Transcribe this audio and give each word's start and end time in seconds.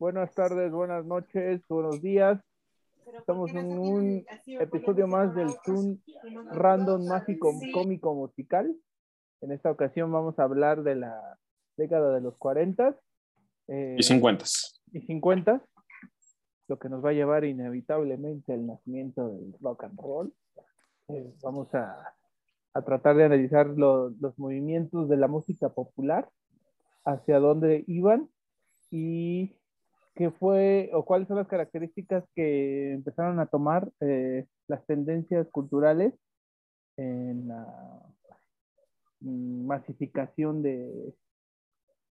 buenas 0.00 0.34
tardes, 0.34 0.72
buenas 0.72 1.04
noches, 1.04 1.60
buenos 1.68 2.00
días. 2.00 2.40
Estamos 3.18 3.50
en 3.50 3.78
un 3.78 4.24
episodio 4.46 5.06
más 5.06 5.34
del 5.34 5.50
Zoom 5.62 5.98
Random 6.52 7.06
Mágico 7.06 7.52
Cómico 7.74 8.14
Musical. 8.14 8.74
En 9.42 9.52
esta 9.52 9.70
ocasión 9.70 10.10
vamos 10.10 10.38
a 10.38 10.44
hablar 10.44 10.82
de 10.84 10.94
la 10.94 11.38
década 11.76 12.14
de 12.14 12.22
los 12.22 12.34
40 12.38 12.98
eh, 13.68 13.96
y 13.98 14.02
50 14.02 14.46
y 14.92 15.00
50, 15.02 15.62
lo 16.68 16.78
que 16.78 16.88
nos 16.88 17.04
va 17.04 17.10
a 17.10 17.14
llevar 17.14 17.44
inevitablemente 17.44 18.54
al 18.54 18.66
nacimiento 18.66 19.28
del 19.28 19.54
rock 19.60 19.84
and 19.84 20.00
roll. 20.00 20.32
Eh, 21.08 21.34
vamos 21.42 21.74
a, 21.74 22.14
a, 22.72 22.82
tratar 22.82 23.16
de 23.16 23.24
analizar 23.24 23.66
lo, 23.66 24.08
los 24.18 24.38
movimientos 24.38 25.10
de 25.10 25.18
la 25.18 25.28
música 25.28 25.68
popular, 25.68 26.26
hacia 27.04 27.38
dónde 27.38 27.84
iban 27.86 28.30
y 28.90 29.59
qué 30.14 30.30
fue 30.30 30.90
o 30.92 31.04
cuáles 31.04 31.28
son 31.28 31.36
las 31.38 31.48
características 31.48 32.24
que 32.34 32.92
empezaron 32.92 33.40
a 33.40 33.46
tomar 33.46 33.90
eh, 34.00 34.46
las 34.68 34.84
tendencias 34.86 35.46
culturales 35.50 36.14
en 36.96 37.48
la 37.48 37.66
masificación 39.20 40.62
de, 40.62 41.14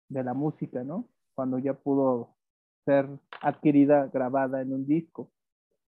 de 0.09 0.23
la 0.23 0.33
música, 0.33 0.83
¿no? 0.83 1.07
Cuando 1.33 1.57
ya 1.59 1.73
pudo 1.73 2.35
ser 2.85 3.07
adquirida, 3.41 4.07
grabada 4.07 4.61
en 4.61 4.73
un 4.73 4.85
disco. 4.85 5.31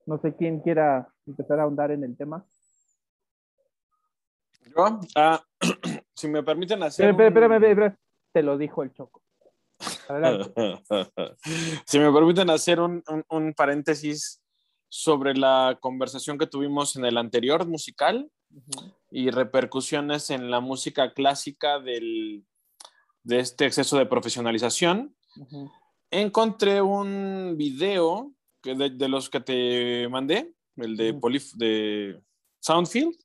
No 0.07 0.19
sé 0.21 0.35
quién 0.35 0.61
quiera 0.61 1.09
empezar 1.27 1.61
a 1.61 1.65
ahondar 1.65 1.91
en 1.91 2.05
el 2.05 2.17
tema. 2.17 2.45
Yo, 4.77 5.01
ah, 5.17 5.43
si 6.15 6.29
me 6.29 6.43
permiten 6.43 6.83
hacer. 6.83 7.11
Espérame, 7.11 7.55
espérame, 7.55 7.97
te 8.33 8.43
lo 8.43 8.59
dijo 8.59 8.83
el 8.83 8.93
Choco. 8.93 9.22
si 11.87 11.99
me 11.99 12.13
permiten 12.13 12.51
hacer 12.51 12.81
un, 12.81 13.03
un, 13.29 13.55
paréntesis 13.55 14.41
sobre 14.89 15.35
la 15.35 15.79
conversación 15.81 16.39
que 16.39 16.47
tuvimos 16.47 16.97
en 16.97 17.05
el 17.05 17.17
anterior 17.17 17.67
musical 17.67 18.31
y 19.11 19.31
repercusiones 19.31 20.31
en 20.31 20.51
la 20.51 20.61
música 20.61 21.15
clásica 21.15 21.79
del, 21.79 22.45
de 23.23 23.41
este 23.41 23.67
exceso 23.67 23.97
de 23.99 24.07
profesionalización. 24.07 25.15
Encontré 26.11 26.83
un 26.83 27.55
video 27.57 28.33
que 28.63 28.75
de, 28.75 29.09
los 29.09 29.31
que 29.31 29.41
te 29.41 30.09
mandé, 30.09 30.55
el 30.77 30.97
de, 30.97 31.19
de 31.55 32.23
Soundfield, 32.61 33.17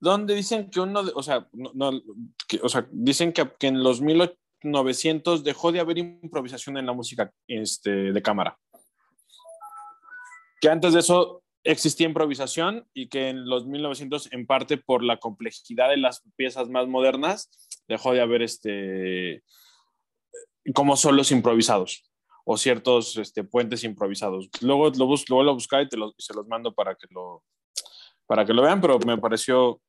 donde 0.00 0.34
dicen 0.34 0.70
que 0.70 0.80
uno, 0.80 1.04
de, 1.04 1.12
o, 1.14 1.22
sea, 1.22 1.48
no, 1.52 1.90
o 2.62 2.68
sea, 2.68 2.88
dicen 2.90 3.32
que, 3.32 3.48
que 3.58 3.68
en 3.68 3.82
los 3.82 4.00
1900 4.62 5.44
dejó 5.44 5.72
de 5.72 5.80
haber 5.80 5.98
improvisación 5.98 6.76
en 6.76 6.86
la 6.86 6.92
música 6.92 7.32
este, 7.46 8.12
de 8.12 8.22
cámara. 8.22 8.58
Que 10.60 10.68
antes 10.68 10.92
de 10.92 11.00
eso 11.00 11.42
existía 11.64 12.06
improvisación 12.06 12.86
y 12.94 13.08
que 13.08 13.28
en 13.28 13.48
los 13.48 13.66
1900, 13.66 14.32
en 14.32 14.46
parte 14.46 14.76
por 14.76 15.02
la 15.02 15.18
complejidad 15.18 15.88
de 15.90 15.96
las 15.96 16.22
piezas 16.36 16.68
más 16.68 16.86
modernas, 16.86 17.50
dejó 17.88 18.12
de 18.12 18.20
haber 18.20 18.42
este, 18.42 19.42
como 20.74 20.96
solos 20.96 21.30
improvisados 21.30 22.10
o 22.44 22.56
ciertos 22.56 23.16
este, 23.16 23.44
puentes 23.44 23.84
improvisados. 23.84 24.48
Luego 24.60 24.90
lo, 24.90 25.06
bus 25.06 25.28
luego 25.28 25.44
lo 25.44 25.54
buscaré 25.54 25.84
y, 25.84 25.88
te 25.88 25.96
se 26.18 26.34
los 26.34 26.46
mando 26.46 26.74
para 26.74 26.94
que 26.94 27.06
lo, 27.10 27.44
para 28.26 28.44
que 28.44 28.54
lo 28.54 28.62
vean, 28.62 28.80
pero 28.80 28.98
me 29.00 29.18
pareció 29.18 29.80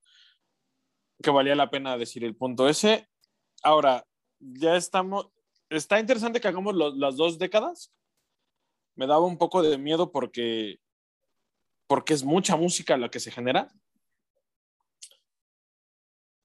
que 1.21 1.31
valía 1.31 1.55
la 1.55 1.69
pena 1.69 1.97
decir 1.97 2.23
el 2.23 2.35
punto 2.35 2.67
ese. 2.67 3.07
Ahora, 3.63 4.05
ya 4.41 4.75
estamos, 4.75 5.27
está 5.69 5.99
interesante 5.99 6.41
que 6.41 6.47
hagamos 6.47 6.75
las 6.75 7.15
dos 7.15 7.37
décadas. 7.37 7.93
Me 8.95 9.07
daba 9.07 9.25
un 9.25 9.37
poco 9.37 9.61
de 9.61 9.77
miedo 9.77 10.11
porque, 10.11 10.79
porque 11.87 12.13
es 12.13 12.23
mucha 12.23 12.55
música 12.57 12.97
la 12.97 13.09
que 13.09 13.19
se 13.19 13.31
genera. 13.31 13.69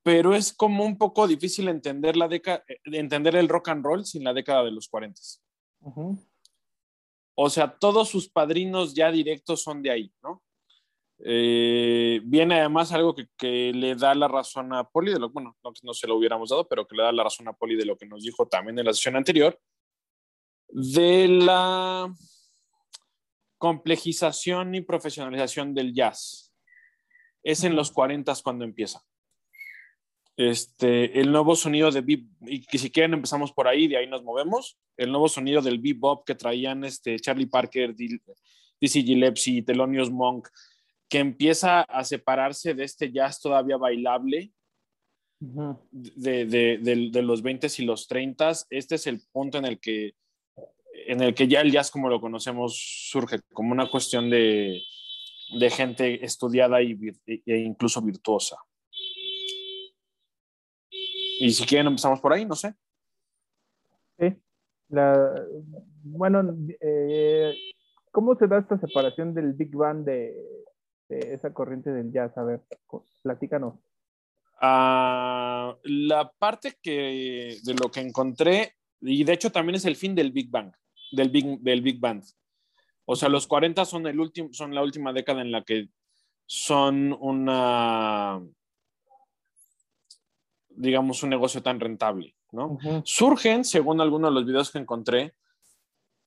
Pero 0.02 0.34
es 0.36 0.52
como 0.52 0.84
un 0.84 0.96
poco 0.96 1.26
difícil 1.26 1.66
entender, 1.68 2.16
la 2.16 2.28
década, 2.28 2.64
entender 2.84 3.34
el 3.34 3.48
rock 3.48 3.70
and 3.70 3.84
roll 3.84 4.04
sin 4.04 4.22
la 4.22 4.32
década 4.32 4.62
de 4.62 4.70
los 4.70 4.88
40. 4.88 5.20
O 7.34 7.50
sea, 7.50 7.76
todos 7.76 8.08
sus 8.08 8.28
padrinos 8.28 8.94
ya 8.94 9.10
directos 9.10 9.62
son 9.62 9.82
de 9.82 9.90
ahí, 9.90 10.12
¿no? 10.22 10.42
Eh, 11.18 12.20
viene 12.24 12.60
además 12.60 12.92
algo 12.92 13.14
que, 13.14 13.72
le 13.72 13.94
da 13.94 14.14
la 14.14 14.28
razón 14.28 14.72
a 14.74 14.84
Poli, 14.84 15.12
de 15.12 15.18
lo, 15.18 15.30
bueno, 15.30 15.56
no, 15.64 15.72
no 15.82 15.94
se 15.94 16.06
lo 16.06 16.16
hubiéramos 16.16 16.50
dado, 16.50 16.68
pero 16.68 16.86
que 16.86 16.96
le 16.96 17.02
da 17.02 17.12
la 17.12 17.24
razón 17.24 17.48
a 17.48 17.54
Poli 17.54 17.76
de 17.76 17.86
lo 17.86 17.96
que 17.96 18.06
nos 18.06 18.22
dijo 18.22 18.46
también 18.46 18.78
en 18.78 18.84
la 18.84 18.92
sesión 18.92 19.16
anterior, 19.16 19.58
de 20.68 21.28
la 21.28 22.12
complejización 23.58 24.74
y 24.74 24.82
profesionalización 24.82 25.74
del 25.74 25.94
jazz. 25.94 26.52
Es 27.42 27.64
en 27.64 27.76
los 27.76 27.90
40 27.92 28.34
cuando 28.42 28.64
empieza. 28.64 29.02
Este, 30.36 31.18
el 31.18 31.32
nuevo 31.32 31.56
sonido 31.56 31.90
de 31.90 32.02
bebop, 32.02 32.26
y 32.42 32.66
que 32.66 32.76
si 32.76 32.90
quieren 32.90 33.14
empezamos 33.14 33.52
por 33.52 33.68
ahí, 33.68 33.88
de 33.88 33.96
ahí 33.96 34.06
nos 34.06 34.22
movemos, 34.22 34.78
el 34.98 35.10
nuevo 35.10 35.28
sonido 35.28 35.62
del 35.62 35.78
bebop 35.78 36.26
que 36.26 36.34
traían 36.34 36.84
este, 36.84 37.18
Charlie 37.18 37.46
Parker, 37.46 37.94
Dizzy 37.96 39.02
Gillespie, 39.02 39.62
Thelonious 39.62 40.10
Monk, 40.10 40.48
que 41.08 41.18
empieza 41.18 41.82
a 41.82 42.04
separarse 42.04 42.74
de 42.74 42.84
este 42.84 43.12
jazz 43.12 43.40
todavía 43.40 43.76
bailable 43.76 44.52
de, 45.38 46.46
de, 46.46 46.78
de, 47.10 47.22
los 47.22 47.42
20 47.42 47.68
y 47.78 47.84
los 47.84 48.08
30. 48.08 48.52
Este 48.70 48.94
es 48.94 49.06
el 49.06 49.20
punto 49.32 49.58
en 49.58 49.66
el 49.66 49.78
que 49.78 50.14
en 51.08 51.22
el 51.22 51.34
que 51.34 51.46
ya 51.46 51.60
el 51.60 51.70
jazz 51.70 51.90
como 51.90 52.08
lo 52.08 52.20
conocemos 52.20 52.76
surge 53.10 53.40
como 53.52 53.70
una 53.70 53.88
cuestión 53.88 54.30
de, 54.30 54.80
de 55.58 55.70
gente 55.70 56.24
estudiada 56.24 56.82
y, 56.82 56.98
e 57.26 57.58
incluso 57.58 58.02
virtuosa. 58.02 58.56
Y 61.38 61.50
si 61.50 61.66
quieren 61.66 61.88
empezamos 61.88 62.20
por 62.20 62.32
ahí, 62.32 62.46
no 62.46 62.56
sé. 62.56 62.74
Sí. 64.18 64.34
La, 64.88 65.34
bueno, 66.02 66.56
eh, 66.80 67.54
¿cómo 68.10 68.34
se 68.36 68.46
da 68.46 68.58
esta 68.58 68.78
separación 68.78 69.34
del 69.34 69.52
Big 69.52 69.76
Band 69.76 70.06
de, 70.06 70.34
esa 71.08 71.52
corriente 71.52 71.92
del 71.92 72.12
jazz? 72.12 72.36
A 72.36 72.44
ver, 72.44 72.62
platícanos. 73.22 73.74
Ah, 74.60 75.76
la 75.84 76.32
parte 76.32 76.78
que 76.82 77.58
de 77.62 77.74
lo 77.74 77.90
que 77.90 78.00
encontré, 78.00 78.74
y 79.00 79.24
de 79.24 79.32
hecho 79.34 79.50
también 79.52 79.76
es 79.76 79.84
el 79.84 79.96
fin 79.96 80.14
del 80.14 80.32
Big 80.32 80.50
Bang, 80.50 80.72
del 81.12 81.28
Big, 81.28 81.60
del 81.60 81.82
Big 81.82 82.00
Band. 82.00 82.24
O 83.04 83.14
sea, 83.14 83.28
los 83.28 83.46
40 83.46 83.84
son, 83.84 84.06
el 84.06 84.18
último, 84.18 84.48
son 84.52 84.74
la 84.74 84.82
última 84.82 85.12
década 85.12 85.42
en 85.42 85.52
la 85.52 85.62
que 85.62 85.88
son 86.46 87.16
una, 87.20 88.40
digamos, 90.70 91.22
un 91.22 91.30
negocio 91.30 91.62
tan 91.62 91.78
rentable, 91.78 92.34
¿no? 92.52 92.78
Surgen, 93.04 93.64
según 93.64 94.00
algunos 94.00 94.30
de 94.30 94.34
los 94.34 94.46
videos 94.46 94.70
que 94.70 94.78
encontré, 94.78 95.34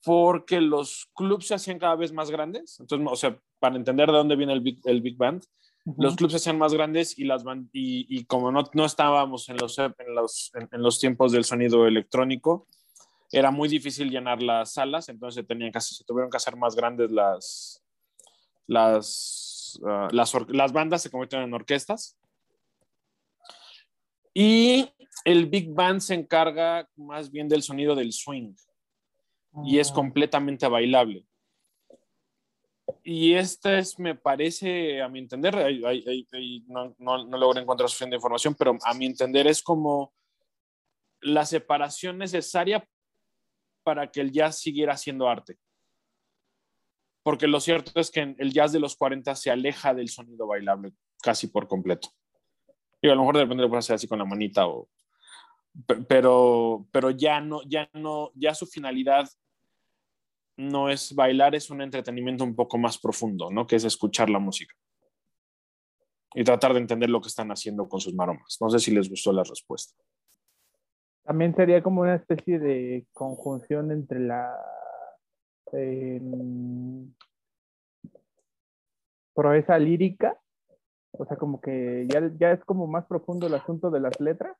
porque 0.04 0.62
los 0.62 1.10
clubs 1.14 1.48
se 1.48 1.56
hacían 1.56 1.80
cada 1.80 1.96
vez 1.96 2.14
más 2.14 2.32
grandes. 2.32 2.80
Entonces, 2.80 3.08
o 3.10 3.16
sea, 3.16 3.40
para 3.60 3.76
entender 3.76 4.08
de 4.08 4.18
dónde 4.18 4.36
viene 4.36 4.54
el 4.54 4.62
Big, 4.62 4.80
el 4.86 5.02
big 5.02 5.18
Band, 5.18 5.44
los 5.98 6.16
clubs 6.16 6.34
se 6.34 6.38
hacían 6.38 6.58
más 6.58 6.74
grandes 6.74 7.18
y, 7.18 7.24
las 7.24 7.44
y, 7.74 8.06
y 8.10 8.26
como 8.26 8.52
no, 8.52 8.64
no, 8.74 8.86
estábamos 8.86 9.50
en 9.50 9.58
los, 9.58 9.78
en, 9.80 9.94
los, 10.14 10.52
en, 10.54 10.84
los 10.84 11.00
tiempos 11.00 11.32
del 11.32 11.46
sonido 11.46 11.88
electrónico, 11.88 12.68
era 13.32 13.52
muy 13.52 13.70
difícil 13.70 14.10
llenar 14.10 14.42
las 14.42 14.74
salas, 14.74 15.10
entonces 15.10 15.42
se, 15.42 15.44
tenían 15.44 15.72
que, 15.72 15.82
se 15.82 16.04
tuvieron 16.04 16.30
que 16.30 16.38
hacer 16.38 16.56
más 16.56 16.76
grandes 16.76 17.12
las, 17.12 17.84
las, 18.68 19.80
uh, 19.82 20.14
las, 20.14 20.34
las 20.50 20.74
bandas, 20.74 21.02
se 21.02 21.10
convirtieron 21.10 21.48
en 21.48 21.54
orquestas. 21.54 22.18
Y 24.34 24.90
el 25.26 25.48
Big 25.48 25.74
Band 25.74 26.02
se 26.02 26.14
encarga 26.14 26.88
más 26.96 27.32
bien 27.32 27.48
del 27.48 27.64
sonido 27.64 27.96
del 27.96 28.14
swing 28.14 28.54
y 29.66 29.80
es 29.80 29.92
ah. 29.92 29.94
completamente 29.94 30.68
bailable. 30.68 31.26
Y 33.04 33.34
este 33.34 33.80
es, 33.80 34.00
me 34.00 34.16
parece, 34.16 35.02
a 35.02 35.10
mi 35.10 35.20
entender, 35.20 35.56
no, 36.68 36.96
no, 36.98 37.26
no, 37.26 37.38
logro 37.38 37.60
encontrar 37.60 37.90
suficiente 37.90 38.16
información, 38.16 38.56
pero 38.56 38.78
a 38.84 38.94
mi 38.94 39.06
entender 39.06 39.48
es 39.48 39.62
como 39.62 40.14
la 41.22 41.46
separación 41.46 42.18
necesaria 42.18 42.88
para 43.84 44.12
que 44.12 44.22
el 44.22 44.32
jazz 44.32 44.60
siguiera 44.60 44.98
siendo 44.98 45.28
arte. 45.28 45.58
Porque 47.24 47.48
lo 47.48 47.60
cierto 47.60 48.00
es 48.00 48.12
que 48.12 48.36
el 48.38 48.54
jazz 48.54 48.72
de 48.72 48.80
los 48.80 48.96
40 48.96 49.36
se 49.36 49.52
aleja 49.52 49.94
del 49.94 50.10
sonido 50.10 50.48
bailable 50.48 50.94
casi 51.22 51.48
por 51.48 51.68
completo. 51.68 52.10
Y 53.02 53.10
a 53.10 53.16
lo 53.16 53.22
mejor 53.22 53.38
de 53.38 53.44
repente 53.44 53.64
lo 53.64 53.70
puedes 53.70 53.86
hacer 53.86 53.96
así 53.96 54.08
con 54.08 54.20
la 54.20 54.26
manita 54.26 54.68
o, 54.68 54.90
pero, 56.08 56.88
pero 56.92 57.12
ya 57.12 57.40
no, 57.42 57.62
ya 57.68 57.90
no, 57.94 58.32
ya 58.36 58.54
su 58.54 58.66
finalidad 58.66 59.30
no 60.60 60.90
es 60.90 61.16
bailar, 61.16 61.56
es 61.56 61.70
un 61.70 61.82
entretenimiento 61.82 62.44
un 62.44 62.54
poco 62.54 62.78
más 62.78 62.98
profundo, 62.98 63.50
¿no? 63.50 63.66
Que 63.66 63.78
es 63.78 63.86
escuchar 63.86 64.30
la 64.30 64.40
música 64.40 64.76
y 66.36 66.44
tratar 66.44 66.74
de 66.74 66.80
entender 66.80 67.10
lo 67.10 67.22
que 67.22 67.30
están 67.30 67.50
haciendo 67.50 67.88
con 67.88 68.02
sus 68.02 68.14
maromas. 68.14 68.58
No 68.60 68.70
sé 68.70 68.80
si 68.80 68.92
les 68.92 69.10
gustó 69.10 69.32
la 69.32 69.44
respuesta. 69.44 69.96
También 71.24 71.56
sería 71.56 71.82
como 71.82 72.02
una 72.02 72.16
especie 72.16 72.60
de 72.60 73.08
conjunción 73.14 73.92
entre 73.92 74.20
la 74.20 74.54
eh, 75.72 76.22
proeza 79.34 79.80
lírica, 79.80 80.38
o 81.12 81.26
sea, 81.26 81.38
como 81.38 81.62
que 81.62 82.06
ya, 82.10 82.30
ya 82.38 82.52
es 82.52 82.66
como 82.66 82.86
más 82.86 83.06
profundo 83.06 83.48
el 83.48 83.54
asunto 83.54 83.90
de 83.90 84.02
las 84.02 84.20
letras. 84.20 84.58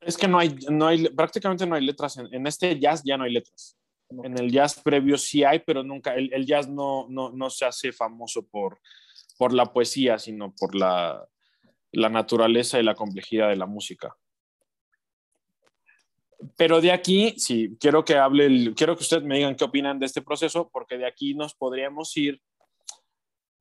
Es 0.00 0.16
que 0.16 0.28
no 0.28 0.38
hay, 0.38 0.54
no 0.70 0.86
hay, 0.86 1.08
prácticamente 1.08 1.66
no 1.66 1.74
hay 1.74 1.86
letras. 1.86 2.18
En, 2.18 2.32
en 2.32 2.46
este 2.46 2.78
jazz 2.78 3.02
ya 3.02 3.16
no 3.16 3.24
hay 3.24 3.32
letras. 3.32 3.78
En 4.10 4.38
el 4.38 4.50
jazz 4.50 4.80
previo 4.80 5.18
sí 5.18 5.44
hay, 5.44 5.58
pero 5.60 5.82
nunca, 5.82 6.14
el, 6.14 6.32
el 6.32 6.46
jazz 6.46 6.68
no, 6.68 7.06
no, 7.08 7.30
no, 7.30 7.50
se 7.50 7.66
hace 7.66 7.92
famoso 7.92 8.46
por, 8.46 8.80
por 9.36 9.52
la 9.52 9.72
poesía, 9.72 10.18
sino 10.18 10.54
por 10.58 10.74
la, 10.74 11.28
la 11.92 12.08
naturaleza 12.08 12.78
y 12.80 12.82
la 12.82 12.94
complejidad 12.94 13.48
de 13.48 13.56
la 13.56 13.66
música. 13.66 14.16
Pero 16.56 16.80
de 16.80 16.92
aquí, 16.92 17.34
sí, 17.36 17.76
quiero 17.80 18.04
que 18.04 18.16
hable, 18.16 18.46
el, 18.46 18.74
quiero 18.74 18.96
que 18.96 19.02
ustedes 19.02 19.24
me 19.24 19.36
digan 19.36 19.56
qué 19.56 19.64
opinan 19.64 19.98
de 19.98 20.06
este 20.06 20.22
proceso, 20.22 20.70
porque 20.72 20.96
de 20.96 21.06
aquí 21.06 21.34
nos 21.34 21.54
podríamos 21.54 22.16
ir 22.16 22.40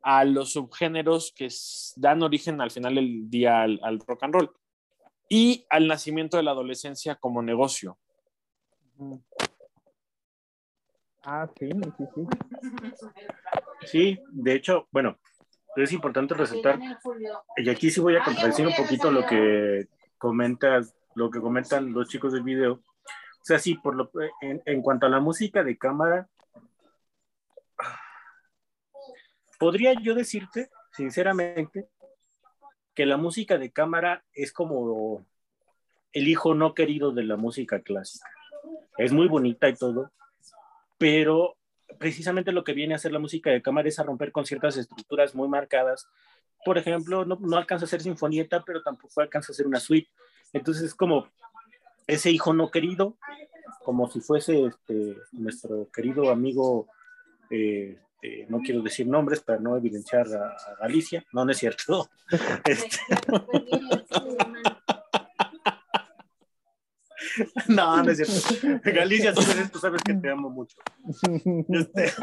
a 0.02 0.24
los 0.24 0.54
subgéneros 0.54 1.34
que 1.36 1.50
dan 1.96 2.24
origen 2.24 2.62
al 2.62 2.72
final 2.72 2.96
del 2.96 3.30
día 3.30 3.64
al, 3.64 3.80
al 3.84 4.00
rock 4.00 4.24
and 4.24 4.34
roll 4.34 4.52
y 5.28 5.66
al 5.70 5.88
nacimiento 5.88 6.38
de 6.38 6.44
la 6.44 6.52
adolescencia 6.52 7.16
como 7.16 7.42
negocio. 7.42 7.98
Ah, 11.30 11.46
sí, 11.60 11.70
sí, 11.98 12.06
sí. 12.16 12.28
Sí, 13.86 14.20
de 14.32 14.54
hecho, 14.54 14.88
bueno, 14.92 15.18
es 15.76 15.92
importante 15.92 16.34
resaltar, 16.34 16.80
y 17.58 17.70
aquí 17.70 17.92
sí 17.92 18.00
voy 18.00 18.16
a 18.16 18.24
contradecir 18.24 18.66
un 18.66 18.74
poquito 18.74 19.12
lo 19.12 19.26
que 19.26 19.90
comentas, 20.18 20.96
lo 21.16 21.30
que 21.30 21.42
comentan 21.42 21.92
los 21.92 22.08
chicos 22.08 22.32
del 22.32 22.44
video. 22.44 22.76
O 22.76 23.44
sea, 23.44 23.60
sí, 23.60 23.76
por 23.76 23.96
lo, 23.96 24.10
en, 24.40 24.62
en 24.66 24.82
cuanto 24.82 25.06
a 25.06 25.10
la 25.10 25.20
música 25.20 25.66
de 25.66 25.78
cámara, 25.78 26.30
podría 29.60 29.96
yo 30.02 30.16
decirte, 30.16 30.70
sinceramente, 30.94 31.90
que 32.94 33.06
la 33.06 33.18
música 33.18 33.58
de 33.58 33.74
cámara 33.74 34.24
es 34.32 34.54
como 34.54 35.26
el 36.14 36.30
hijo 36.30 36.56
no 36.56 36.74
querido 36.74 37.12
de 37.12 37.24
la 37.24 37.36
música 37.36 37.82
clásica. 37.82 38.30
Es 38.98 39.12
muy 39.12 39.28
bonita 39.28 39.68
y 39.68 39.76
todo, 39.76 40.10
pero 40.98 41.58
precisamente 42.00 42.52
lo 42.52 42.64
que 42.64 42.74
viene 42.74 42.94
a 42.94 42.98
hacer 42.98 43.12
la 43.12 43.20
música 43.20 43.50
de 43.50 43.62
cámara 43.62 43.88
es 43.88 44.00
a 44.00 44.04
romper 44.04 44.32
con 44.32 44.46
ciertas 44.46 44.78
estructuras 44.78 45.36
muy 45.36 45.48
marcadas. 45.48 46.08
Por 46.66 46.78
ejemplo, 46.78 47.26
no, 47.26 47.38
no 47.40 47.58
alcanza 47.58 47.86
a 47.86 47.88
ser 47.88 48.02
sinfonieta, 48.02 48.64
pero 48.64 48.82
tampoco 48.82 49.22
alcanza 49.22 49.52
a 49.52 49.56
ser 49.56 49.68
una 49.68 49.80
suite. 49.80 50.10
Entonces 50.54 50.84
es 50.84 50.96
como 50.96 51.28
ese 52.08 52.32
hijo 52.32 52.54
no 52.54 52.72
querido, 52.72 53.18
como 53.84 54.10
si 54.10 54.22
fuese 54.22 54.66
este, 54.66 55.18
nuestro 55.32 55.90
querido 55.92 56.30
amigo 56.32 56.88
eh, 57.50 58.00
este, 58.22 58.46
no 58.50 58.60
quiero 58.60 58.82
decir 58.82 59.08
nombres 59.08 59.42
para 59.42 59.60
no 59.60 59.78
evidenciar 59.78 60.28
a, 60.28 60.50
a 60.50 60.76
Galicia, 60.82 61.24
no, 61.34 61.46
no 61.46 61.52
es 61.52 61.58
cierto. 61.58 62.10
Este... 62.66 62.98
no, 67.68 68.04
no 68.04 68.12
es 68.12 68.18
cierto. 68.18 68.82
Galicia, 68.84 69.34
tú, 69.34 69.42
eres, 69.42 69.72
tú 69.72 69.80
sabes 69.80 70.04
que 70.04 70.14
te 70.14 70.30
amo 70.30 70.50
mucho. 70.50 70.78
Este... 71.70 72.14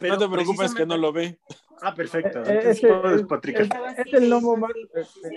Pero 0.00 0.14
no 0.14 0.18
te 0.18 0.28
preocupes 0.28 0.74
que 0.74 0.86
no 0.86 0.96
lo 0.96 1.12
ve. 1.12 1.38
Ah, 1.82 1.94
perfecto. 1.94 2.42
Eh, 2.44 2.70
es, 2.70 2.82
es, 2.82 2.84
es, 2.84 4.12
el 4.12 4.28
gnomo 4.28 4.56
más, 4.56 4.72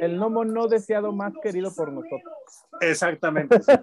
el 0.02 0.18
gnomo 0.18 0.46
no 0.46 0.68
deseado 0.68 1.12
más 1.12 1.34
querido 1.42 1.74
por 1.76 1.92
nosotros. 1.92 2.34
Exactamente. 2.80 3.60
Sí. 3.62 3.74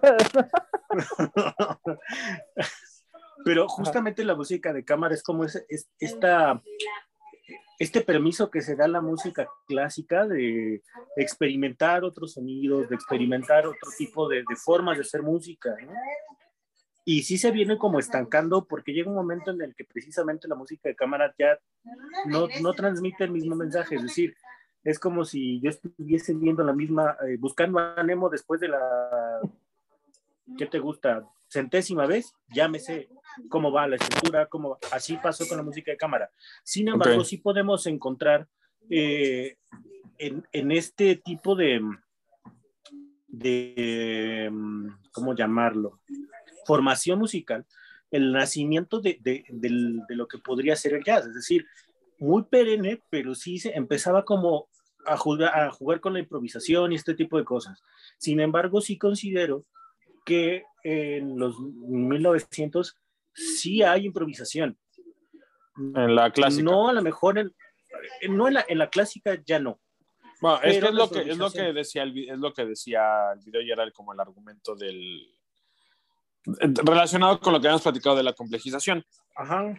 Pero 3.45 3.69
justamente 3.69 4.25
la 4.25 4.35
música 4.35 4.73
de 4.73 4.83
cámara 4.85 5.15
es 5.15 5.23
como 5.23 5.45
es, 5.45 5.65
es, 5.69 5.89
esta, 6.01 6.61
este 7.79 8.01
permiso 8.01 8.51
que 8.51 8.63
se 8.63 8.77
da 8.77 8.87
a 8.87 8.89
la 8.89 9.01
música 9.01 9.49
clásica 9.67 10.27
de 10.27 10.83
experimentar 11.17 12.05
otros 12.05 12.33
sonidos, 12.33 12.89
de 12.89 12.95
experimentar 12.95 13.67
otro 13.67 13.91
tipo 13.97 14.29
de, 14.29 14.45
de 14.49 14.57
formas 14.57 14.97
de 14.97 15.03
hacer 15.03 15.23
música. 15.23 15.77
Y 17.05 17.23
sí 17.23 17.39
se 17.39 17.51
viene 17.51 17.79
como 17.79 17.99
estancando 17.99 18.65
porque 18.65 18.93
llega 18.93 19.11
un 19.11 19.17
momento 19.17 19.51
en 19.51 19.63
el 19.63 19.75
que 19.75 19.85
precisamente 19.85 20.49
la 20.49 20.57
música 20.57 20.89
de 20.89 20.97
cámara 20.97 21.35
ya 21.39 21.59
no, 22.27 22.49
no 22.61 22.73
transmite 22.73 23.25
el 23.25 23.31
mismo 23.31 23.55
mensaje. 23.55 23.95
Es 23.97 24.03
decir, 24.03 24.35
es 24.83 24.99
como 24.99 25.25
si 25.25 25.61
yo 25.61 25.71
estuviese 25.71 26.35
viendo 26.35 26.65
la 26.65 26.73
misma, 26.73 27.17
eh, 27.27 27.37
buscando 27.39 27.79
a 27.79 28.03
Nemo 28.03 28.29
después 28.29 28.61
de 28.61 28.69
la, 28.69 29.41
¿qué 30.57 30.67
te 30.67 30.79
gusta? 30.79 31.25
Centésima 31.49 32.07
vez, 32.07 32.35
ya 32.49 32.69
me 32.69 32.79
sé 32.79 33.09
cómo 33.49 33.71
va 33.71 33.87
la 33.87 33.97
estructura, 33.97 34.47
cómo 34.47 34.71
va. 34.71 34.79
así 34.93 35.17
pasó 35.23 35.47
con 35.47 35.57
la 35.57 35.63
música 35.63 35.91
de 35.91 35.97
cámara. 35.97 36.31
Sin 36.63 36.89
embargo, 36.89 37.15
okay. 37.17 37.25
sí 37.25 37.37
podemos 37.39 37.87
encontrar 37.87 38.49
eh, 38.91 39.57
en, 40.19 40.47
en, 40.53 40.73
este 40.73 41.17
tipo 41.17 41.55
de, 41.55 41.81
de, 43.29 44.51
¿cómo 45.13 45.35
llamarlo? 45.35 46.01
Formación 46.65 47.19
musical, 47.19 47.65
el 48.11 48.33
nacimiento 48.33 49.01
de, 49.01 49.19
de, 49.21 49.45
de, 49.49 50.03
de, 50.09 50.17
lo 50.17 50.27
que 50.27 50.39
podría 50.39 50.77
ser 50.77 50.95
el 50.95 51.05
jazz, 51.05 51.27
es 51.27 51.35
decir, 51.35 51.67
muy 52.19 52.45
perenne, 52.45 53.03
pero 53.11 53.35
sí 53.35 53.59
se 53.59 53.75
empezaba 53.75 54.25
como 54.25 54.69
a 55.07 55.17
jugar, 55.17 55.59
a 55.59 55.71
jugar 55.71 56.01
con 56.01 56.15
la 56.15 56.21
improvisación 56.21 56.93
y 56.93 56.97
este 56.97 57.15
tipo 57.15 57.39
de 57.39 57.45
cosas. 57.45 57.83
Sin 58.19 58.41
embargo, 58.41 58.81
sí 58.81 58.99
considero 58.99 59.65
que 60.27 60.65
en 60.83 61.39
los 61.39 61.59
1900 61.61 62.97
sí 63.33 63.83
hay 63.83 64.05
improvisación. 64.07 64.77
En 65.95 66.15
la 66.15 66.31
clásica. 66.31 66.65
No, 66.65 66.89
a 66.89 66.93
lo 66.93 67.03
mejor 67.03 67.39
en, 67.39 67.55
no 68.29 68.49
en 68.49 68.55
la, 68.55 68.67
en 68.69 68.79
la 68.79 68.91
clásica 68.91 69.41
ya 69.47 69.59
no. 69.59 69.81
Bueno, 70.41 70.61
es 70.63 70.79
que 70.79 70.87
es 70.87 70.95
lo 70.95 71.09
que, 71.09 71.21
es 71.21 71.39
lo 71.39 71.51
que 71.51 71.73
decía 71.73 72.03
el, 72.03 72.29
es 72.29 72.39
lo 72.39 72.53
que 72.53 72.67
decía 72.67 73.33
el 73.33 73.41
video 73.41 73.63
y 73.63 73.71
era 73.71 73.91
como 73.93 74.13
el 74.13 74.21
argumento 74.21 74.75
del 74.75 75.33
relacionado 76.85 77.41
con 77.41 77.53
lo 77.53 77.61
que 77.61 77.67
habíamos 77.67 77.83
platicado 77.83 78.17
de 78.17 78.23
la 78.23 78.33
complejización. 78.33 79.05
Ajá. 79.35 79.79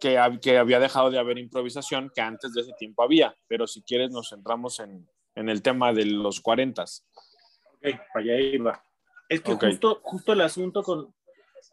Que, 0.00 0.18
que 0.42 0.58
había 0.58 0.80
dejado 0.80 1.10
de 1.10 1.18
haber 1.18 1.38
improvisación 1.38 2.10
que 2.14 2.20
antes 2.20 2.52
de 2.52 2.62
ese 2.62 2.72
tiempo 2.78 3.02
había, 3.02 3.34
pero 3.46 3.66
si 3.66 3.82
quieres 3.82 4.10
nos 4.10 4.30
centramos 4.30 4.80
en, 4.80 5.08
en 5.34 5.48
el 5.48 5.62
tema 5.62 5.92
de 5.92 6.06
los 6.06 6.40
40. 6.40 6.82
Ok, 6.82 7.96
para 8.12 8.24
allá 8.24 8.40
iba. 8.40 8.84
Es 9.30 9.40
que 9.42 9.52
okay. 9.52 9.70
justo, 9.70 10.00
justo 10.02 10.32
el 10.32 10.40
asunto 10.40 10.82
con, 10.82 11.14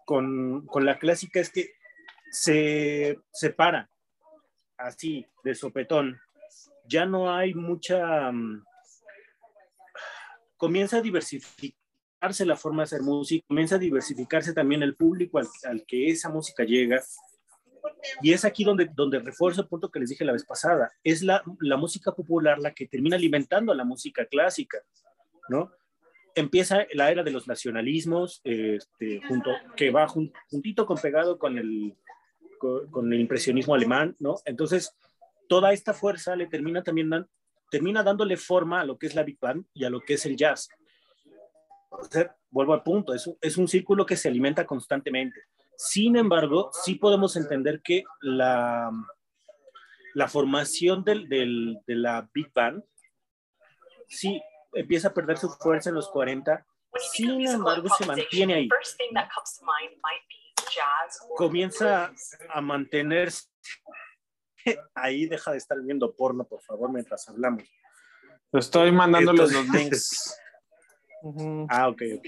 con, 0.05 0.67
con, 0.67 0.85
la 0.85 0.99
clásica 0.99 1.39
es 1.39 1.49
que 1.49 1.71
se 2.31 3.19
separa 3.33 3.89
así, 4.77 5.25
de 5.43 5.55
sopetón. 5.55 6.19
Ya 6.87 7.07
no 7.07 7.35
hay 7.35 7.55
mucha... 7.55 8.29
Um, 8.29 8.63
comienza 10.55 10.97
a 10.97 11.01
diversificarse 11.01 12.45
la 12.45 12.55
forma 12.55 12.83
de 12.83 12.83
hacer 12.83 13.01
música, 13.01 13.43
comienza 13.47 13.75
a 13.75 13.79
diversificarse 13.79 14.53
también 14.53 14.83
el 14.83 14.95
público 14.95 15.39
al, 15.39 15.47
al 15.65 15.83
que 15.87 16.09
esa 16.09 16.29
música 16.29 16.63
llega. 16.63 17.01
Y 18.21 18.33
es 18.33 18.45
aquí 18.45 18.65
donde, 18.65 18.87
donde 18.93 19.17
refuerzo 19.17 19.61
el 19.61 19.67
punto 19.67 19.89
que 19.89 19.99
les 19.99 20.09
dije 20.09 20.25
la 20.25 20.33
vez 20.33 20.45
pasada. 20.45 20.91
Es 21.03 21.23
la, 21.23 21.43
la 21.59 21.77
música 21.77 22.11
popular 22.11 22.59
la 22.59 22.75
que 22.75 22.87
termina 22.87 23.15
alimentando 23.15 23.71
a 23.71 23.75
la 23.75 23.83
música 23.83 24.27
clásica, 24.27 24.77
¿no? 25.49 25.71
Empieza 26.37 26.85
la 26.93 27.11
era 27.11 27.23
de 27.23 27.31
los 27.31 27.47
nacionalismos, 27.47 28.41
este, 28.43 29.21
junto, 29.27 29.51
que 29.75 29.89
va 29.91 30.07
juntito 30.07 30.85
con 30.85 30.97
pegado 30.97 31.37
con 31.37 31.57
el, 31.57 31.95
con, 32.59 32.89
con, 32.91 33.11
el 33.11 33.19
impresionismo 33.19 33.73
alemán, 33.73 34.15
¿no? 34.19 34.35
Entonces, 34.45 34.95
toda 35.49 35.73
esta 35.73 35.93
fuerza 35.93 36.35
le 36.35 36.47
termina 36.47 36.83
también, 36.83 37.09
dan, 37.09 37.27
termina 37.71 38.03
dándole 38.03 38.37
forma 38.37 38.81
a 38.81 38.85
lo 38.85 38.97
que 38.97 39.07
es 39.07 39.15
la 39.15 39.23
Big 39.23 39.39
Band 39.39 39.65
y 39.73 39.83
a 39.83 39.89
lo 39.89 39.99
que 39.99 40.13
es 40.13 40.25
el 40.25 40.37
jazz. 40.37 40.69
O 41.89 42.03
sea, 42.03 42.35
vuelvo 42.51 42.73
al 42.73 42.83
punto, 42.83 43.13
es, 43.13 43.29
es 43.41 43.57
un 43.57 43.67
círculo 43.67 44.05
que 44.05 44.15
se 44.15 44.27
alimenta 44.27 44.65
constantemente. 44.65 45.41
Sin 45.75 46.15
embargo, 46.17 46.69
sí 46.83 46.95
podemos 46.95 47.35
entender 47.35 47.81
que 47.81 48.03
la, 48.21 48.91
la 50.13 50.27
formación 50.27 51.03
del, 51.03 51.27
del, 51.27 51.79
de 51.87 51.95
la 51.95 52.29
Big 52.33 52.51
Band, 52.53 52.83
sí, 54.07 54.41
empieza 54.79 55.09
a 55.09 55.13
perder 55.13 55.37
su 55.37 55.49
fuerza 55.49 55.89
en 55.89 55.95
los 55.95 56.09
40, 56.09 56.65
sin 57.13 57.47
embargo 57.47 57.87
se 57.97 58.05
mantiene 58.05 58.53
ahí. 58.55 58.69
Comienza 61.35 62.13
a 62.49 62.61
mantenerse 62.61 63.47
ahí, 64.93 65.25
deja 65.27 65.51
de 65.51 65.57
estar 65.57 65.79
viendo 65.81 66.15
porno, 66.15 66.43
por 66.45 66.61
favor, 66.61 66.91
mientras 66.91 67.27
hablamos. 67.29 67.63
Estoy 68.51 68.91
mandándoles 68.91 69.51
los 69.51 69.69
links. 69.69 70.39
Ah, 71.67 71.89
ok, 71.89 72.01
ok. 72.19 72.27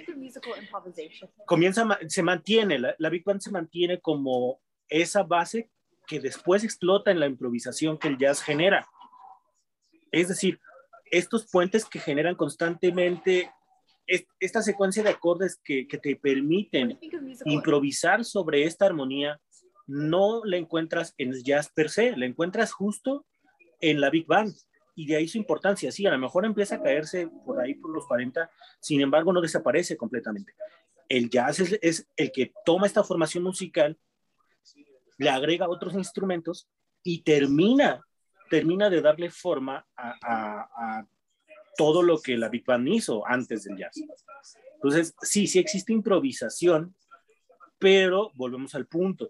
Comienza, 1.45 1.87
se 2.07 2.23
mantiene, 2.23 2.79
la, 2.79 2.95
la 2.97 3.09
Big 3.09 3.23
Band 3.23 3.39
se 3.39 3.51
mantiene 3.51 4.01
como 4.01 4.59
esa 4.89 5.21
base 5.21 5.69
que 6.07 6.19
después 6.19 6.63
explota 6.63 7.11
en 7.11 7.19
la 7.19 7.27
improvisación 7.27 7.99
que 7.99 8.07
el 8.07 8.17
jazz 8.17 8.41
genera. 8.41 8.89
Es 10.11 10.27
decir, 10.27 10.59
estos 11.11 11.49
puentes 11.49 11.85
que 11.85 11.99
generan 11.99 12.35
constantemente 12.35 13.51
esta 14.39 14.61
secuencia 14.61 15.03
de 15.03 15.09
acordes 15.09 15.59
que, 15.63 15.87
que 15.87 15.99
te 15.99 16.15
permiten 16.15 16.97
improvisar 17.45 18.25
sobre 18.25 18.63
esta 18.63 18.87
armonía, 18.87 19.39
no 19.85 20.43
la 20.45 20.57
encuentras 20.57 21.13
en 21.17 21.29
el 21.29 21.43
jazz 21.43 21.69
per 21.69 21.89
se, 21.89 22.15
la 22.17 22.25
encuentras 22.25 22.71
justo 22.71 23.25
en 23.81 24.01
la 24.01 24.09
Big 24.09 24.25
Band. 24.25 24.55
Y 24.95 25.05
de 25.05 25.15
ahí 25.15 25.27
su 25.27 25.37
importancia. 25.37 25.91
Sí, 25.91 26.05
a 26.05 26.11
lo 26.11 26.17
mejor 26.17 26.45
empieza 26.45 26.75
a 26.75 26.81
caerse 26.81 27.29
por 27.45 27.59
ahí 27.59 27.73
por 27.75 27.91
los 27.91 28.05
40, 28.05 28.49
sin 28.79 29.01
embargo 29.01 29.31
no 29.31 29.41
desaparece 29.41 29.95
completamente. 29.95 30.53
El 31.07 31.29
jazz 31.29 31.59
es, 31.59 31.79
es 31.81 32.07
el 32.17 32.31
que 32.31 32.51
toma 32.65 32.87
esta 32.87 33.03
formación 33.03 33.43
musical, 33.43 33.97
le 35.17 35.29
agrega 35.29 35.69
otros 35.69 35.93
instrumentos 35.93 36.67
y 37.03 37.21
termina, 37.23 38.05
termina 38.49 38.89
de 38.89 39.01
darle 39.01 39.29
forma 39.29 39.85
a, 39.95 41.05
todo 41.77 42.03
lo 42.03 42.19
que 42.19 42.37
la 42.37 42.49
Big 42.49 42.65
Band 42.65 42.89
hizo 42.89 43.25
antes 43.25 43.63
del 43.63 43.77
jazz. 43.77 43.95
Entonces, 44.75 45.15
sí, 45.21 45.47
sí 45.47 45.59
existe 45.59 45.93
improvisación, 45.93 46.93
pero 47.77 48.31
volvemos 48.33 48.75
al 48.75 48.85
punto. 48.85 49.29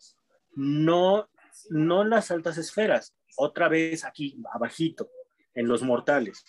No, 0.56 1.30
no 1.70 2.02
en 2.02 2.10
las 2.10 2.32
altas 2.32 2.58
esferas, 2.58 3.16
otra 3.38 3.68
vez 3.68 4.04
aquí, 4.04 4.42
abajito, 4.52 5.12
en 5.54 5.68
los 5.68 5.84
mortales. 5.84 6.44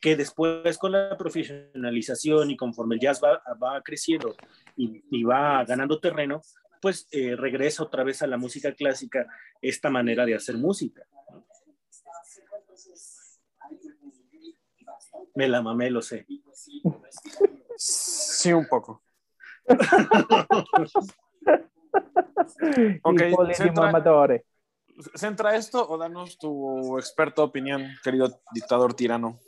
Que 0.00 0.16
después 0.16 0.76
con 0.76 0.92
la 0.92 1.16
profesionalización 1.16 2.50
y 2.50 2.56
conforme 2.56 2.96
el 2.96 3.00
jazz 3.00 3.20
va, 3.22 3.82
creciendo 3.84 4.34
y, 4.76 5.04
y, 5.10 5.22
va 5.22 5.64
ganando 5.64 6.00
terreno, 6.00 6.42
pues 6.80 7.08
eh, 7.10 7.36
regresa 7.36 7.82
otra 7.82 8.04
vez 8.04 8.22
a 8.22 8.26
la 8.26 8.36
música 8.36 8.72
clásica 8.72 9.26
esta 9.62 9.90
manera 9.90 10.24
de 10.24 10.34
hacer 10.34 10.56
música. 10.56 11.02
Me 15.34 15.48
la 15.48 15.62
mamé, 15.62 15.90
lo 15.90 16.02
sé. 16.02 16.26
Sí, 17.76 18.52
un 18.52 18.66
poco. 18.66 19.02
ok, 23.02 23.20
centra, 23.54 23.92
centra 25.14 25.56
esto 25.56 25.88
o 25.88 25.98
danos 25.98 26.38
tu 26.38 26.98
experta 26.98 27.42
opinión, 27.42 27.82
querido 28.02 28.40
dictador 28.52 28.94
tirano. 28.94 29.38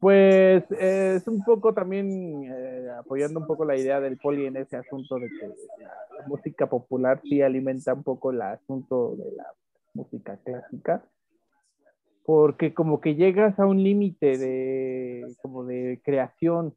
Pues 0.00 0.64
eh, 0.72 1.14
es 1.16 1.28
un 1.28 1.44
poco 1.44 1.74
también 1.74 2.44
eh, 2.44 2.88
apoyando 2.98 3.38
un 3.38 3.46
poco 3.46 3.64
la 3.64 3.76
idea 3.76 4.00
del 4.00 4.16
poli 4.16 4.46
en 4.46 4.56
ese 4.56 4.76
asunto 4.76 5.16
de 5.16 5.28
que 5.28 5.46
la, 5.78 5.94
la, 6.18 6.26
música 6.26 6.68
popular 6.68 7.20
sí 7.22 7.42
alimenta 7.42 7.92
un 7.92 8.02
poco 8.02 8.30
el 8.30 8.40
asunto 8.40 9.14
de 9.16 9.30
la 9.32 9.46
música 9.92 10.38
clásica 10.38 11.04
porque 12.24 12.74
como 12.74 13.00
que 13.00 13.14
llegas 13.14 13.58
a 13.58 13.66
un 13.66 13.82
límite 13.82 14.38
de, 14.38 15.34
como 15.42 15.64
de 15.64 16.00
creación. 16.04 16.74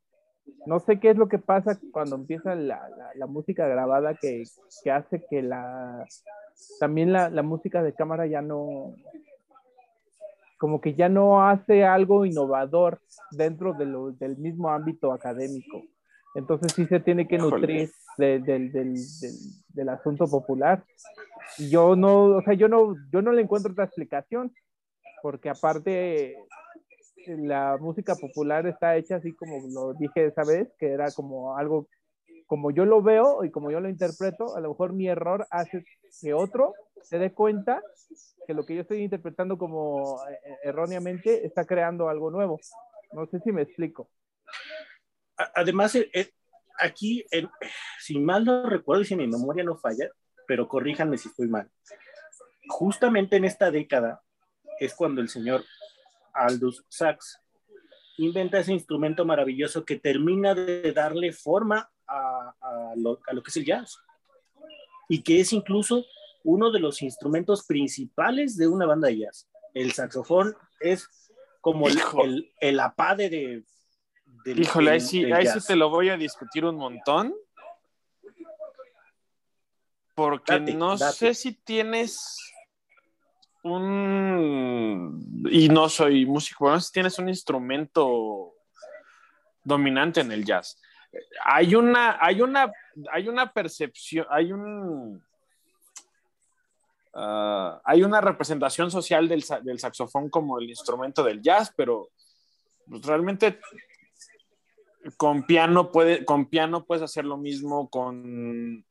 No 0.65 0.79
sé 0.79 0.99
qué 0.99 1.11
es 1.11 1.17
lo 1.17 1.29
que 1.29 1.39
pasa 1.39 1.79
cuando 1.91 2.15
empieza 2.15 2.55
la, 2.55 2.89
la, 2.89 3.11
la 3.15 3.27
música 3.27 3.67
grabada 3.67 4.13
que, 4.15 4.43
que, 4.83 4.91
hace 4.91 5.23
que 5.29 5.41
la, 5.41 6.05
también 6.79 7.13
la, 7.13 7.29
la 7.29 7.43
música 7.43 7.81
de 7.81 7.93
cámara 7.93 8.27
ya 8.27 8.41
no, 8.41 8.95
como 10.63 10.79
que 10.79 10.93
ya 10.95 11.09
no 11.09 11.45
hace 11.45 11.83
algo 11.83 12.25
innovador 12.25 13.01
dentro 13.31 13.73
de 13.73 13.85
lo, 13.85 14.11
del 14.11 14.37
mismo 14.37 14.69
ámbito 14.69 15.11
académico. 15.11 15.81
Entonces 16.35 16.71
sí 16.73 16.85
se 16.85 16.99
tiene 16.99 17.27
que 17.27 17.37
nutrir 17.37 17.91
de, 18.17 18.39
de, 18.39 18.39
del, 18.39 18.71
del, 18.71 18.95
del, 19.73 19.89
asunto 19.89 20.25
popular. 20.25 20.83
Yo 21.69 21.95
no, 21.95 22.37
o 22.37 22.41
sea, 22.43 22.53
yo 22.53 22.67
no, 22.69 22.95
yo 23.11 23.21
no 23.21 23.33
le 23.33 23.41
encuentro 23.41 23.73
otra 23.73 23.85
explicación 23.85 24.53
porque 25.23 25.49
aparte 25.49 26.35
la 27.25 27.77
música 27.79 28.13
popular 28.13 28.67
está 28.67 28.97
hecha 28.97 29.15
así 29.15 29.31
como 29.31 29.65
lo 29.69 29.93
dije 29.93 30.25
esa 30.25 30.43
vez, 30.43 30.67
que 30.77 30.89
era 30.89 31.09
como 31.11 31.55
algo, 31.55 31.87
como 32.45 32.71
yo 32.71 32.83
lo 32.83 33.01
veo 33.01 33.45
y 33.45 33.49
como 33.49 33.71
yo 33.71 33.79
lo 33.79 33.87
interpreto, 33.87 34.57
a 34.57 34.59
lo 34.59 34.71
mejor 34.71 34.91
mi 34.91 35.07
error 35.07 35.47
hace 35.49 35.85
que 36.21 36.33
otro 36.33 36.73
se 37.01 37.19
dé 37.19 37.31
cuenta 37.31 37.81
que 38.45 38.53
lo 38.53 38.65
que 38.65 38.75
yo 38.75 38.81
estoy 38.81 39.01
interpretando 39.01 39.57
como 39.57 40.19
eh, 40.27 40.37
erróneamente 40.63 41.47
está 41.47 41.63
creando 41.63 42.09
algo 42.09 42.29
nuevo. 42.29 42.59
No 43.13 43.25
sé 43.27 43.39
si 43.39 43.53
me 43.53 43.61
explico. 43.61 44.09
Además, 45.55 45.95
eh, 45.95 46.09
eh, 46.13 46.31
aquí, 46.77 47.25
si 47.97 48.19
mal 48.19 48.43
no 48.43 48.69
recuerdo 48.69 49.03
y 49.03 49.05
si 49.05 49.15
mi 49.15 49.27
memoria 49.27 49.63
no 49.63 49.77
falla, 49.77 50.09
pero 50.45 50.67
corríjanme 50.67 51.17
si 51.17 51.29
estoy 51.29 51.47
mal, 51.47 51.71
justamente 52.67 53.37
en 53.37 53.45
esta 53.45 53.71
década 53.71 54.21
es 54.79 54.93
cuando 54.93 55.21
el 55.21 55.29
señor 55.29 55.63
Aldous 56.33 56.83
Sachs 56.89 57.39
inventa 58.17 58.59
ese 58.59 58.73
instrumento 58.73 59.25
maravilloso 59.25 59.85
que 59.85 59.99
termina 59.99 60.53
de 60.53 60.91
darle 60.91 61.31
forma 61.31 61.89
a, 62.07 62.53
a, 62.61 62.93
lo, 62.95 63.19
a, 63.27 63.33
lo, 63.33 63.41
que 63.41 63.49
es 63.49 63.57
el 63.57 63.65
jazz 63.65 63.97
y 65.09 65.21
que 65.21 65.39
es 65.39 65.53
incluso 65.53 66.05
uno 66.43 66.71
de 66.71 66.79
los 66.79 67.01
instrumentos 67.01 67.65
principales 67.65 68.57
de 68.57 68.67
una 68.67 68.85
banda 68.85 69.07
de 69.07 69.19
jazz. 69.19 69.47
El 69.73 69.91
saxofón 69.93 70.55
es 70.79 71.07
como 71.61 71.87
el, 71.87 71.99
el, 72.23 72.53
el, 72.59 72.79
apade 72.79 73.29
de... 73.29 73.63
Del, 74.43 74.59
Híjole, 74.59 74.91
ahí 74.91 74.99
sí, 74.99 75.31
ahí 75.31 75.47
sí 75.47 75.59
te 75.65 75.75
lo 75.75 75.89
voy 75.89 76.09
a 76.09 76.17
discutir 76.17 76.65
un 76.65 76.75
montón. 76.75 77.33
Porque 80.15 80.59
date, 80.59 80.73
no 80.73 80.97
date. 80.97 81.15
sé 81.15 81.33
si 81.33 81.53
tienes 81.53 82.52
un, 83.63 85.47
y 85.49 85.69
no 85.69 85.89
soy 85.89 86.25
músico, 86.25 86.65
bueno, 86.65 86.79
si 86.79 86.91
tienes 86.91 87.17
un 87.17 87.29
instrumento 87.29 88.53
dominante 89.63 90.21
en 90.21 90.31
el 90.31 90.45
jazz. 90.45 90.79
Hay 91.45 91.75
una, 91.75 92.17
hay 92.19 92.41
una, 92.41 92.71
hay 93.11 93.29
una 93.29 93.51
percepción, 93.51 94.25
hay 94.29 94.51
un, 94.51 95.23
uh, 97.13 97.79
hay 97.83 98.03
una 98.03 98.19
representación 98.19 98.91
social 98.91 99.29
del, 99.29 99.43
del, 99.63 99.79
saxofón 99.79 100.29
como 100.29 100.59
el 100.59 100.69
instrumento 100.69 101.23
del 101.23 101.41
jazz, 101.41 101.71
pero 101.75 102.09
pues, 102.89 103.05
realmente 103.05 103.59
con 105.15 105.43
piano 105.43 105.91
puede, 105.91 106.25
con 106.25 106.47
piano 106.47 106.83
puedes 106.85 107.03
hacer 107.03 107.25
lo 107.25 107.37
mismo, 107.37 107.89
con, 107.89 108.85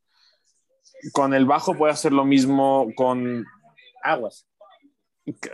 con 1.13 1.35
el 1.35 1.45
bajo 1.45 1.77
puedes 1.77 1.95
hacer 1.95 2.13
lo 2.13 2.25
mismo, 2.25 2.89
con 2.97 3.45
aguas 4.03 4.47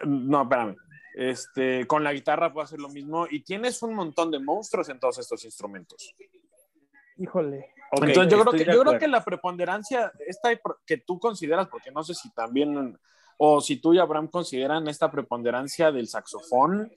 no, 0.04 0.42
espérame. 0.42 0.76
Este, 1.14 1.86
con 1.86 2.04
la 2.04 2.12
guitarra 2.12 2.52
puedo 2.52 2.64
hacer 2.64 2.78
lo 2.78 2.88
mismo 2.88 3.26
y 3.28 3.40
tienes 3.40 3.82
un 3.82 3.94
montón 3.94 4.30
de 4.30 4.38
monstruos 4.38 4.88
en 4.88 5.00
todos 5.00 5.18
estos 5.18 5.44
instrumentos. 5.44 6.14
Híjole. 7.16 7.74
Okay, 7.90 8.10
Entonces 8.10 8.32
yo, 8.32 8.44
creo 8.44 8.52
que, 8.52 8.72
yo 8.72 8.80
creo 8.82 8.98
que 8.98 9.08
la 9.08 9.24
preponderancia, 9.24 10.12
esta 10.26 10.50
que 10.86 10.98
tú 10.98 11.18
consideras, 11.18 11.68
porque 11.68 11.90
no 11.90 12.04
sé 12.04 12.14
si 12.14 12.30
también, 12.30 12.96
o 13.36 13.60
si 13.60 13.76
tú 13.76 13.94
y 13.94 13.98
Abraham 13.98 14.28
consideran 14.28 14.86
esta 14.88 15.10
preponderancia 15.10 15.90
del 15.90 16.06
saxofón, 16.06 16.92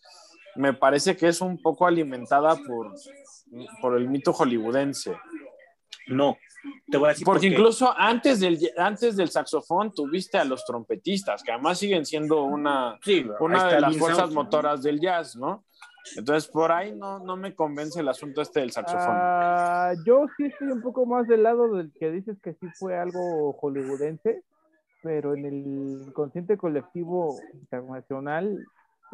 me 0.55 0.73
parece 0.73 1.15
que 1.15 1.29
es 1.29 1.41
un 1.41 1.61
poco 1.61 1.87
alimentada 1.87 2.55
por, 2.57 2.93
por 3.81 3.97
el 3.97 4.09
mito 4.09 4.33
hollywoodense. 4.33 5.17
No, 6.11 6.37
te 6.89 6.97
voy 6.97 7.07
a 7.07 7.09
decir 7.09 7.25
porque 7.25 7.47
incluso 7.47 7.93
antes 7.97 8.39
del, 8.39 8.59
antes 8.77 9.15
del 9.15 9.29
saxofón 9.29 9.93
tuviste 9.93 10.37
a 10.37 10.45
los 10.45 10.65
trompetistas, 10.65 11.43
que 11.43 11.51
además 11.51 11.79
siguen 11.79 12.05
siendo 12.05 12.43
una, 12.43 12.97
sí, 13.01 13.25
una 13.39 13.67
de 13.67 13.81
las 13.81 13.97
fuerzas 13.97 14.25
sound, 14.25 14.33
motoras 14.33 14.83
del 14.83 14.99
jazz, 14.99 15.35
¿no? 15.35 15.63
Entonces, 16.15 16.49
por 16.49 16.71
ahí 16.71 16.93
no, 16.93 17.19
no 17.19 17.37
me 17.37 17.53
convence 17.55 17.99
el 17.99 18.09
asunto 18.09 18.41
este 18.41 18.61
del 18.61 18.71
saxofón. 18.71 19.15
Uh, 19.15 20.03
yo 20.05 20.25
sí 20.35 20.45
estoy 20.45 20.69
un 20.69 20.81
poco 20.81 21.05
más 21.05 21.27
del 21.27 21.43
lado 21.43 21.73
del 21.75 21.91
que 21.99 22.11
dices 22.11 22.37
que 22.41 22.53
sí 22.53 22.67
fue 22.79 22.97
algo 22.97 23.53
hollywoodense, 23.53 24.43
pero 25.03 25.35
en 25.35 25.45
el 25.45 25.53
inconsciente 26.07 26.57
colectivo 26.57 27.39
internacional 27.53 28.65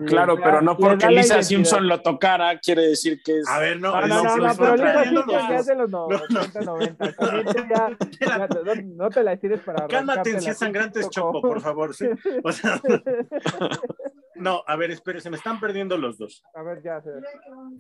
Claro, 0.05 0.35
da, 0.35 0.43
pero 0.43 0.61
no 0.61 0.77
porque 0.77 1.07
Lisa 1.07 1.41
Simpson 1.41 1.87
lo 1.87 2.01
tocara, 2.01 2.59
quiere 2.59 2.83
decir 2.83 3.19
que 3.23 3.39
es. 3.39 3.47
A 3.47 3.59
ver, 3.59 3.79
no, 3.79 3.99
no, 4.01 4.07
no, 4.07 4.23
no, 4.23 4.47
no 4.47 4.55
pero 4.55 4.75
Lisa 4.75 5.03
Simpson 5.03 5.27
ya 5.27 5.57
es 5.57 5.65
de 5.65 5.75
los 5.75 5.93
80, 5.93 6.61
90. 6.61 7.05
Ya, 7.07 7.97
ya, 8.19 8.47
no, 8.47 8.75
no, 8.95 9.09
te 9.09 9.23
la 9.23 9.37
tires 9.37 9.59
para. 9.61 9.87
Cálmate, 9.87 10.39
si 10.39 10.49
es 10.49 10.57
sangrante, 10.57 10.99
es 10.99 11.09
choco, 11.09 11.41
por 11.41 11.61
favor. 11.61 11.95
¿sí? 11.95 12.05
O 12.43 12.51
sea, 12.51 12.79
no, 14.35 14.63
a 14.67 14.75
ver, 14.75 14.91
espere, 14.91 15.19
se 15.19 15.31
me 15.31 15.37
están 15.37 15.59
perdiendo 15.59 15.97
los 15.97 16.19
dos. 16.19 16.43
A 16.53 16.61
ver, 16.61 16.83
ya, 16.83 17.01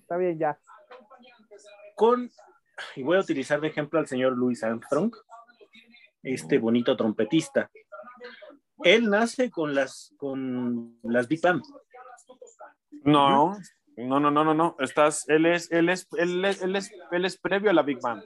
está 0.01 0.17
bien, 0.17 0.39
ya. 0.39 0.57
Con, 1.95 2.31
y 2.95 3.03
voy 3.03 3.17
a 3.17 3.21
utilizar 3.21 3.61
de 3.61 3.67
ejemplo 3.67 3.99
al 3.99 4.07
señor 4.07 4.35
Louis 4.35 4.63
Armstrong, 4.63 5.13
este 6.23 6.57
bonito 6.57 6.97
trompetista. 6.97 7.69
Él 8.83 9.09
nace 9.09 9.49
con 9.49 9.73
las, 9.73 10.13
con 10.17 10.99
las 11.03 11.27
Big 11.27 11.41
Band. 11.41 11.63
No, 13.07 13.57
no, 13.95 14.19
no, 14.19 14.31
no, 14.31 14.43
no, 14.43 14.53
no. 14.53 14.75
Estás, 14.79 15.27
él 15.27 15.45
es, 15.45 15.71
él 15.71 15.89
es, 15.89 16.07
él 16.17 16.45
es, 16.45 16.61
él 16.61 16.75
es, 16.75 16.91
él 17.11 17.25
es 17.25 17.37
previo 17.37 17.69
a 17.69 17.73
la 17.73 17.81
Big 17.81 17.99
Band. 18.01 18.23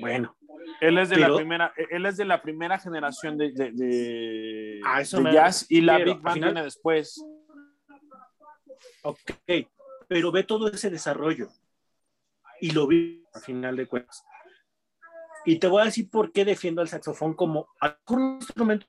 Bueno. 0.00 0.36
Él 0.80 0.98
es 0.98 1.08
de 1.08 1.16
pero, 1.16 1.28
la 1.28 1.36
primera, 1.36 1.72
él 1.90 2.06
es 2.06 2.16
de 2.16 2.24
la 2.24 2.42
primera 2.42 2.78
generación 2.78 3.36
de, 3.36 3.52
de, 3.52 3.70
de, 3.72 4.80
ah, 4.84 5.00
de 5.00 5.32
jazz 5.32 5.66
y 5.68 5.80
la 5.80 5.98
Big 5.98 6.20
Band 6.20 6.34
final... 6.34 6.52
viene 6.52 6.64
después. 6.64 7.24
Ok, 9.02 9.18
pero 10.08 10.32
ve 10.32 10.44
todo 10.44 10.68
ese 10.68 10.90
desarrollo. 10.90 11.48
y 12.60 12.70
lo 12.70 12.86
vi 12.86 13.24
a 13.34 13.40
final 13.40 13.76
de 13.76 13.86
cuentas. 13.86 14.24
Y 15.44 15.58
te 15.58 15.66
voy 15.66 15.82
a 15.82 15.86
decir 15.86 16.08
por 16.08 16.32
qué 16.32 16.44
defiendo 16.44 16.80
al 16.80 16.88
saxofón 16.88 17.34
como 17.34 17.68
un 18.08 18.36
instrumento 18.36 18.86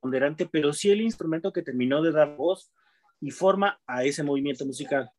ponderante, 0.00 0.46
pero 0.46 0.72
sí 0.72 0.90
el 0.90 1.00
instrumento 1.00 1.52
que 1.52 1.62
terminó 1.62 2.02
de 2.02 2.10
dar 2.10 2.34
voz 2.36 2.72
y 3.22 3.30
forma 3.30 3.80
a 3.86 4.04
ese 4.04 4.22
movimiento 4.24 4.66
musical. 4.66 5.10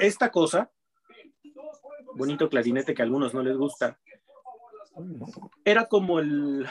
Esta 0.00 0.30
cosa, 0.30 0.70
bonito 2.16 2.50
clarinete 2.50 2.94
que 2.94 3.02
a 3.02 3.04
algunos 3.04 3.32
no 3.32 3.42
les 3.42 3.56
gusta, 3.56 3.98
era 5.64 5.86
como 5.86 6.18
el, 6.18 6.66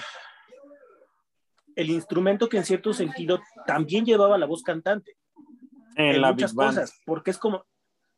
el 1.75 1.89
instrumento 1.89 2.49
que 2.49 2.57
en 2.57 2.65
cierto 2.65 2.93
sentido 2.93 3.39
también 3.65 4.05
llevaba 4.05 4.37
la 4.37 4.45
voz 4.45 4.61
cantante. 4.61 5.17
En, 5.95 6.21
muchas 6.21 6.53
cosas, 6.53 6.99
porque 7.05 7.31
es 7.31 7.39
como 7.39 7.65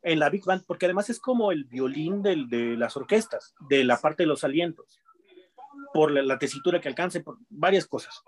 en 0.02 0.18
la 0.18 0.28
Big 0.28 0.44
Band, 0.44 0.64
porque 0.66 0.86
además 0.86 1.08
es 1.08 1.20
como 1.20 1.52
el 1.52 1.64
violín 1.64 2.20
del, 2.20 2.48
de 2.48 2.76
las 2.76 2.96
orquestas, 2.96 3.54
de 3.70 3.84
la 3.84 3.96
parte 3.98 4.24
de 4.24 4.26
los 4.26 4.44
alientos, 4.44 5.00
por 5.94 6.10
la, 6.10 6.38
tesitura 6.38 6.80
que 6.80 6.88
alcance, 6.88 7.20
por 7.20 7.38
varias 7.48 7.86
cosas. 7.86 8.22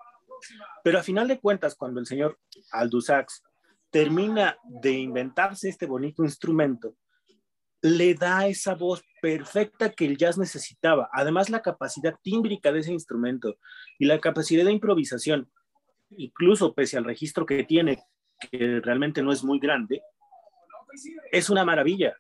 Pero 0.83 0.99
a 0.99 1.03
final 1.03 1.29
de 1.29 1.41
cuentas, 1.41 1.75
cuando 1.75 2.01
el 2.01 2.07
señor 2.07 2.39
Aldous 2.71 3.11
termina 3.91 4.57
de 4.65 4.93
inventarse 4.93 5.69
este 5.69 5.87
bonito 5.87 6.25
instrumento, 6.25 6.97
le 7.83 8.15
da 8.15 8.47
esa 8.47 8.75
voz 8.75 9.05
perfecta 9.21 9.91
que 9.91 10.07
el 10.07 10.17
jazz 10.17 10.39
necesitaba. 10.39 11.11
Además, 11.13 11.51
la 11.51 11.63
capacidad 11.63 12.15
tímbrica 12.23 12.73
de 12.73 12.81
ese 12.81 12.93
instrumento 12.93 13.57
y 13.99 14.07
la 14.07 14.21
capacidad 14.21 14.65
de 14.65 14.73
improvisación, 14.73 15.51
incluso 16.11 16.75
pese 16.75 16.97
al 16.97 17.05
registro 17.05 17.45
que 17.45 17.65
tiene, 17.65 18.03
que 18.39 18.81
realmente 18.81 19.23
no 19.23 19.33
es 19.33 19.43
muy 19.43 19.59
grande, 19.59 20.01
es 21.31 21.51
una 21.51 21.65
maravilla. 21.65 22.17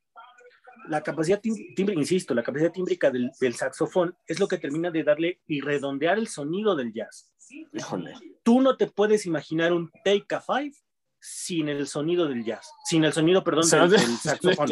La 0.88 1.02
capacidad 1.02 1.40
tímbrica, 1.40 2.00
insisto, 2.00 2.34
la 2.34 2.42
capacidad 2.42 2.72
tímbrica 2.72 3.10
del, 3.10 3.32
saxofón 3.54 4.16
es 4.26 4.40
lo 4.40 4.48
que 4.48 4.58
termina 4.58 4.90
de 4.90 5.04
darle 5.04 5.40
y 5.46 5.60
redondear 5.60 6.18
el 6.18 6.28
sonido 6.28 6.76
del 6.76 6.92
jazz. 6.92 7.32
Híjole. 7.72 8.14
Tú 8.42 8.60
no 8.60 8.76
te 8.76 8.86
puedes 8.86 9.26
imaginar 9.26 9.72
un 9.72 9.90
Take 10.04 10.34
a 10.34 10.40
Five 10.40 10.74
sin 11.20 11.68
el 11.68 11.86
sonido 11.86 12.26
del 12.26 12.44
jazz, 12.44 12.70
sin 12.84 13.04
el 13.04 13.12
sonido, 13.12 13.44
perdón, 13.44 13.68
del 13.90 14.00
saxofón 14.00 14.70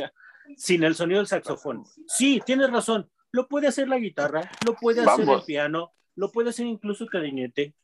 sin 0.56 0.84
el 0.84 0.94
sonido 0.94 1.18
del 1.18 1.26
saxofón. 1.26 1.84
Sí, 2.06 2.40
tienes 2.44 2.70
razón. 2.70 3.10
Lo 3.32 3.48
puede 3.48 3.68
hacer 3.68 3.88
la 3.88 3.98
guitarra, 3.98 4.50
lo 4.66 4.74
puede 4.74 5.02
hacer 5.02 5.28
el 5.28 5.42
piano, 5.42 5.92
lo 6.16 6.32
puede 6.32 6.50
hacer 6.50 6.66
incluso 6.66 7.04
el 7.04 7.10
clarinete. 7.10 7.74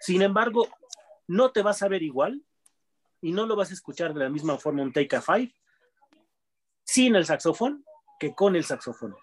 Sin 0.00 0.22
embargo, 0.22 0.68
no 1.26 1.50
te 1.52 1.62
vas 1.62 1.82
a 1.82 1.88
ver 1.88 2.02
igual 2.02 2.42
y 3.20 3.32
no 3.32 3.46
lo 3.46 3.56
vas 3.56 3.70
a 3.70 3.74
escuchar 3.74 4.12
de 4.14 4.20
la 4.20 4.28
misma 4.28 4.58
forma 4.58 4.82
un 4.82 4.92
Take 4.92 5.16
a 5.16 5.22
Five 5.22 5.54
sin 6.88 7.16
el 7.16 7.26
saxofón 7.26 7.84
que 8.18 8.34
con 8.34 8.56
el 8.56 8.64
saxofón. 8.64 9.14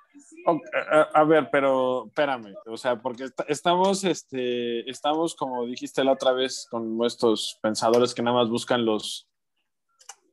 a, 1.13 1.24
ver, 1.24 1.50
pero 1.51 2.05
espérame, 2.05 2.53
o 2.67 2.77
sea, 2.77 3.01
porque 3.01 3.25
estamos, 3.48 4.03
este, 4.03 4.88
estamos, 4.89 5.36
como 5.36 5.65
dijiste 5.65 6.03
la 6.03 6.12
otra 6.13 6.31
vez, 6.31 6.67
con 6.69 6.95
nuestros 6.95 7.57
pensadores 7.62 8.13
que 8.13 8.22
nada 8.22 8.38
más 8.38 8.50
buscan 8.50 8.86
los, 8.86 9.27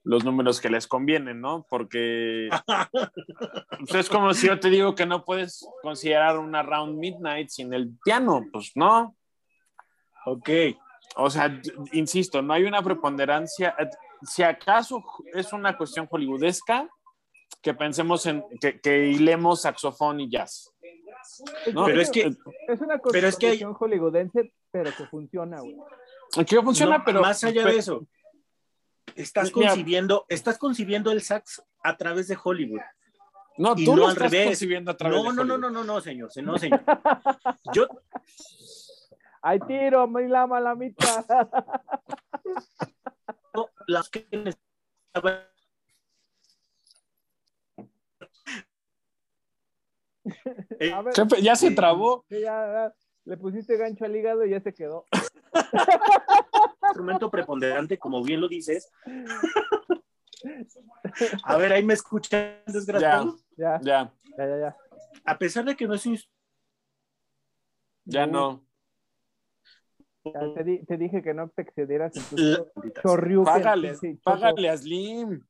los 0.04 0.24
números 0.24 0.60
que 0.60 0.68
les 0.68 0.86
convienen, 0.86 1.40
¿no? 1.40 1.66
Porque 1.70 2.50
pues, 3.78 3.94
es 3.94 4.10
como 4.10 4.34
si 4.34 4.48
yo 4.48 4.60
te 4.60 4.68
digo 4.68 4.94
que 4.94 5.06
no 5.06 5.24
puedes 5.24 5.66
considerar 5.82 6.38
una 6.38 6.62
round 6.62 6.98
midnight 6.98 7.48
sin 7.48 7.72
el 7.72 7.96
piano, 8.04 8.44
pues 8.52 8.72
no. 8.74 9.16
Ok. 10.26 10.50
O 11.16 11.30
sea, 11.30 11.60
insisto, 11.92 12.42
no 12.42 12.52
hay 12.52 12.64
una 12.64 12.82
preponderancia. 12.82 13.74
Si 14.22 14.42
acaso 14.42 15.02
es 15.32 15.52
una 15.52 15.76
cuestión 15.76 16.06
hollywoodesca, 16.06 16.88
que 17.62 17.74
pensemos 17.74 18.26
en 18.26 18.44
que, 18.60 18.80
que 18.80 19.06
hilemos 19.06 19.62
saxofón 19.62 20.20
y 20.20 20.30
jazz. 20.30 20.72
Pero 21.64 22.00
es 22.00 22.10
que 22.10 22.34
es 22.68 22.80
una 22.80 22.98
cuestión 22.98 23.72
hollywoodense, 23.74 24.52
pero 24.70 24.90
que 24.94 25.06
funciona, 25.06 25.60
güey. 25.60 25.76
Que 26.46 26.60
funciona, 26.60 27.04
pero 27.04 27.20
más 27.20 27.44
allá 27.44 27.64
de 27.64 27.76
eso 27.76 28.06
Estás 29.14 29.50
concibiendo, 29.50 30.24
estás 30.28 30.58
concibiendo 30.58 31.10
el 31.10 31.22
sax 31.22 31.62
a 31.82 31.96
través 31.96 32.28
de 32.28 32.38
Hollywood. 32.42 32.80
No, 33.58 33.74
tú 33.74 33.96
lo 33.96 34.10
estás 34.10 34.32
concibiendo 34.32 34.90
a 34.90 34.96
través 34.96 35.22
no, 35.22 35.30
de 35.30 35.36
no, 35.36 35.44
no, 35.44 35.58
no, 35.58 35.70
no, 35.70 35.84
no, 35.84 36.00
señor, 36.00 36.30
no, 36.42 36.58
señor. 36.58 36.82
Yo. 37.74 37.86
Ay, 39.42 39.58
tiro, 39.66 40.06
me 40.06 40.26
la 40.28 40.46
malamita. 40.46 41.26
No, 43.54 43.68
las 43.86 44.08
que 44.08 44.26
ya 51.42 51.56
se 51.56 51.72
trabó. 51.72 52.24
ya, 52.28 52.92
le 53.24 53.36
pusiste 53.36 53.76
gancho 53.76 54.04
al 54.04 54.16
hígado 54.16 54.44
y 54.44 54.50
ya 54.50 54.60
se 54.60 54.72
quedó. 54.72 55.06
instrumento 56.92 57.30
preponderante, 57.30 57.98
como 57.98 58.22
bien 58.22 58.40
lo 58.40 58.48
dices. 58.48 58.90
A 61.44 61.56
ver, 61.56 61.72
ahí 61.72 61.84
me 61.84 61.94
escuchan, 61.94 62.56
desgraciado. 62.66 63.38
Ya, 63.56 63.80
ya, 63.82 64.12
ya, 64.36 64.58
ya, 64.58 64.76
A 65.24 65.38
pesar 65.38 65.64
de 65.64 65.76
que 65.76 65.86
no 65.86 65.94
es 65.94 66.04
un... 66.04 66.18
Ya 68.04 68.26
no. 68.26 68.66
te, 70.24 70.96
dije 70.96 71.22
que 71.22 71.32
no 71.32 71.48
te 71.50 71.62
excedieras 71.62 72.16
en 72.16 72.24
tu 72.24 72.34
Págale, 73.44 73.94
págale 74.24 74.68
a 74.68 74.76
Slim. 74.76 75.46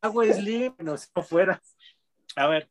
Hago 0.00 0.24
Slim, 0.24 0.74
no 0.78 0.96
se 0.96 1.08
fuera. 1.22 1.60
A 2.36 2.46
ver, 2.46 2.68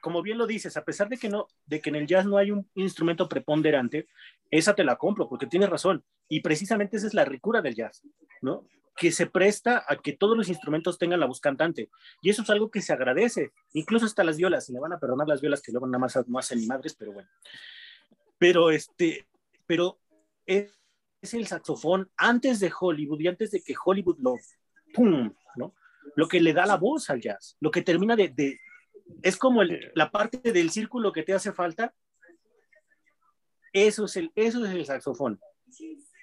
como 0.00 0.22
bien 0.22 0.38
lo 0.38 0.46
dices, 0.46 0.76
a 0.76 0.84
pesar 0.84 1.08
de 1.08 1.16
que, 1.16 1.28
no, 1.28 1.48
de 1.66 1.80
que 1.80 1.90
en 1.90 1.96
el 1.96 2.06
jazz 2.06 2.26
no 2.26 2.36
hay 2.36 2.50
un 2.50 2.68
instrumento 2.74 3.28
preponderante, 3.28 4.08
esa 4.50 4.74
te 4.74 4.84
la 4.84 4.96
compro 4.96 5.28
porque 5.28 5.46
tienes 5.46 5.70
razón. 5.70 6.04
Y 6.28 6.40
precisamente 6.40 6.96
esa 6.96 7.06
es 7.06 7.14
la 7.14 7.24
ricura 7.24 7.62
del 7.62 7.74
jazz, 7.74 8.02
¿no? 8.40 8.66
Que 8.96 9.12
se 9.12 9.26
presta 9.26 9.84
a 9.86 9.96
que 9.96 10.12
todos 10.12 10.36
los 10.36 10.48
instrumentos 10.48 10.98
tengan 10.98 11.20
la 11.20 11.26
voz 11.26 11.40
cantante. 11.40 11.88
Y 12.20 12.30
eso 12.30 12.42
es 12.42 12.50
algo 12.50 12.70
que 12.70 12.82
se 12.82 12.92
agradece. 12.92 13.52
Incluso 13.72 14.06
hasta 14.06 14.24
las 14.24 14.36
violas. 14.36 14.66
Se 14.66 14.72
le 14.72 14.80
van 14.80 14.92
a 14.92 14.98
perdonar 14.98 15.28
las 15.28 15.40
violas 15.40 15.62
que 15.62 15.72
luego 15.72 15.86
nada 15.86 15.98
más 15.98 16.18
no 16.26 16.38
hacen 16.38 16.58
ni 16.58 16.66
madres, 16.66 16.94
pero 16.94 17.12
bueno. 17.12 17.28
Pero 18.38 18.70
este, 18.70 19.26
pero 19.66 19.98
es, 20.46 20.72
el 21.32 21.46
saxofón 21.46 22.10
antes 22.16 22.60
de 22.60 22.72
Hollywood 22.78 23.20
y 23.20 23.28
antes 23.28 23.52
de 23.52 23.62
que 23.62 23.74
Hollywood 23.82 24.18
lo, 24.18 24.34
¡pum! 24.92 25.32
¿no? 25.56 25.74
Lo 26.16 26.28
que 26.28 26.40
le 26.40 26.52
da 26.52 26.66
la 26.66 26.76
voz 26.76 27.10
al 27.10 27.20
jazz, 27.20 27.56
lo 27.60 27.70
que 27.70 27.82
termina 27.82 28.16
de, 28.16 28.58
es 29.22 29.36
como 29.36 29.62
la 29.62 30.10
parte 30.10 30.52
del 30.52 30.70
círculo 30.70 31.12
que 31.12 31.22
te 31.22 31.34
hace 31.34 31.52
falta. 31.52 31.94
Eso 33.72 34.04
es, 34.04 34.16
el, 34.16 34.30
eso 34.34 34.64
es 34.64 34.72
el 34.72 34.84
saxofón 34.84 35.40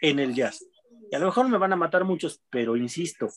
en 0.02 0.20
el 0.20 0.36
jazz. 0.36 0.66
Y 1.12 1.16
a 1.16 1.20
lo 1.20 1.28
mejor 1.28 1.50
me 1.50 1.58
van 1.58 1.74
a 1.74 1.76
matar 1.76 2.04
muchos, 2.04 2.42
pero 2.50 2.76
insisto, 2.76 3.30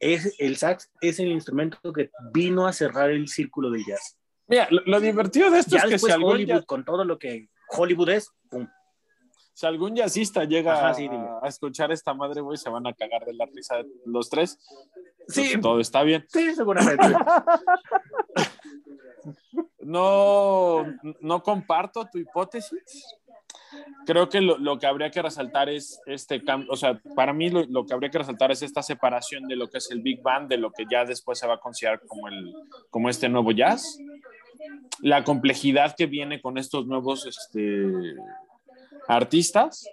es, 0.00 0.34
el 0.38 0.56
sax 0.56 0.90
es 1.00 1.20
el 1.20 1.28
instrumento 1.28 1.92
que 1.92 2.10
vino 2.32 2.66
a 2.66 2.72
cerrar 2.72 3.10
el 3.10 3.28
círculo 3.28 3.70
del 3.70 3.84
jazz. 3.84 4.18
Mira, 4.46 4.68
lo, 4.70 5.00
divertido 5.00 5.50
de 5.50 5.60
esto 5.60 5.76
es 5.76 5.84
que 5.84 5.98
si 5.98 6.10
Hollywood, 6.10 6.64
con 6.64 6.84
todo 6.84 7.04
lo 7.04 7.18
que 7.18 7.48
Hollywood 7.70 8.10
es. 8.10 8.30
Si 9.54 9.66
algún 9.66 9.94
jazzista 9.94 10.44
llega 10.44 10.90
a, 10.90 11.48
escuchar 11.48 11.92
esta 11.92 12.12
madre, 12.12 12.40
güey, 12.40 12.58
se 12.58 12.68
van 12.68 12.86
a 12.88 12.92
cagar 12.92 13.24
de 13.24 13.34
la 13.34 13.46
risa 13.46 13.76
los 14.04 14.28
tres. 14.28 14.58
Sí. 15.28 15.58
todo 15.60 15.80
está 15.80 16.02
bien. 16.02 16.26
Sí, 16.28 16.54
seguramente. 16.54 17.06
no, 19.78 20.84
no 21.20 21.42
comparto 21.42 22.06
tu 22.10 22.18
hipótesis. 22.18 23.16
Creo 24.06 24.28
que 24.28 24.40
lo, 24.40 24.78
que 24.78 24.86
habría 24.86 25.10
que 25.10 25.22
resaltar 25.22 25.68
es 25.68 26.00
este 26.06 26.44
cambio, 26.44 26.70
o 26.70 26.76
sea, 26.76 27.00
para 27.14 27.32
mí 27.32 27.48
lo, 27.48 27.86
que 27.86 27.94
habría 27.94 28.10
que 28.10 28.18
resaltar 28.18 28.50
es 28.50 28.62
esta 28.62 28.82
separación 28.82 29.46
de 29.46 29.56
lo 29.56 29.70
que 29.70 29.78
es 29.78 29.90
el 29.90 30.02
Big 30.02 30.20
Band, 30.20 30.48
de 30.48 30.58
lo 30.58 30.72
que 30.72 30.84
ya 30.90 31.04
después 31.04 31.38
se 31.38 31.46
va 31.46 31.54
a 31.54 31.60
considerar 31.60 32.00
como, 32.06 32.28
el, 32.28 32.54
como 32.90 33.08
este 33.08 33.28
nuevo 33.28 33.52
jazz, 33.52 33.98
la 35.00 35.24
complejidad 35.24 35.94
que 35.96 36.06
viene 36.06 36.40
con 36.40 36.58
estos 36.58 36.86
nuevos 36.86 37.26
este, 37.26 38.14
artistas, 39.08 39.86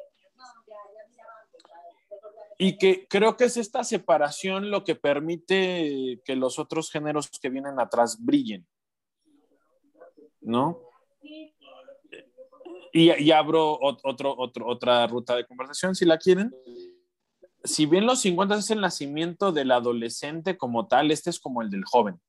y 2.58 2.78
que 2.78 3.08
creo 3.08 3.38
que 3.38 3.46
es 3.46 3.58
esta 3.58 3.84
separación 3.84 4.70
lo 4.70 4.84
que 4.84 4.96
permite 4.96 6.22
que 6.24 6.36
los 6.36 6.60
otros 6.60 6.92
géneros 6.92 7.30
que 7.42 7.50
vienen 7.50 7.80
atrás 7.80 8.24
brillen. 8.24 8.68
¿no? 10.42 10.80
Y, 12.94 13.32
abro 13.32 13.80
otro, 13.82 14.36
otro, 14.38 14.68
otra 14.68 15.08
ruta 15.08 15.36
de 15.36 15.46
conversación, 15.46 15.96
si 15.96 16.04
la 16.04 16.18
quieren. 16.18 16.54
Si 17.64 17.86
bien 17.86 18.06
los 18.06 18.20
50 18.22 18.58
es 18.58 18.70
el 18.70 18.82
nacimiento 18.82 19.54
del 19.54 19.72
adolescente 19.72 20.58
como 20.58 20.88
tal, 20.88 21.12
este 21.12 21.30
es 21.30 21.40
como 21.40 21.62
el 21.62 21.70
del 21.70 21.86
joven. 21.86 22.20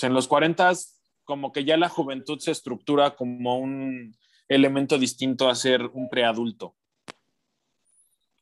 en 0.00 0.14
los 0.14 0.28
40 0.28 0.72
como 1.24 1.50
que 1.50 1.64
ya 1.64 1.76
la 1.76 1.88
juventud 1.88 2.38
se 2.38 2.52
estructura 2.52 3.16
como 3.16 3.58
un 3.58 4.16
elemento 4.48 4.98
distinto 4.98 5.48
a 5.48 5.54
ser 5.54 5.82
un 5.92 6.08
preadulto. 6.08 6.74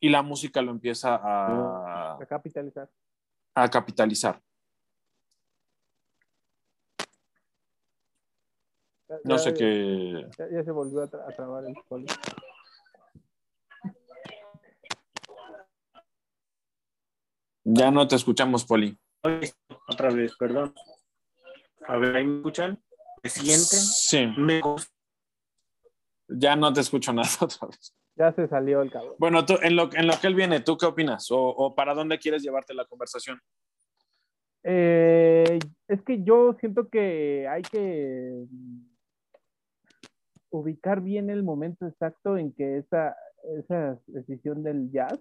y 0.01 0.09
la 0.09 0.21
música 0.21 0.61
lo 0.61 0.69
empieza 0.71 1.15
a, 1.15 2.17
A 2.17 2.25
capitalizar. 2.27 2.87
a 3.55 3.69
capitalizar. 3.69 4.39
Ya- 9.09 9.15
No 9.23 9.35
ya- 9.37 9.39
sé 9.39 9.53
qué. 9.55 10.27
Ya, 10.37 10.47
ya 10.51 10.63
se 10.63 10.71
volvió 10.71 11.01
a, 11.01 11.09
tra- 11.09 11.23
a 11.27 11.35
trabar 11.35 11.65
el 11.65 11.73
poli. 11.87 12.05
Ya 17.63 17.91
no 17.91 18.07
te 18.07 18.15
escuchamos, 18.15 18.65
Poli. 18.65 18.97
Otra 19.87 20.09
vez, 20.11 20.35
perdón. 20.37 20.73
A 21.87 21.97
ver, 21.97 22.15
¿ahí 22.15 22.25
me 22.25 22.37
escuchan? 22.37 22.81
¿Me 23.23 23.29
sienten? 23.29 23.79
Sí, 23.79 24.27
¿Me 24.37 24.61
ya 26.27 26.55
no 26.55 26.71
te 26.73 26.81
escucho 26.81 27.13
nada 27.13 27.29
otra 27.41 27.67
vez. 27.67 27.95
Ya 28.17 28.31
se 28.33 28.47
salió 28.47 28.81
el 28.81 28.91
cabrón. 28.91 29.15
Bueno, 29.19 29.45
tú, 29.45 29.55
en, 29.61 29.75
lo, 29.75 29.89
en 29.93 30.07
lo 30.07 30.13
que 30.19 30.27
él 30.27 30.35
viene, 30.35 30.61
¿tú 30.61 30.77
qué 30.77 30.85
opinas? 30.85 31.29
¿O, 31.31 31.39
o 31.39 31.75
para 31.75 31.93
dónde 31.93 32.17
quieres 32.17 32.43
llevarte 32.43 32.73
la 32.73 32.85
conversación? 32.85 33.41
Eh, 34.63 35.59
es 35.87 36.01
que 36.01 36.23
yo 36.23 36.55
siento 36.59 36.89
que 36.89 37.47
hay 37.47 37.61
que 37.61 38.45
ubicar 40.49 41.01
bien 41.01 41.29
el 41.29 41.43
momento 41.43 41.85
exacto 41.85 42.35
en 42.37 42.51
que 42.51 42.77
esa, 42.77 43.15
esa 43.59 43.99
decisión 44.07 44.63
del 44.63 44.91
jazz 44.91 45.19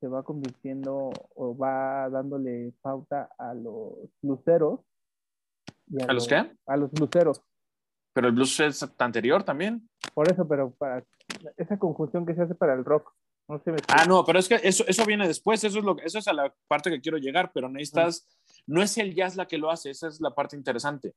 se 0.00 0.08
va 0.08 0.22
convirtiendo 0.24 1.10
o 1.34 1.56
va 1.56 2.10
dándole 2.10 2.74
pauta 2.82 3.30
a 3.38 3.54
los 3.54 3.94
luceros. 4.20 4.80
y 5.86 6.02
¿A 6.02 6.12
los 6.12 6.28
qué? 6.28 6.52
A 6.66 6.76
los 6.76 6.90
luceros. 6.98 7.42
Pero 8.16 8.28
el 8.28 8.32
blues 8.34 8.58
es 8.60 8.82
anterior 8.96 9.42
también. 9.44 9.86
Por 10.14 10.26
eso, 10.32 10.48
pero 10.48 10.70
para 10.70 11.04
esa 11.58 11.78
conjunción 11.78 12.24
que 12.24 12.34
se 12.34 12.40
hace 12.40 12.54
para 12.54 12.72
el 12.72 12.82
rock. 12.82 13.12
No 13.46 13.60
sé, 13.62 13.72
me 13.72 13.76
Ah, 13.88 14.06
no, 14.06 14.24
pero 14.24 14.38
es 14.38 14.48
que 14.48 14.54
eso, 14.62 14.84
eso 14.88 15.04
viene 15.04 15.28
después, 15.28 15.62
eso 15.62 15.78
es, 15.78 15.84
lo, 15.84 15.98
eso 15.98 16.18
es 16.18 16.26
a 16.26 16.32
la 16.32 16.50
parte 16.66 16.88
que 16.88 17.02
quiero 17.02 17.18
llegar, 17.18 17.52
pero 17.52 17.68
necesitas, 17.68 18.26
no 18.66 18.82
es 18.82 18.96
el 18.96 19.14
jazz 19.14 19.36
la 19.36 19.46
que 19.46 19.58
lo 19.58 19.70
hace, 19.70 19.90
esa 19.90 20.08
es 20.08 20.18
la 20.22 20.30
parte 20.34 20.56
interesante. 20.56 21.12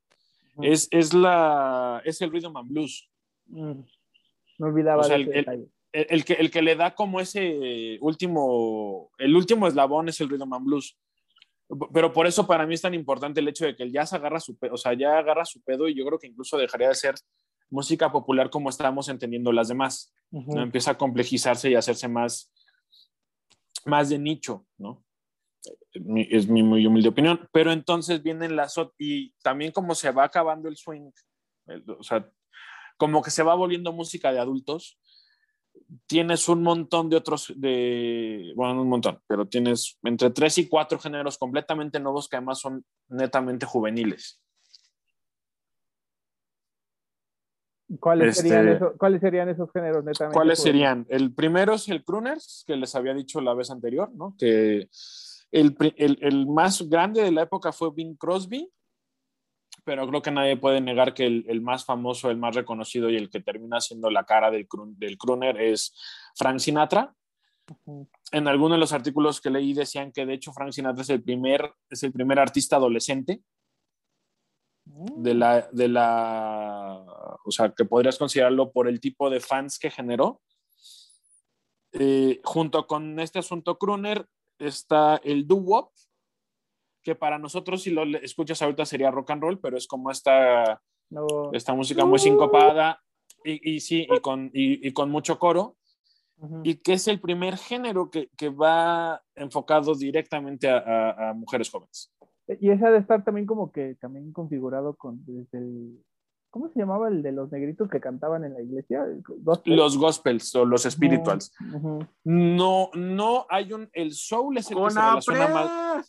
Ujú. 0.55 0.65
Es, 0.65 0.89
es, 0.91 1.13
la, 1.13 2.01
es 2.03 2.21
el 2.21 2.31
rhythm 2.31 2.57
and 2.57 2.69
blues. 2.69 3.09
Mm, 3.47 3.79
No 4.57 4.67
olvidaba 4.67 4.99
O 4.99 5.03
sea, 5.05 5.15
de 5.15 5.23
el- 5.23 5.29
ese 5.29 5.39
el- 5.39 5.45
detalle. 5.45 5.67
El, 5.93 6.05
el 6.09 6.25
que, 6.25 6.33
el 6.33 6.51
que 6.51 6.61
le 6.61 6.75
da 6.75 6.93
como 6.93 7.21
ese 7.21 7.97
último, 8.01 9.09
el 9.17 9.33
último 9.37 9.67
eslabón 9.67 10.09
es 10.09 10.19
el 10.19 10.27
rhythm 10.29 10.53
and 10.53 10.65
blues. 10.65 10.97
Pero 11.93 12.11
por 12.11 12.25
eso 12.27 12.47
para 12.47 12.65
mí 12.65 12.73
es 12.73 12.81
tan 12.81 12.93
importante 12.93 13.39
el 13.41 13.47
hecho 13.47 13.65
de 13.65 13.75
que 13.75 13.83
el 13.83 13.91
jazz 13.91 14.13
agarra 14.13 14.39
su 14.39 14.57
pedo, 14.57 14.73
o 14.73 14.77
sea, 14.77 14.93
ya 14.93 15.17
agarra 15.19 15.45
su 15.45 15.61
pedo 15.61 15.87
y 15.87 15.95
yo 15.95 16.05
creo 16.05 16.17
que 16.17 16.27
incluso 16.27 16.57
dejaría 16.57 16.87
de 16.89 16.95
ser 16.95 17.15
música 17.69 18.11
popular 18.11 18.49
como 18.49 18.69
estamos 18.69 19.07
entendiendo 19.09 19.51
las 19.51 19.67
demás. 19.67 20.11
¿no? 20.31 20.61
Empieza 20.63 20.91
a 20.91 20.97
complejizarse 20.97 21.69
y 21.69 21.75
a 21.75 21.79
hacerse 21.79 22.07
más, 22.07 22.51
más 23.85 24.09
de 24.09 24.17
nicho, 24.19 24.65
¿no? 24.77 25.03
Mi- 25.93 26.27
Es 26.31 26.47
mi 26.47 26.63
muy 26.63 26.85
humilde 26.87 27.09
opinión. 27.09 27.47
Pero 27.51 27.71
entonces 27.71 28.23
vienen 28.23 28.55
las... 28.55 28.75
Y 28.97 29.31
también 29.43 29.71
como 29.71 29.93
se 29.95 30.11
va 30.11 30.23
acabando 30.23 30.69
el 30.69 30.77
swing, 30.77 31.11
el- 31.67 31.83
o 31.87 32.03
sea, 32.03 32.27
como 32.97 33.21
que 33.21 33.31
se 33.31 33.43
va 33.43 33.53
volviendo 33.55 33.93
música 33.93 34.31
de 34.31 34.39
adultos, 34.39 34.97
tienes 36.05 36.47
un 36.49 36.61
montón 36.63 37.09
de 37.09 37.15
otros, 37.17 37.53
de, 37.55 38.53
bueno, 38.55 38.75
no 38.75 38.81
un 38.83 38.89
montón, 38.89 39.19
pero 39.27 39.47
tienes 39.47 39.97
entre 40.03 40.29
tres 40.29 40.57
y 40.57 40.67
cuatro 40.67 40.99
géneros 40.99 41.37
completamente 41.37 41.99
nuevos 41.99 42.27
que 42.29 42.35
además 42.37 42.59
son 42.59 42.85
netamente 43.07 43.65
juveniles. 43.65 44.41
¿Cuáles, 47.99 48.37
Este- 48.37 48.49
serían 48.49 48.67
esos, 48.69 48.93
¿Cuáles 48.97 49.19
serían 49.21 49.49
esos 49.49 49.71
géneros 49.71 50.03
netamente? 50.03 50.35
¿Cuáles 50.37 50.59
juveniles? 50.59 50.59
serían? 50.59 51.05
El 51.09 51.33
primero 51.33 51.73
es 51.73 51.89
el 51.89 52.03
crooners, 52.03 52.63
que 52.67 52.75
les 52.75 52.93
había 52.93 53.15
dicho 53.15 53.41
la 53.41 53.55
vez 53.55 53.71
anterior, 53.71 54.11
¿no? 54.13 54.35
Que 54.37 54.87
el, 55.51 55.75
el- 55.97 56.19
el 56.21 56.47
más 56.47 56.87
grande 56.87 57.23
de 57.23 57.31
la 57.31 57.41
época 57.43 57.71
fue 57.71 57.91
Bing 57.91 58.15
Crosby, 58.15 58.71
pero 59.89 60.07
creo 60.07 60.21
que 60.21 60.29
nadie 60.29 60.55
puede 60.55 60.81
negar 60.81 61.15
que 61.15 61.25
el, 61.25 61.45
el 61.47 61.61
más 61.61 61.83
famoso, 61.83 62.29
el 62.29 62.37
más 62.37 62.53
reconocido 62.53 63.09
y 63.09 63.15
el 63.15 63.27
que 63.27 63.39
termina 63.39 63.81
siendo 63.81 64.11
la 64.11 64.23
cara 64.23 64.51
del, 64.51 64.67
del 64.97 65.17
crooner 65.17 65.59
es 65.59 65.95
Frank 66.35 66.59
Sinatra. 66.59 67.15
En 68.31 68.47
algunos 68.47 68.75
de 68.75 68.81
los 68.81 68.93
artículos 68.93 69.41
que 69.41 69.49
leí 69.49 69.73
decían 69.73 70.11
que 70.11 70.27
de 70.27 70.35
hecho 70.35 70.53
Frank 70.53 70.73
Sinatra 70.73 71.01
es 71.01 71.09
el 71.09 71.23
primer, 71.23 71.73
es 71.89 72.03
el 72.03 72.11
primer 72.11 72.37
artista 72.37 72.75
adolescente 72.75 73.41
de 74.85 75.33
la, 75.33 75.67
de 75.71 75.87
la, 75.87 77.03
o 77.43 77.49
sea, 77.49 77.71
que 77.71 77.85
podrías 77.85 78.19
considerarlo 78.19 78.71
por 78.71 78.87
el 78.87 78.99
tipo 78.99 79.31
de 79.31 79.39
fans 79.39 79.79
que 79.79 79.89
generó. 79.89 80.39
Eh, 81.93 82.41
junto 82.43 82.85
con 82.85 83.19
este 83.19 83.39
asunto 83.39 83.79
crooner 83.79 84.27
está 84.59 85.19
el 85.23 85.47
doo-wop, 85.47 85.89
que 87.03 87.15
para 87.15 87.37
nosotros 87.39 87.83
si 87.83 87.91
lo 87.91 88.03
escuchas 88.19 88.61
ahorita 88.61 88.85
sería 88.85 89.11
rock 89.11 89.31
and 89.31 89.41
roll, 89.41 89.59
pero 89.59 89.77
es 89.77 89.87
como 89.87 90.11
esta, 90.11 90.81
No, 91.09 91.51
esta 91.53 91.73
música 91.73 92.05
muy 92.05 92.19
sincopada 92.19 93.01
y, 93.43 93.75
y 93.75 93.79
sí, 93.79 94.07
y 94.09 94.19
con, 94.19 94.51
y, 94.53 94.87
y 94.87 94.91
con 94.91 95.09
mucho 95.09 95.39
coro, 95.39 95.77
ujú. 96.37 96.61
y 96.63 96.75
que 96.75 96.93
es 96.93 97.07
el 97.07 97.19
primer 97.21 97.57
género 97.57 98.09
que, 98.09 98.29
que 98.37 98.49
va 98.49 99.21
enfocado 99.35 99.95
directamente 99.95 100.69
a, 100.69 100.77
a- 100.79 101.29
a 101.29 101.33
mujeres 101.33 101.69
jóvenes. 101.69 102.11
Y 102.59 102.69
ese 102.71 102.85
ha 102.85 102.91
de 102.91 102.97
estar 102.99 103.23
también 103.23 103.45
como 103.45 103.71
que 103.71 103.95
también 104.01 104.33
configurado 104.33 104.95
con 104.95 105.23
desde 105.25 105.59
el 105.59 106.03
¿cómo 106.49 106.67
se 106.69 106.79
llamaba 106.79 107.07
el 107.07 107.21
de 107.21 107.31
los 107.31 107.51
negritos 107.51 107.87
que 107.91 107.99
cantaban 108.01 108.43
en 108.43 108.55
la 108.55 108.61
iglesia? 108.63 109.05
Gospel. 109.43 109.75
Los 109.75 109.97
gospels 109.99 110.55
o 110.55 110.65
los 110.65 110.81
spirituals. 110.83 111.53
Ujú. 111.75 111.99
No, 112.23 112.89
no 112.95 113.45
hay 113.49 113.71
un. 113.71 113.87
El 113.93 114.13
soul 114.13 114.57
es 114.57 114.71
el 114.71 114.77
que 114.77 114.89
se 114.89 114.99
relaciona 114.99 115.47
más. 115.47 116.07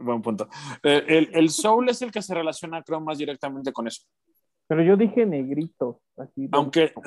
Buen 0.00 0.22
punto. 0.22 0.48
Eh, 0.82 1.04
El, 1.08 1.30
el 1.34 1.50
soul 1.50 1.88
es 1.88 2.00
el 2.02 2.10
que 2.12 2.22
se 2.22 2.34
relaciona, 2.34 2.82
creo, 2.82 3.00
más 3.00 3.18
directamente 3.18 3.72
con 3.72 3.86
eso. 3.86 4.02
Pero 4.66 4.82
yo 4.82 4.96
dije 4.96 5.24
negritos, 5.26 5.96
así. 6.16 6.48
Aunque. 6.52 6.92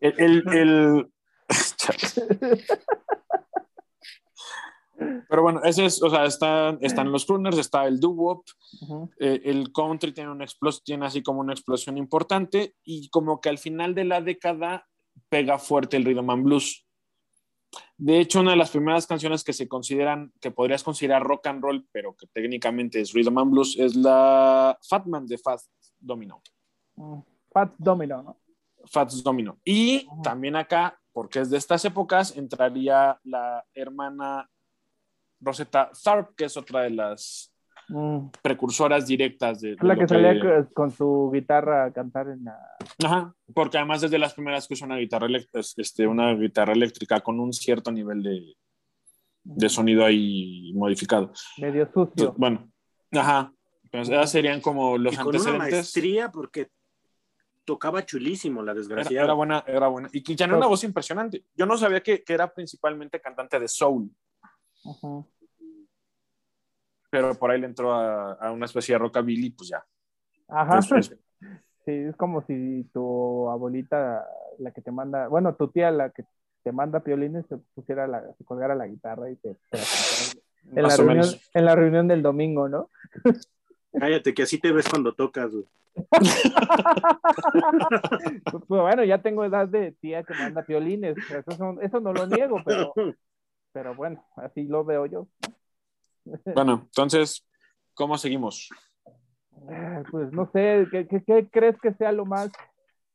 El. 0.00 0.14
el- 0.18 0.44
el- 0.52 1.10
Pero 5.28 5.42
bueno, 5.42 5.60
ese 5.64 5.86
es, 5.86 6.00
o 6.02 6.08
sea, 6.08 6.24
están, 6.24 6.78
están 6.80 7.10
los 7.10 7.26
crooners, 7.26 7.58
está 7.58 7.84
el 7.86 7.98
doo-wop, 7.98 8.44
eh, 9.18 9.40
el 9.44 9.72
country 9.72 10.12
tiene, 10.12 10.30
una 10.30 10.44
explos- 10.44 10.82
tiene 10.84 11.04
así 11.06 11.20
como 11.22 11.40
una 11.40 11.52
explosión 11.52 11.98
importante 11.98 12.76
y 12.84 13.08
como 13.10 13.40
que 13.40 13.48
al 13.48 13.58
final 13.58 13.94
de 13.94 14.04
la 14.04 14.20
década 14.20 14.86
pega 15.28 15.58
fuerte 15.58 15.96
el 15.96 16.04
rhythm 16.04 16.30
and 16.30 16.44
blues. 16.44 16.83
De 17.96 18.20
hecho, 18.20 18.40
una 18.40 18.52
de 18.52 18.56
las 18.56 18.70
primeras 18.70 19.06
canciones 19.06 19.44
que 19.44 19.52
se 19.52 19.68
consideran, 19.68 20.32
que 20.40 20.50
podrías 20.50 20.82
considerar 20.82 21.22
rock 21.22 21.46
and 21.46 21.62
roll, 21.62 21.86
pero 21.92 22.16
que 22.16 22.26
técnicamente 22.26 23.00
es 23.00 23.12
rhythm 23.12 23.38
and 23.38 23.50
blues, 23.50 23.76
es 23.78 23.94
la 23.94 24.78
Fat 24.88 25.06
Man 25.06 25.26
de 25.26 25.38
Fats 25.38 25.70
Domino. 25.98 26.42
Mm. 26.96 27.20
Fat 27.52 27.72
Domino, 27.78 28.22
¿no? 28.22 28.40
Fats 28.86 29.22
Domino. 29.22 29.58
Y 29.64 30.06
también 30.22 30.56
acá, 30.56 31.00
porque 31.12 31.40
es 31.40 31.50
de 31.50 31.56
estas 31.56 31.84
épocas, 31.84 32.36
entraría 32.36 33.18
la 33.22 33.64
hermana 33.72 34.50
Rosetta 35.40 35.90
Tharpe, 36.02 36.34
que 36.36 36.44
es 36.46 36.56
otra 36.56 36.82
de 36.82 36.90
las 36.90 37.53
Mm. 37.88 38.30
precursoras 38.42 39.06
directas 39.06 39.60
de, 39.60 39.76
de 39.76 39.86
la 39.86 39.94
que 39.96 40.08
salía 40.08 40.40
co- 40.40 40.72
con 40.72 40.90
su 40.90 41.30
guitarra 41.32 41.84
a 41.84 41.92
cantar 41.92 42.28
en 42.28 42.44
la. 42.44 42.58
Ajá, 43.04 43.34
porque 43.54 43.76
además 43.78 44.02
es 44.02 44.10
de 44.10 44.18
las 44.18 44.32
primeras 44.34 44.66
que 44.66 44.74
usa 44.74 44.86
una 44.86 44.96
guitarra, 44.96 45.26
este, 45.76 46.06
una 46.06 46.32
guitarra 46.34 46.72
eléctrica 46.72 47.20
con 47.20 47.38
un 47.40 47.52
cierto 47.52 47.92
nivel 47.92 48.22
de, 48.22 48.54
de 49.42 49.68
sonido 49.68 50.04
ahí 50.04 50.72
modificado. 50.74 51.30
medio 51.58 51.84
sucio. 51.86 52.02
Entonces, 52.16 52.34
bueno, 52.38 52.70
ajá, 53.12 53.52
pues 53.90 54.08
esas 54.08 54.30
serían 54.30 54.60
como 54.62 54.96
los 54.96 55.12
y 55.12 55.16
con 55.16 55.26
una 55.28 55.36
antecedentes. 55.36 55.72
maestría 55.72 56.30
porque 56.32 56.68
tocaba 57.66 58.04
chulísimo 58.04 58.62
la 58.62 58.72
Era, 58.72 58.78
desgraciada. 58.80 59.24
era 59.24 59.32
buena, 59.34 59.64
era 59.66 59.88
buena. 59.88 60.08
Y 60.12 60.22
que 60.22 60.34
tenía 60.36 60.56
una 60.56 60.66
voz 60.66 60.84
impresionante. 60.84 61.44
Yo 61.54 61.64
no 61.66 61.76
sabía 61.76 62.02
que, 62.02 62.22
que 62.22 62.32
era 62.32 62.52
principalmente 62.52 63.20
cantante 63.20 63.58
de 63.60 63.68
soul, 63.68 64.10
Ujú. 64.84 65.26
Pero 67.14 67.34
por 67.34 67.50
ahí 67.50 67.60
le 67.60 67.66
entró 67.66 67.92
a, 67.94 68.32
a 68.32 68.50
una 68.50 68.66
especie 68.66 68.94
de 68.94 68.98
rockabilly, 68.98 69.50
pues 69.50 69.68
ya. 69.70 69.84
Ajá. 70.48 70.78
Es- 70.78 70.92
es- 70.92 71.16
Sí, 71.86 71.92
es 71.92 72.16
como 72.16 72.40
si 72.46 72.88
tu 72.94 73.50
abuelita, 73.50 74.26
la 74.58 74.70
que 74.70 74.80
te 74.80 74.90
manda, 74.90 75.28
bueno, 75.28 75.54
tu 75.54 75.68
tía, 75.68 75.90
la 75.90 76.08
que 76.08 76.24
te 76.62 76.72
manda 76.72 77.00
piolines, 77.00 77.44
se 77.46 77.58
pusiera 77.74 78.06
la, 78.06 78.22
se 78.38 78.42
colgara 78.46 78.74
la 78.74 78.86
guitarra 78.86 79.28
y 79.30 79.36
te, 79.36 79.54
te 79.70 79.76
la 79.76 79.84
cantara 79.84 80.40
en, 80.76 80.82
la 80.82 80.96
reunión, 80.96 81.26
en 81.52 81.64
la 81.66 81.74
reunión 81.74 82.08
del 82.08 82.22
domingo, 82.22 82.70
¿no? 82.70 82.88
Cállate, 83.92 84.32
que 84.32 84.44
así 84.44 84.58
te 84.58 84.72
ves 84.72 84.88
cuando 84.88 85.14
tocas, 85.14 85.52
güey. 85.52 85.66
Pues, 85.92 86.06
pues, 88.50 88.66
bueno, 88.66 89.04
ya 89.04 89.20
tengo 89.20 89.44
edad 89.44 89.68
de 89.68 89.92
tía 89.92 90.22
que 90.24 90.32
manda 90.34 90.62
piolines, 90.62 91.18
eso, 91.18 91.50
son- 91.58 91.82
eso 91.82 92.00
no 92.00 92.14
lo 92.14 92.26
niego, 92.26 92.62
pero, 92.64 92.94
pero 93.74 93.94
bueno, 93.94 94.24
así 94.36 94.62
lo 94.64 94.84
veo 94.86 95.04
yo. 95.06 95.28
Bueno, 96.54 96.82
entonces, 96.84 97.46
¿cómo 97.94 98.18
seguimos? 98.18 98.68
Ah, 99.68 100.02
Pues 100.10 100.32
no 100.32 100.50
sé, 100.52 100.86
¿qué, 100.90 101.06
qué, 101.06 101.22
qué 101.24 101.48
crees 101.50 101.78
que 101.80 101.92
sea 101.94 102.12
lo 102.12 102.26
más 102.26 102.50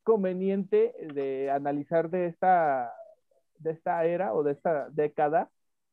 conveniente 0.04 0.94
de 1.14 1.52
analizar 1.52 2.10
de 2.10 2.28
esta, 2.28 2.94
de 3.60 3.72
esta 3.72 4.06
era 4.06 4.34
o 4.34 4.44
de 4.44 4.54
esta 4.54 4.90
década 4.90 5.50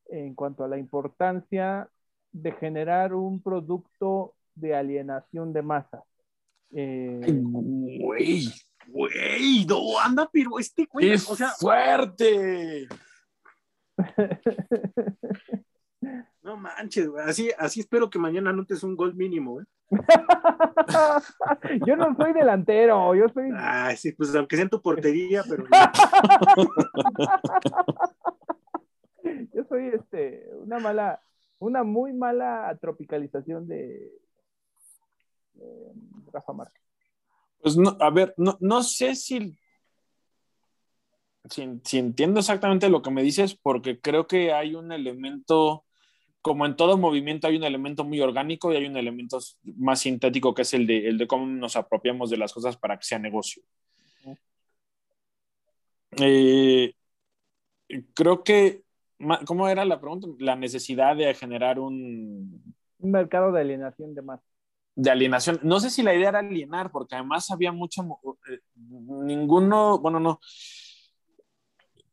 en 0.09 0.33
cuanto 0.35 0.63
a 0.63 0.67
la 0.67 0.77
importancia 0.77 1.89
de 2.31 2.51
generar 2.53 3.13
un 3.13 3.41
producto 3.41 4.33
de 4.55 4.75
alienación 4.75 5.53
de 5.53 5.61
masa. 5.61 6.03
Eh, 6.71 7.21
güey, 7.99 8.47
güey, 8.87 9.65
no, 9.67 9.99
anda, 9.99 10.29
pero 10.31 10.59
este 10.59 10.87
güey, 10.91 11.13
o 11.13 11.17
sea, 11.17 11.49
fuerte. 11.49 12.87
No 16.47 16.55
manches, 16.55 17.09
güey. 17.09 17.25
Así, 17.25 17.51
así 17.57 17.81
espero 17.81 18.09
que 18.09 18.17
mañana 18.17 18.51
anotes 18.51 18.81
un 18.81 18.95
gol 18.95 19.13
mínimo, 19.13 19.51
güey. 19.51 19.65
yo 21.85 21.97
no 21.97 22.15
soy 22.15 22.31
delantero, 22.31 23.13
yo 23.15 23.27
soy. 23.33 23.49
Ay, 23.53 23.97
sí, 23.97 24.13
pues 24.13 24.33
aunque 24.33 24.55
sea 24.55 24.63
en 24.63 24.69
tu 24.69 24.81
portería, 24.81 25.43
pero. 25.43 25.65
yo 29.53 29.65
soy 29.67 29.87
este, 29.87 30.49
una 30.53 30.79
mala, 30.79 31.21
una 31.59 31.83
muy 31.83 32.13
mala 32.13 32.77
tropicalización 32.79 33.67
de, 33.67 34.09
Rafa 36.31 36.53
Márquez. 36.53 36.81
Pues 37.59 37.75
no, 37.75 37.97
a 37.99 38.09
ver, 38.09 38.33
no, 38.37 38.57
no 38.61 38.83
sé 38.83 39.15
si, 39.15 39.53
si, 41.49 41.81
si, 41.83 41.97
entiendo 41.97 42.39
exactamente 42.39 42.87
lo 42.87 43.01
que 43.01 43.11
me 43.11 43.21
dices, 43.21 43.53
porque 43.53 43.99
creo 43.99 44.27
que 44.27 44.53
hay 44.53 44.75
un 44.75 44.93
elemento, 44.93 45.83
como 46.47 46.65
en 46.65 46.75
todo 46.75 46.97
movimiento, 46.97 47.47
hay 47.47 47.57
un 47.57 47.63
elemento 47.63 48.03
muy 48.03 48.19
orgánico 48.21 48.71
y 48.71 48.77
hay 48.77 48.85
un 48.85 48.97
elemento 48.97 49.39
más 49.63 49.99
sintético 49.99 50.53
que 50.53 50.63
es 50.63 50.73
el 50.73 50.87
de, 50.87 51.07
el 51.07 51.17
de 51.17 51.27
cómo 51.27 51.45
nos 51.45 51.75
apropiamos 51.75 52.29
de 52.29 52.37
las 52.37 52.53
cosas 52.53 52.77
para 52.77 52.97
que 52.97 53.03
sea 53.03 53.19
negocio. 53.19 53.61
Eh, 56.19 56.93
creo 58.13 58.43
que, 58.43 58.83
¿cómo 59.45 59.67
era 59.67 59.85
la 59.85 59.99
pregunta? 59.99 60.27
La 60.39 60.55
necesidad 60.55 61.15
de 61.15 61.33
generar 61.33 61.79
un... 61.79 62.75
Un 62.99 63.11
mercado 63.11 63.51
de 63.51 63.61
alienación 63.61 64.15
de 64.15 64.21
más 64.23 64.39
de 64.95 65.11
alienación. 65.11 65.59
No 65.61 65.79
sé 65.79 65.91
si 65.91 66.01
la 66.01 66.15
idea 66.15 66.29
era 66.29 66.39
alienar, 66.39 66.91
porque 66.91 67.13
además 67.13 67.51
había 67.51 67.71
mucho, 67.71 68.01
eh, 68.49 68.59
ninguno, 68.75 69.99
bueno, 69.99 70.19
no. 70.19 70.39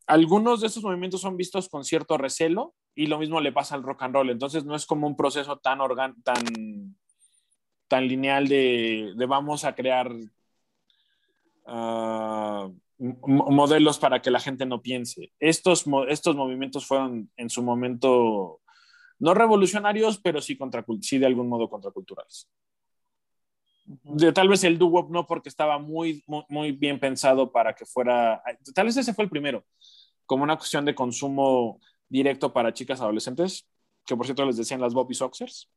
Algunos 0.05 0.61
de 0.61 0.67
estos 0.67 0.83
movimientos 0.83 1.19
son 1.19 1.35
vistos 1.35 1.67
con 1.67 1.83
cierto 1.83 2.15
recelo 2.15 2.75
y 2.95 3.07
lo 3.07 3.19
mismo 3.19 3.41
le 3.41 3.51
pasa 3.51 3.75
al 3.75 3.83
rock 3.83 4.03
and 4.03 4.15
roll. 4.15 4.29
Entonces 4.29 4.65
no 4.65 4.75
es 4.75 4.85
como 4.85 5.05
un 5.05 5.17
proceso 5.17 5.57
tan, 5.57 5.81
organ, 5.81 6.21
tan, 6.23 6.95
tan 7.87 8.07
lineal 8.07 8.47
de, 8.47 9.13
de 9.15 9.25
vamos 9.25 9.65
a 9.65 9.75
crear 9.75 10.11
uh, 11.67 12.73
modelos 12.97 13.99
para 13.99 14.21
que 14.21 14.31
la 14.31 14.39
gente 14.39 14.65
no 14.65 14.81
piense. 14.81 15.33
Estos, 15.39 15.85
estos 16.07 16.35
movimientos 16.35 16.85
fueron 16.85 17.29
en 17.35 17.49
su 17.49 17.61
momento 17.61 18.61
no 19.19 19.33
revolucionarios, 19.33 20.19
pero 20.19 20.41
sí, 20.41 20.57
contra, 20.57 20.85
sí 21.01 21.17
de 21.17 21.25
algún 21.25 21.47
modo 21.47 21.69
contraculturales. 21.69 22.49
De, 23.85 24.31
tal 24.31 24.49
vez 24.49 24.63
el 24.63 24.79
doo 24.79 25.07
no 25.09 25.27
porque 25.27 25.49
estaba 25.49 25.77
muy, 25.77 26.23
muy, 26.49 26.71
bien 26.71 26.99
pensado 26.99 27.51
para 27.51 27.75
que 27.75 27.85
fuera, 27.85 28.41
tal 28.73 28.87
vez 28.87 28.97
ese 28.97 29.13
fue 29.13 29.25
el 29.25 29.29
primero, 29.29 29.63
como 30.25 30.43
una 30.43 30.57
cuestión 30.57 30.85
de 30.85 30.95
consumo 30.95 31.79
directo 32.09 32.53
para 32.53 32.73
chicas 32.73 33.01
adolescentes, 33.01 33.67
que 34.05 34.15
por 34.15 34.25
cierto 34.25 34.45
les 34.45 34.57
decían 34.57 34.81
las 34.81 34.93
Bobby 34.93 35.13
Soxers. 35.13 35.69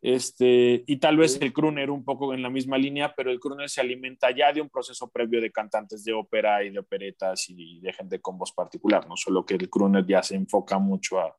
Este, 0.00 0.84
y 0.86 0.98
tal 0.98 1.16
vez 1.16 1.40
el 1.40 1.54
crooner 1.54 1.90
un 1.90 2.04
poco 2.04 2.34
en 2.34 2.42
la 2.42 2.50
misma 2.50 2.76
línea, 2.76 3.14
pero 3.16 3.30
el 3.30 3.40
crooner 3.40 3.70
se 3.70 3.80
alimenta 3.80 4.30
ya 4.36 4.52
de 4.52 4.60
un 4.60 4.68
proceso 4.68 5.08
previo 5.08 5.40
de 5.40 5.50
cantantes 5.50 6.04
de 6.04 6.12
ópera 6.12 6.62
y 6.62 6.70
de 6.70 6.78
operetas 6.78 7.48
y 7.48 7.80
de 7.80 7.92
gente 7.92 8.20
con 8.20 8.36
voz 8.36 8.52
particular, 8.52 9.08
no 9.08 9.16
solo 9.16 9.46
que 9.46 9.54
el 9.54 9.70
crooner 9.70 10.04
ya 10.04 10.22
se 10.22 10.34
enfoca 10.34 10.78
mucho 10.78 11.20
a 11.20 11.34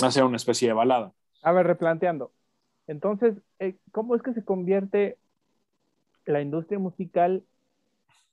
hacer 0.00 0.22
una 0.22 0.36
especie 0.36 0.68
de 0.68 0.74
balada. 0.74 1.12
A 1.42 1.50
ver, 1.50 1.66
replanteando, 1.66 2.32
entonces, 2.86 3.34
eh, 3.58 3.76
¿cómo 3.90 4.14
es 4.14 4.22
que 4.22 4.32
se 4.32 4.44
convierte 4.44 5.18
la 6.24 6.40
industria 6.40 6.78
musical 6.78 7.44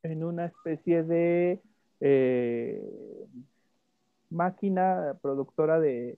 en 0.04 0.23
una 0.23 0.45
especie 0.45 1.04
de 1.04 1.62
eh, 2.02 2.82
máquina 4.33 5.17
productora 5.21 5.79
de, 5.79 6.17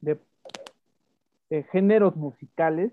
de, 0.00 0.18
géneros 1.72 2.16
musicales 2.16 2.92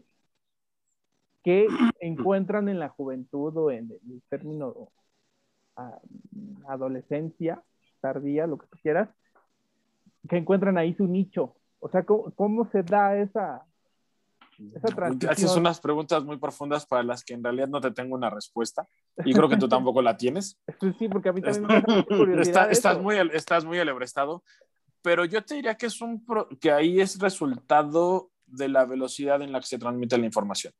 que 1.43 1.67
encuentran 1.99 2.69
en 2.69 2.79
la 2.79 2.89
juventud 2.89 3.55
o 3.57 3.71
en 3.71 3.91
el 3.91 4.21
término 4.29 4.89
ah, 5.75 5.99
adolescencia, 6.67 7.61
tardía, 7.99 8.47
lo 8.47 8.57
que 8.57 8.67
tú 8.67 8.77
quieras, 8.81 9.09
que 10.29 10.37
encuentran 10.37 10.77
ahí 10.77 10.93
su 10.93 11.05
nicho, 11.07 11.55
o 11.79 11.89
sea, 11.89 12.05
¿cómo, 12.05 12.69
se 12.71 12.81
da 12.81 13.17
esa, 13.17 13.65
esa 14.73 14.87
transición? 14.95 15.31
Haces 15.31 15.57
unas 15.57 15.81
preguntas 15.81 16.23
muy 16.23 16.37
profundas 16.37 16.85
para 16.85 17.03
las 17.03 17.25
que 17.25 17.33
en 17.33 17.43
realidad 17.43 17.67
no 17.67 17.81
te 17.81 17.91
tengo 17.91 18.15
una 18.15 18.29
respuesta 18.29 18.87
y 19.25 19.33
creo 19.33 19.49
que 19.49 19.57
tú 19.57 19.67
tampoco 19.67 20.01
la 20.01 20.17
tienes. 20.17 20.59
Sí, 20.99 21.07
porque 21.07 21.29
a 21.29 21.33
mí 21.33 21.41
también 21.41 21.63
me 21.67 21.93
da 21.93 22.03
curiosidad. 22.07 22.71
estás, 22.71 22.99
muy, 22.99 23.17
estás 23.33 23.65
muy 23.65 23.79
alebrestado, 23.79 24.43
pero 25.01 25.25
yo 25.25 25.43
te 25.43 25.55
diría 25.55 25.75
que, 25.75 25.87
es 25.87 26.01
un 26.01 26.25
que 26.59 26.71
ahí 26.71 26.99
es 26.99 27.19
resultado 27.19 28.31
de 28.45 28.69
la 28.69 28.85
velocidad 28.85 29.41
en 29.41 29.51
la 29.51 29.59
que 29.59 29.67
se 29.67 29.77
transmite 29.77 30.17
la 30.17 30.25
información. 30.25 30.73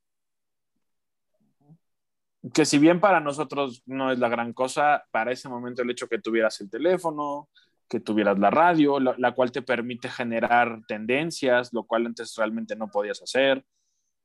Que 2.53 2.65
si 2.65 2.77
bien 2.77 2.99
para 2.99 3.21
nosotros 3.21 3.83
no 3.85 4.11
es 4.11 4.19
la 4.19 4.27
gran 4.27 4.53
cosa, 4.53 5.05
para 5.11 5.31
ese 5.31 5.47
momento 5.47 5.81
el 5.81 5.89
hecho 5.89 6.07
que 6.07 6.19
tuvieras 6.19 6.59
el 6.59 6.69
teléfono, 6.69 7.49
que 7.87 7.99
tuvieras 7.99 8.37
la 8.39 8.49
radio, 8.49 8.99
la, 8.99 9.31
cual 9.33 9.51
te 9.51 9.61
permite 9.61 10.09
generar 10.09 10.81
tendencias, 10.87 11.71
lo 11.73 11.83
cual 11.83 12.07
antes 12.07 12.35
realmente 12.35 12.75
no 12.75 12.89
podías 12.89 13.21
hacer. 13.21 13.63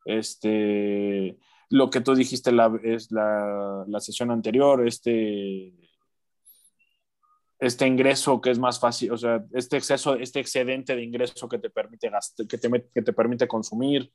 Este, 0.04 1.38
lo 1.70 1.90
que 1.90 2.00
tú 2.00 2.14
dijiste 2.14 2.52
la, 2.52 2.72
es 2.83 3.11
la, 3.11 3.85
la 3.87 4.00
sesión 4.00 4.31
anterior, 4.31 4.87
este, 4.87 5.74
este 7.59 7.87
ingreso 7.87 8.40
que 8.40 8.50
es 8.50 8.59
más 8.59 8.78
fácil, 8.78 9.12
o 9.12 9.16
sea, 9.16 9.44
este 9.52 9.76
exceso, 9.76 10.14
este 10.14 10.40
excedente 10.40 10.94
de 10.94 11.02
ingreso 11.02 11.48
que 11.48 11.59
te 11.59 11.70
permite 11.70 12.09
gastar, 12.09 12.46
que 12.46 12.59
te, 12.59 12.70
que 12.94 13.02
te 13.02 13.12
permite 13.12 13.48
consumir. 13.48 14.11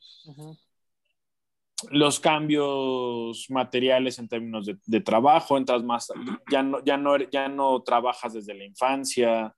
Los 1.89 2.21
cambios 2.21 3.45
materiales 3.49 4.17
en 4.17 4.29
términos 4.29 4.65
de, 4.85 5.01
trabajo, 5.01 5.57
entras 5.57 5.83
más, 5.83 6.07
ya 6.49 6.63
no, 6.63 6.81
ya, 6.85 6.95
no, 6.95 7.17
ya 7.17 7.49
no 7.49 7.81
trabajas 7.83 8.33
desde 8.33 8.53
la 8.53 8.63
infancia, 8.63 9.53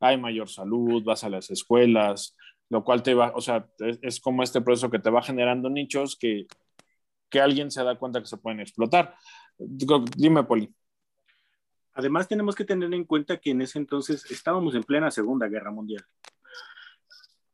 hay 0.00 0.16
mayor 0.16 0.48
salud, 0.48 1.04
vas 1.04 1.22
a 1.22 1.28
las 1.28 1.50
escuelas, 1.50 2.36
lo 2.68 2.82
cual 2.82 3.04
te 3.04 3.14
va, 3.14 3.32
o 3.34 3.40
sea, 3.40 3.68
es, 4.02 4.18
como 4.18 4.42
este 4.42 4.60
proceso 4.60 4.90
que 4.90 4.98
te 4.98 5.10
va 5.10 5.22
generando 5.22 5.70
nichos 5.70 6.16
que, 6.16 6.46
que 7.28 7.40
alguien 7.40 7.70
se 7.70 7.82
da 7.82 7.98
cuenta 7.98 8.20
que 8.20 8.26
se 8.26 8.36
pueden 8.36 8.60
explotar. 8.60 9.16
Dime, 9.58 10.44
Poli. 10.44 10.72
Además, 11.94 12.28
tenemos 12.28 12.54
que 12.54 12.64
tener 12.64 12.92
en 12.94 13.04
cuenta 13.04 13.38
que 13.38 13.50
en 13.50 13.62
ese 13.62 13.78
entonces 13.78 14.30
estábamos 14.30 14.74
en 14.74 14.84
plena 14.84 15.10
Segunda 15.10 15.48
Guerra 15.48 15.70
Mundial. 15.70 16.04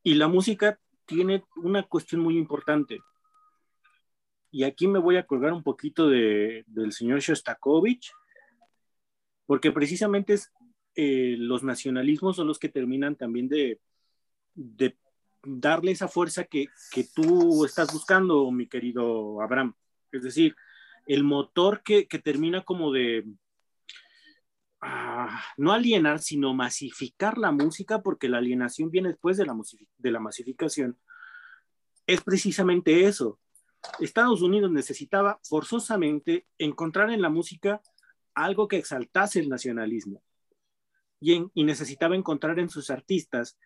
Y 0.03 0.13
la 0.15 0.27
música 0.27 0.79
tiene 1.05 1.43
una 1.55 1.83
cuestión 1.83 2.21
muy 2.21 2.37
importante 2.37 2.99
y 4.55 4.63
aquí 4.63 4.87
me 4.87 4.99
voy 4.99 5.17
a 5.17 5.27
colgar 5.27 5.51
un 5.51 5.63
poquito 5.63 6.07
de, 6.07 6.63
del 6.67 6.93
señor 6.93 7.19
Shostakovich, 7.19 8.13
porque 9.45 9.73
precisamente 9.73 10.31
es, 10.31 10.49
eh, 10.95 11.35
los 11.37 11.61
nacionalismos 11.61 12.37
son 12.37 12.47
los 12.47 12.57
que 12.57 12.69
terminan 12.69 13.17
también 13.17 13.49
de, 13.49 13.81
de 14.53 14.95
darle 15.45 15.91
esa 15.91 16.07
fuerza 16.07 16.43
que, 16.45 16.67
que, 16.91 17.05
tú 17.13 17.65
estás 17.65 17.91
buscando, 17.91 18.49
mi 18.51 18.67
querido 18.67 19.41
Abraham. 19.41 19.73
Es 20.11 20.23
decir, 20.23 20.55
el 21.05 21.23
motor 21.23 21.81
que, 21.83 22.07
que 22.07 22.19
termina 22.19 22.63
como 22.63 22.91
de 22.91 23.25
ah, 24.81 25.43
no 25.57 25.71
alienar, 25.71 26.19
sino 26.19 26.53
masificar 26.53 27.37
la 27.37 27.51
música, 27.51 28.01
porque 28.01 28.29
la 28.29 28.39
alienación 28.39 28.91
viene 28.91 29.09
después 29.09 29.37
de 29.37 29.45
la, 29.45 29.55
de 29.97 30.11
la 30.11 30.19
masificación, 30.19 30.97
es 32.07 32.21
precisamente 32.21 33.05
eso, 33.05 33.39
Estados 33.99 34.41
Unidos 34.41 34.71
necesitaba 34.71 35.39
forzosamente 35.43 36.47
encontrar 36.57 37.11
en 37.11 37.21
la 37.21 37.29
música 37.29 37.81
algo 38.33 38.67
que 38.67 38.77
exaltase 38.77 39.39
el 39.39 39.49
nacionalismo 39.49 40.21
y, 41.19 41.63
necesitaba 41.63 42.15
encontrar 42.15 42.59
en 42.59 42.69
sus 42.69 42.89
artistas 42.89 43.57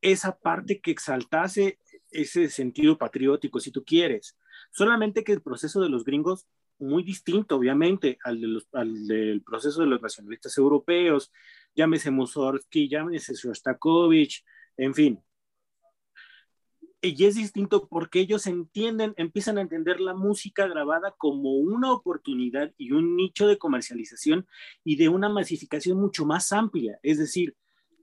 esa 0.00 0.38
parte 0.38 0.80
que 0.80 0.90
exaltase 0.90 1.78
ese 2.10 2.48
sentido 2.48 2.96
patriótico, 2.98 3.60
si 3.60 3.70
tú 3.70 3.84
quieres. 3.84 4.36
Solamente 4.70 5.24
que 5.24 5.32
el 5.32 5.42
proceso 5.42 5.80
de 5.80 5.88
los 5.88 6.04
gringos, 6.04 6.46
muy 6.78 7.02
distinto, 7.02 7.56
obviamente, 7.56 8.18
al, 8.22 8.40
del 9.06 9.42
proceso 9.42 9.80
de 9.80 9.86
los 9.86 10.02
nacionalistas 10.02 10.56
europeos, 10.58 11.32
llámese 11.74 12.10
Mussorgsky, 12.10 12.88
llámese 12.88 13.34
Shostakovich, 13.34 14.44
en 14.76 14.94
fin, 14.94 15.24
y 17.02 17.24
es 17.24 17.36
distinto 17.36 17.88
porque 17.88 18.20
ellos 18.20 18.46
entienden, 18.46 19.14
empiezan 19.16 19.58
a 19.58 19.60
entender 19.60 20.00
la 20.00 20.14
música 20.14 20.66
grabada 20.66 21.14
como 21.16 21.52
una 21.52 21.92
oportunidad 21.92 22.72
y 22.78 22.92
un 22.92 23.16
nicho 23.16 23.46
de 23.46 23.58
comercialización 23.58 24.46
y 24.82 24.96
de 24.96 25.08
una 25.08 25.28
masificación 25.28 25.98
mucho 26.00 26.24
más 26.26 26.52
amplia, 26.52 26.98
es 27.02 27.18
decir, 27.18 27.56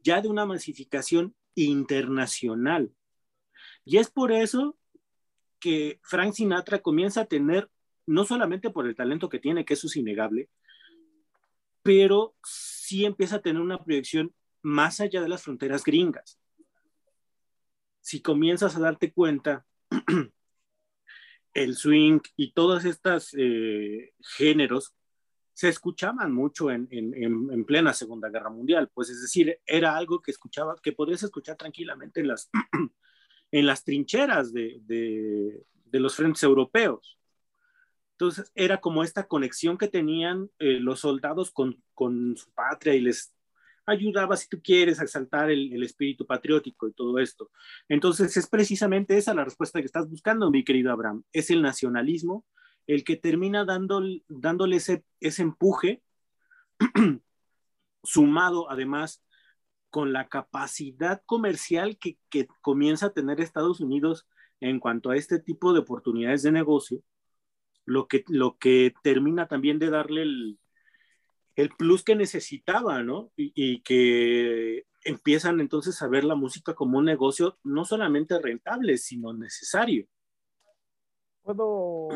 ya 0.04 0.22
de 0.22 0.30
una 0.30 0.46
masificación 0.46 1.36
internacional. 1.56 2.94
Y 3.86 3.98
es 3.98 4.10
por 4.10 4.32
eso 4.32 4.78
que 5.60 6.00
Frank 6.04 6.34
Sinatra 6.34 6.80
comienza 6.80 7.22
a 7.22 7.26
tener, 7.26 7.70
no 8.06 8.26
solamente 8.26 8.70
por 8.70 8.88
el 8.88 8.96
talento 8.96 9.30
que 9.30 9.40
tiene, 9.40 9.66
que 9.66 9.76
eso 9.76 9.88
es 9.88 9.96
innegable, 9.96 10.50
pero 11.82 12.36
sí 12.44 13.06
empieza 13.06 13.38
a 13.38 13.42
tener 13.42 13.62
una 13.62 13.84
proyección 13.84 14.34
más 14.62 15.00
allá 15.02 15.22
de 15.22 15.30
las 15.30 15.44
fronteras 15.44 15.84
gringas 15.84 16.40
si 18.04 18.22
comienzas 18.22 18.76
a 18.76 18.82
darte 18.82 19.14
cuenta, 19.14 19.66
el 21.54 21.76
swing 21.76 22.20
y 22.36 22.52
todos 22.52 22.84
estos 22.84 23.34
eh, 23.38 24.14
géneros 24.20 24.94
se 25.54 25.70
escuchaban 25.70 26.32
mucho 26.32 26.72
en, 26.72 26.88
plena 27.66 27.94
Segunda 27.94 28.30
Guerra 28.30 28.50
Mundial, 28.50 28.90
pues 28.94 29.10
es 29.10 29.22
decir, 29.22 29.60
era 29.66 29.96
algo 29.96 30.22
que 30.22 30.32
escuchaba, 30.32 30.76
que 30.82 30.94
podías 30.94 31.24
escuchar 31.24 31.56
tranquilamente 31.56 32.22
en 32.22 32.28
las, 32.28 32.50
en 33.52 33.66
las 33.66 33.84
trincheras 33.84 34.52
de, 34.52 35.64
los 35.92 36.16
frentes 36.16 36.44
europeos. 36.44 37.20
Entonces 38.14 38.52
era 38.56 38.80
como 38.80 39.04
esta 39.04 39.28
conexión 39.28 39.78
que 39.78 39.88
tenían 39.88 40.50
eh, 40.60 40.80
los 40.80 41.02
soldados 41.02 41.52
con, 41.52 41.84
con, 41.94 42.36
su 42.38 42.52
patria 42.52 42.96
y 42.96 43.02
les 43.02 43.34
ayudaba, 43.86 44.38
si 44.38 44.48
tú 44.48 44.62
quieres, 44.62 45.00
a 45.00 45.04
exaltar 45.04 45.52
el, 45.52 45.84
espíritu 45.84 46.26
patriótico 46.26 46.88
y 46.88 46.94
todo 46.94 47.20
esto. 47.20 47.52
Entonces, 47.90 48.36
es 48.38 48.48
precisamente 48.48 49.18
esa 49.18 49.34
la 49.34 49.44
respuesta 49.44 49.80
que 49.80 49.86
estás 49.86 50.10
buscando, 50.10 50.50
mi 50.52 50.64
querido 50.64 50.92
Abraham. 50.92 51.24
Es 51.34 51.50
el 51.50 51.62
nacionalismo 51.62 52.46
el 52.88 53.04
que 53.04 53.16
termina 53.16 53.66
dándole, 53.66 54.24
dándole 54.28 54.78
ese, 54.78 55.04
empuje, 55.22 56.02
sumado 58.04 58.70
además 58.70 59.24
con 59.90 60.12
la 60.12 60.28
capacidad 60.28 61.22
comercial 61.26 61.98
que, 61.98 62.18
comienza 62.62 63.08
a 63.08 63.14
tener 63.14 63.40
Estados 63.40 63.80
Unidos 63.80 64.28
en 64.60 64.80
cuanto 64.80 65.12
a 65.12 65.18
este 65.18 65.40
tipo 65.40 65.74
de 65.74 65.80
oportunidades 65.80 66.44
de 66.44 66.52
negocio, 66.52 67.02
lo 67.86 68.08
que, 68.08 68.24
lo 68.28 68.58
que 68.58 68.94
termina 69.04 69.48
también 69.48 69.78
de 69.78 69.90
darle 69.90 70.24
el, 70.24 70.60
el 71.56 71.70
plus 71.70 72.04
que 72.04 72.16
necesitaba, 72.16 73.04
¿no? 73.04 73.32
Y, 73.36 73.82
que 73.82 74.86
empiezan 75.06 75.60
entonces 75.60 76.02
a 76.02 76.08
ver 76.08 76.24
la 76.24 76.36
música 76.36 76.74
como 76.74 76.98
un 76.98 77.06
negocio 77.06 77.60
no 77.64 77.86
solamente 77.86 78.40
rentable, 78.40 78.98
sino 78.98 79.34
necesario. 79.34 80.08
Puedo 81.42 82.08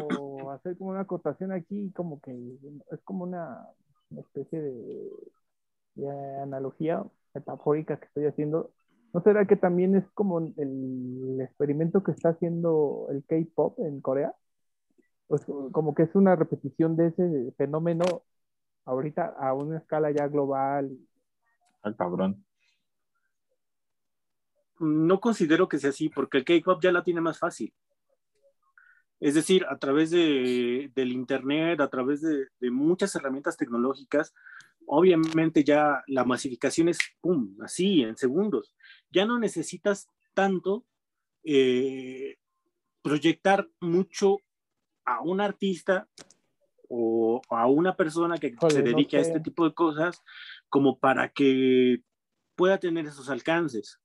hacer 0.57 0.77
como 0.77 0.91
una 0.91 1.01
acotación 1.01 1.51
aquí, 1.51 1.91
como 1.95 2.21
que 2.21 2.31
es 2.91 3.01
como 3.03 3.23
una, 3.23 3.67
especie 4.17 4.61
de, 4.61 5.11
de, 5.95 6.41
analogía 6.41 7.03
metafórica 7.33 7.99
que 7.99 8.05
estoy 8.05 8.25
haciendo. 8.25 8.71
¿No 9.13 9.21
será 9.21 9.45
que 9.45 9.55
también 9.55 9.95
es 9.95 10.05
como 10.13 10.39
el 10.39 11.39
experimento 11.41 12.03
que 12.03 12.11
está 12.11 12.29
haciendo 12.29 13.07
el 13.09 13.23
K-pop 13.25 13.79
en 13.79 14.01
Corea? 14.01 14.33
Pues 15.27 15.45
como 15.71 15.93
que 15.93 16.03
es 16.03 16.15
una 16.15 16.35
repetición 16.35 16.95
de 16.95 17.07
ese 17.07 17.51
fenómeno 17.57 18.03
ahorita 18.85 19.35
a 19.37 19.53
una 19.53 19.77
escala 19.77 20.11
ya 20.11 20.27
global. 20.27 20.97
Al 21.81 21.95
cabrón. 21.95 22.43
No 24.79 25.19
considero 25.19 25.67
que 25.67 25.79
sea 25.79 25.89
así, 25.89 26.09
porque 26.09 26.37
el 26.37 26.45
K-pop 26.45 26.81
ya 26.81 26.91
la 26.91 27.03
tiene 27.03 27.21
más 27.21 27.39
fácil. 27.39 27.73
Es 29.19 29.33
decir, 29.33 29.65
a 29.67 29.77
través 29.77 30.11
de, 30.11 30.91
del 30.93 31.11
Internet, 31.11 31.79
a 31.81 31.89
través 31.89 32.21
de, 32.21 32.47
muchas 32.71 33.15
herramientas 33.15 33.57
tecnológicas, 33.57 34.33
obviamente 34.85 35.63
ya 35.63 36.03
la 36.07 36.23
masificación 36.23 36.89
es, 36.89 36.99
¡pum!, 37.19 37.55
así, 37.61 38.03
en 38.03 38.15
segundos. 38.15 38.75
Ya 39.09 39.25
no 39.25 39.39
necesitas 39.39 40.07
tanto 40.33 40.85
eh, 41.43 42.37
proyectar 43.01 43.67
mucho 43.79 44.37
a 45.03 45.21
un 45.21 45.41
artista 45.41 46.07
o 46.89 47.41
a 47.49 47.67
una 47.67 47.95
persona 47.95 48.37
que 48.37 48.55
se 48.69 48.81
dedique 48.81 49.17
a 49.17 49.21
este 49.21 49.39
tipo 49.39 49.65
de 49.67 49.73
cosas 49.73 50.23
como 50.69 50.99
para 50.99 51.29
que 51.29 52.03
pueda 52.55 52.77
tener 52.77 53.05
esos 53.07 53.29
alcances. 53.29 53.99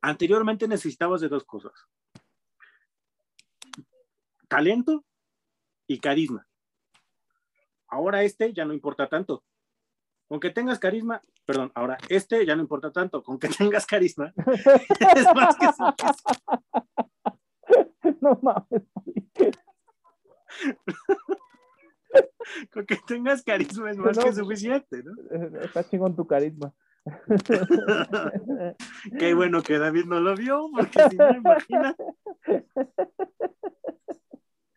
Anteriormente 0.00 0.68
necesitabas 0.68 1.20
de 1.20 1.28
dos 1.28 1.44
cosas. 1.44 1.72
Talento 4.48 5.04
y 5.86 6.00
carisma. 6.00 6.46
Ahora 7.88 8.22
este 8.22 8.52
ya 8.52 8.64
no 8.64 8.72
importa 8.72 9.08
tanto. 9.08 9.44
Con 10.28 10.40
que 10.40 10.50
tengas 10.50 10.78
carisma, 10.78 11.22
perdón, 11.46 11.72
ahora 11.74 11.96
este 12.08 12.44
ya 12.44 12.54
no 12.54 12.62
importa 12.62 12.92
tanto. 12.92 13.22
Con 13.22 13.38
que 13.38 13.48
tengas 13.48 13.86
carisma, 13.86 14.32
es 15.16 15.26
más 15.34 15.56
que 15.56 15.68
No 18.20 18.38
mames. 18.42 18.82
Con 22.72 22.86
que 22.86 22.96
tengas 23.06 23.42
carisma 23.42 23.90
es 23.90 23.98
más 23.98 24.18
que 24.18 24.32
suficiente, 24.32 25.02
¿no? 25.02 25.12
Está 25.60 25.88
chingón 25.88 26.16
tu 26.16 26.26
carisma. 26.26 26.72
Qué 29.18 29.34
bueno 29.34 29.62
que 29.62 29.78
David 29.78 30.06
no 30.06 30.20
lo 30.20 30.34
vio, 30.34 30.70
porque 30.74 31.10
si 31.10 31.16
no, 31.16 31.30
imagina. 31.30 31.94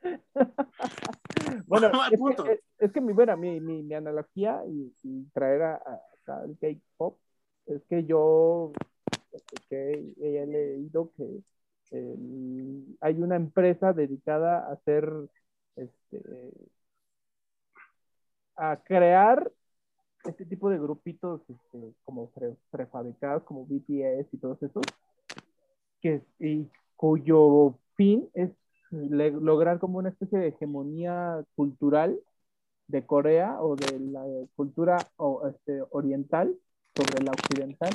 Bueno, 1.68 1.88
es, 2.80 2.92
que, 2.92 3.02
mi, 3.02 3.14
buena 3.14 3.36
mi, 3.36 3.60
mi, 3.60 3.94
analogía 3.94 4.62
y, 4.68 5.26
traer 5.34 5.64
a, 5.64 6.02
el 6.46 6.58
K-pop 6.60 7.18
es 7.66 7.84
que 7.86 8.06
yo 8.06 8.72
que 9.70 10.14
he 10.22 10.46
leído 10.46 11.12
que 11.16 11.42
hay 13.02 13.22
una 13.22 13.36
empresa 13.36 13.94
dedicada 13.94 14.68
a 14.68 14.74
hacer 14.74 15.12
este, 15.76 16.52
a 18.56 18.78
crear 18.84 19.52
este 20.24 20.46
tipo 20.46 20.70
de 20.70 20.78
grupitos 20.78 21.42
este, 21.50 21.94
como 22.04 22.32
prefabricados, 22.70 23.44
como 23.44 23.66
BTS 23.66 24.28
y 24.32 24.38
todos 24.38 24.62
esos, 24.62 24.84
que, 26.00 26.22
y 26.40 26.70
cuyo 26.96 27.76
fin 27.96 28.30
es 28.34 28.52
lograr 28.92 29.80
como 29.80 29.98
una 29.98 30.10
especie 30.10 30.40
de 30.40 30.50
hegemonía 30.50 31.44
cultural 31.56 32.20
de 32.88 33.06
Corea 33.06 33.62
o 33.62 33.76
de 33.76 34.00
la 34.00 34.24
cultura 34.56 34.98
o, 35.18 35.48
este, 35.48 35.82
oriental 35.92 36.54
sobre 36.94 37.24
la 37.24 37.32
occidental 37.32 37.92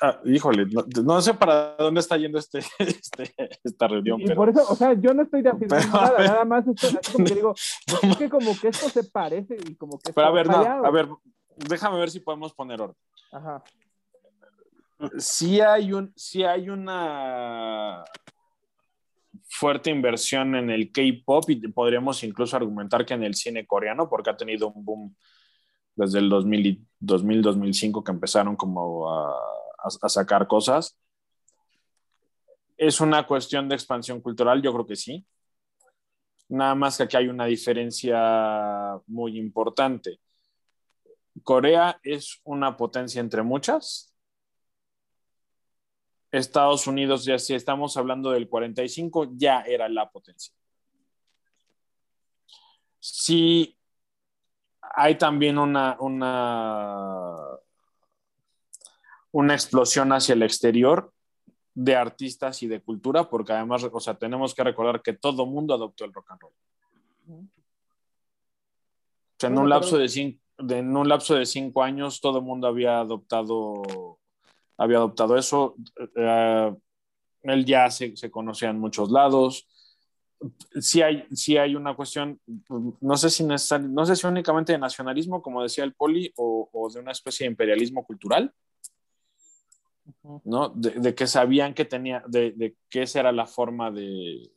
Ah, 0.00 0.20
híjole, 0.24 0.66
no, 1.04 1.22
sé 1.22 1.32
para 1.34 1.76
dónde 1.76 2.00
está 2.00 2.16
yendo 2.16 2.38
este, 2.38 2.58
este 2.78 3.34
esta 3.62 3.86
reunión. 3.86 4.20
Y 4.20 4.34
por 4.34 4.48
eso, 4.48 4.64
o 4.68 4.74
sea, 4.74 4.94
yo 4.94 5.14
no 5.14 5.22
estoy 5.22 5.42
de 5.42 5.50
afirmando 5.50 5.86
nada, 5.86 6.18
nada 6.18 6.44
más 6.44 6.66
estoy, 6.66 6.98
como 7.12 7.24
que 7.24 7.34
digo, 7.34 7.54
es 8.02 8.16
que 8.16 8.28
como 8.28 8.58
que 8.58 8.68
esto 8.68 8.88
se 8.88 9.04
parece 9.04 9.56
y 9.68 9.76
como 9.76 9.98
que... 9.98 10.12
Pero 10.12 10.26
a 10.26 10.30
ver, 10.32 10.48
no, 10.48 10.56
a 10.56 10.90
ver, 10.90 11.08
déjame 11.56 11.98
ver 11.98 12.10
si 12.10 12.20
podemos 12.20 12.52
poner 12.52 12.80
orden. 12.80 12.96
Ajá. 13.32 13.62
Sí 15.18 15.60
hay, 15.60 15.92
un, 15.92 16.12
sí 16.16 16.42
hay 16.42 16.68
una 16.68 18.04
fuerte 19.50 19.90
inversión 19.90 20.54
en 20.54 20.70
el 20.70 20.92
K-pop 20.92 21.50
y 21.50 21.68
podríamos 21.68 22.22
incluso 22.22 22.56
argumentar 22.56 23.04
que 23.04 23.14
en 23.14 23.24
el 23.24 23.34
cine 23.34 23.66
coreano, 23.66 24.08
porque 24.08 24.30
ha 24.30 24.36
tenido 24.36 24.68
un 24.68 24.84
boom 24.84 25.16
desde 25.96 26.20
el 26.20 26.28
2000, 26.28 26.86
2000-2005 27.00 28.02
que 28.02 28.12
empezaron 28.12 28.56
como 28.56 29.12
a 29.12 29.34
a, 29.82 30.08
sacar 30.08 30.46
cosas. 30.46 30.98
¿Es 32.76 33.00
una 33.00 33.26
cuestión 33.26 33.68
de 33.68 33.74
expansión 33.74 34.20
cultural? 34.20 34.62
Yo 34.62 34.72
creo 34.72 34.86
que 34.86 34.96
sí. 34.96 35.26
Nada 36.48 36.74
más 36.74 36.96
que 36.96 37.04
aquí 37.04 37.16
hay 37.16 37.28
una 37.28 37.44
diferencia 37.44 38.98
muy 39.06 39.38
importante. 39.38 40.20
Corea 41.42 41.98
es 42.02 42.40
una 42.44 42.76
potencia 42.76 43.20
entre 43.20 43.42
muchas. 43.42 44.09
Estados 46.32 46.86
Unidos, 46.86 47.24
ya 47.24 47.38
si 47.38 47.54
estamos 47.54 47.96
hablando 47.96 48.30
del 48.30 48.48
45, 48.48 49.32
ya 49.34 49.62
era 49.62 49.88
la 49.88 50.10
potencia. 50.10 50.54
Sí, 52.98 53.76
hay 54.80 55.16
también 55.16 55.58
una, 55.58 55.96
una 56.00 57.36
una 59.32 59.54
explosión 59.54 60.12
hacia 60.12 60.34
el 60.34 60.42
exterior 60.42 61.12
de 61.74 61.96
artistas 61.96 62.62
y 62.62 62.66
de 62.66 62.80
cultura, 62.80 63.28
porque 63.28 63.52
además, 63.52 63.86
o 63.90 64.00
sea, 64.00 64.14
tenemos 64.14 64.54
que 64.54 64.64
recordar 64.64 65.02
que 65.02 65.12
todo 65.12 65.46
mundo 65.46 65.74
adoptó 65.74 66.04
el 66.04 66.12
rock 66.12 66.30
and 66.32 66.40
roll. 66.40 66.52
O 67.28 67.46
sea, 69.38 69.50
en, 69.50 69.58
un 69.58 69.68
lapso 69.68 69.96
de 69.96 70.08
cinco, 70.08 70.40
en 70.58 70.96
un 70.96 71.08
lapso 71.08 71.34
de 71.34 71.46
cinco 71.46 71.82
años 71.82 72.20
todo 72.20 72.38
el 72.38 72.44
mundo 72.44 72.66
había 72.66 73.00
adoptado, 73.00 74.18
había 74.80 74.96
adoptado 74.96 75.36
eso. 75.36 75.76
Eh, 76.16 76.74
el 77.42 77.64
jazz 77.64 77.98
se, 77.98 78.16
se 78.16 78.30
conocía 78.30 78.70
en 78.70 78.80
muchos 78.80 79.10
lados. 79.10 79.68
Sí 80.80 81.02
hay, 81.02 81.26
sí 81.32 81.58
hay 81.58 81.76
una 81.76 81.94
cuestión, 81.94 82.40
no 83.00 83.16
sé, 83.18 83.28
si 83.28 83.44
no 83.44 83.58
sé 83.58 84.16
si 84.16 84.26
únicamente 84.26 84.72
de 84.72 84.78
nacionalismo, 84.78 85.42
como 85.42 85.62
decía 85.62 85.84
el 85.84 85.92
Poli, 85.92 86.32
o, 86.36 86.70
o 86.72 86.90
de 86.90 86.98
una 86.98 87.12
especie 87.12 87.44
de 87.44 87.50
imperialismo 87.50 88.06
cultural, 88.06 88.50
¿no? 90.44 90.70
De, 90.70 90.92
de, 90.92 91.14
que 91.14 91.26
sabían 91.26 91.74
que 91.74 91.84
tenía, 91.84 92.22
de, 92.26 92.52
de, 92.52 92.74
que 92.88 93.02
esa 93.02 93.20
era 93.20 93.32
la 93.32 93.44
forma 93.44 93.90
de, 93.90 94.50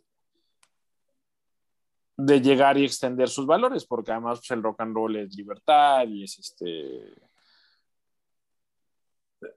de 2.15 2.39
llegar 2.39 2.77
y 2.77 2.85
extender 2.85 3.27
sus 3.27 3.45
valores, 3.45 3.85
porque 3.85 4.13
además 4.13 4.39
pues, 4.39 4.51
el 4.51 4.63
rock 4.63 4.79
and 4.79 4.95
roll 4.95 5.17
es 5.17 5.35
libertad 5.35 6.07
y 6.07 6.23
es 6.23 6.39
este 6.39 7.13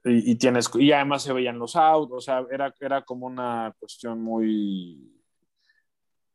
y, 0.05 0.31
y, 0.31 0.35
tienes, 0.35 0.69
y 0.75 0.91
además 0.91 1.23
se 1.23 1.33
veían 1.33 1.59
los 1.59 1.75
autos, 1.75 2.17
o 2.17 2.21
sea, 2.21 2.45
era, 2.51 2.73
era 2.79 3.03
como 3.03 3.25
una 3.25 3.73
cuestión 3.79 4.21
muy... 4.21 5.13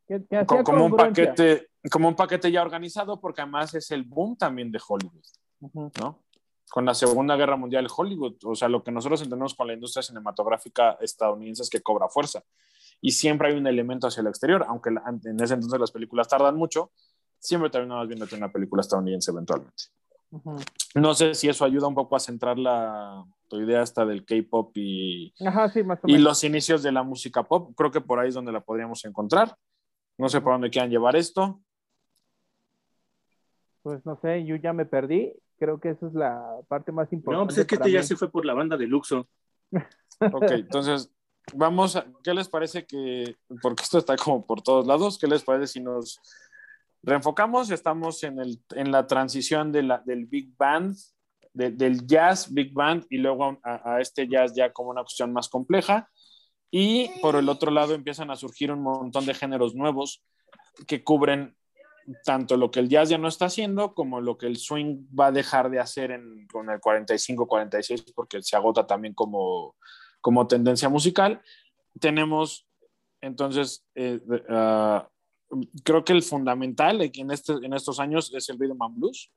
Que, 0.07 0.25
que 0.27 0.45
como, 0.45 0.65
como 0.65 0.85
un 0.87 0.97
paquete, 0.97 1.69
como 1.91 2.09
un 2.09 2.17
paquete 2.17 2.51
ya 2.51 2.63
organizado, 2.63 3.21
porque 3.21 3.41
además 3.41 3.75
es 3.75 3.91
el 3.91 4.03
boom 4.03 4.37
también 4.37 4.71
de 4.71 4.81
Hollywood, 4.87 5.25
uh 5.61 5.69
-huh. 5.69 6.01
¿no? 6.01 6.23
Con 6.71 6.85
la 6.85 6.95
Segunda 6.95 7.37
Guerra 7.37 7.57
Mundial, 7.57 7.87
Hollywood, 7.95 8.37
o 8.45 8.55
sea, 8.55 8.69
lo 8.69 8.83
que 8.83 8.91
nosotros 8.91 9.21
entendemos 9.23 9.55
con 9.55 9.67
la 9.67 9.75
industria 9.75 10.03
cinematográfica 10.03 10.99
estadounidense 11.01 11.63
es 11.63 11.71
que 11.71 11.83
cobra 11.83 12.09
fuerza. 12.09 12.43
Y 13.01 13.11
siempre 13.11 13.49
hay 13.49 13.59
un 13.59 13.67
elemento 13.67 14.07
hacia 14.07 14.21
el 14.21 14.29
exterior, 14.29 14.65
aunque 14.67 14.91
en 14.91 15.41
ese 15.41 15.55
entonces 15.55 15.79
las 15.79 15.91
películas 15.91 16.29
tardan 16.29 16.57
mucho, 16.57 16.93
siempre 17.39 17.69
terminamos 17.69 18.07
viendo 18.07 18.27
una 18.37 18.51
película 18.51 18.81
estadounidense 18.81 19.33
eventualmente. 19.33 19.85
Uh 20.33 20.41
-huh. 20.41 20.65
No 20.95 21.15
sé 21.15 21.35
si 21.35 21.49
eso 21.49 21.65
ayuda 21.65 21.87
un 21.87 21.95
poco 21.95 22.17
a 22.17 22.21
centrar 22.21 22.59
la, 22.59 23.25
tu 23.49 23.61
idea 23.61 23.83
hasta 23.83 24.05
del 24.07 24.25
K-pop 24.25 24.73
y, 24.77 25.33
Ajá, 25.47 25.69
sí, 25.69 25.83
más 25.83 25.99
o 26.03 26.09
y 26.09 26.13
menos. 26.13 26.25
los 26.25 26.45
inicios 26.45 26.83
de 26.83 26.91
la 26.91 27.03
música 27.03 27.43
pop. 27.43 27.73
Creo 27.77 27.91
que 27.91 28.01
por 28.01 28.19
ahí 28.19 28.29
es 28.29 28.35
donde 28.35 28.51
la 28.51 28.61
podríamos 28.61 29.05
encontrar. 29.05 29.55
No 30.19 30.29
sé 30.29 30.41
por 30.41 30.53
dónde 30.53 30.71
quieran 30.71 30.91
llevar 30.91 31.17
esto. 31.17 31.61
Pues 33.83 34.05
no 34.07 34.19
sé, 34.21 34.45
yo 34.45 34.57
ya 34.57 34.73
me 34.73 34.87
perdí. 34.87 35.35
Creo 35.59 35.79
que 35.79 35.91
esa 35.91 36.07
es 36.07 36.15
la 36.15 36.41
parte 36.67 36.93
más 36.93 37.13
importante. 37.13 37.41
No, 37.43 37.47
pues 37.47 37.59
es 37.59 37.67
que 37.67 37.75
este 37.75 37.89
mí. 37.89 37.93
ya 37.95 38.03
se 38.03 38.17
fue 38.17 38.31
por 38.31 38.45
la 38.45 38.55
banda 38.55 38.77
de 38.77 38.87
Luxo. 38.87 39.29
Ok, 40.33 40.51
entonces 40.51 41.13
vamos 41.55 41.97
a, 41.97 42.07
¿qué 42.23 42.33
les 42.33 42.49
parece 42.49 42.87
que, 42.87 43.37
porque 43.61 43.83
esto 43.83 43.99
está 43.99 44.17
como 44.17 44.47
por 44.47 44.63
todos 44.63 44.87
lados, 44.87 45.19
¿qué 45.19 45.27
les 45.27 45.43
parece 45.43 45.67
si 45.67 45.81
nos 45.81 46.21
reenfocamos? 47.03 47.71
Estamos 47.71 48.23
en, 48.25 48.39
el, 48.39 48.61
en 48.75 48.93
la 48.93 49.07
transición 49.07 49.73
de 49.73 49.83
la, 49.83 49.99
del 50.05 50.27
Big 50.27 50.57
Band, 50.57 50.97
de, 51.53 51.71
del 51.71 52.07
jazz 52.07 52.53
Big 52.53 52.73
Band 52.73 53.07
y 53.11 53.19
luego 53.19 53.59
a, 53.63 53.95
a, 53.95 54.01
este 54.01 54.29
jazz 54.29 54.55
ya 54.55 54.73
como 54.73 54.91
una 54.91 55.03
cuestión 55.03 55.33
más 55.33 55.49
compleja. 55.49 56.09
Y 56.71 57.11
por 57.21 57.37
el 57.37 57.49
otro 57.49 57.71
lado 57.71 57.95
empiezan 57.95 58.31
a 58.31 58.37
surgir 58.37 58.73
un 58.73 58.83
montón 58.83 59.27
de 59.27 59.35
géneros 59.35 59.75
nuevos 59.75 60.25
que 60.87 61.05
cubren 61.05 61.55
tanto 62.25 62.57
lo 62.57 62.71
que 62.71 62.81
el 62.81 62.89
jazz 62.89 63.11
ya 63.11 63.19
no 63.19 63.29
está 63.29 63.45
haciendo 63.45 63.95
como 63.95 64.21
lo 64.21 64.37
que 64.37 64.47
el 64.47 64.57
swing 64.57 65.07
va 65.19 65.27
a 65.27 65.33
dejar 65.33 65.71
de 65.71 65.79
hacer 65.79 66.11
en, 66.11 66.47
con 66.49 66.69
el 66.71 66.81
45-46 66.81 68.13
porque 68.15 68.43
se 68.43 68.57
agota 68.57 68.87
también 68.87 69.15
como, 69.15 69.77
como 70.21 70.47
tendencia 70.47 70.89
musical. 70.89 71.43
Tenemos 72.01 72.67
entonces, 73.23 73.87
eh, 73.95 74.21
uh, 74.27 75.07
creo 75.85 76.05
que 76.05 76.13
el 76.13 76.23
fundamental 76.23 77.01
en, 77.03 77.31
este, 77.31 77.53
en 77.53 77.75
estos 77.75 78.01
años 78.01 78.33
es 78.35 78.49
el 78.49 78.59
rhythm 78.59 78.83
and 78.83 78.99
blues 78.99 79.31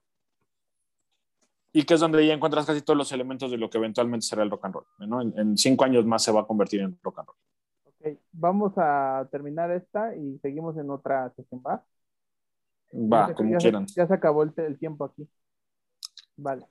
y 1.73 1.83
que 1.83 1.95
es 1.95 1.99
donde 1.99 2.25
ya 2.25 2.33
encuentras 2.33 2.65
casi 2.65 2.81
todos 2.81 2.97
los 2.97 3.11
elementos 3.11 3.51
de 3.51 3.57
lo 3.57 3.69
que 3.69 3.77
eventualmente 3.77 4.25
será 4.25 4.43
el 4.43 4.49
rock 4.49 4.65
and 4.65 4.75
roll. 4.75 4.85
¿no? 4.99 5.21
En, 5.21 5.37
en, 5.37 5.57
cinco 5.57 5.83
años 5.83 6.05
más 6.05 6.23
se 6.23 6.31
va 6.31 6.41
a 6.41 6.47
convertir 6.47 6.79
en 6.79 6.97
rock 7.03 7.19
and 7.19 7.27
roll. 7.27 7.37
Ok, 7.83 8.19
vamos 8.31 8.73
a 8.77 9.27
terminar 9.29 9.71
esta 9.71 10.15
y 10.15 10.39
seguimos 10.39 10.77
en 10.77 10.89
otra 10.89 11.31
sesión, 11.35 11.61
¿va? 11.65 11.83
Va, 12.93 13.27
ya, 13.27 13.33
como 13.33 13.51
ya 13.51 13.57
quieran. 13.57 13.87
Se, 13.89 13.95
ya 13.95 14.07
se 14.07 14.13
acabó 14.13 14.43
el, 14.43 14.53
el, 14.55 14.79
tiempo 14.79 15.03
aquí. 15.03 15.27
Vale. 16.37 16.65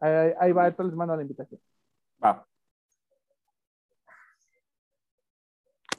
Ahí, 0.00 0.32
ahí 0.40 0.52
va, 0.52 0.66
entonces 0.66 0.90
les 0.90 0.96
mando 0.96 1.14
la 1.14 1.22
invitación. 1.22 1.60
Va. 2.22 2.44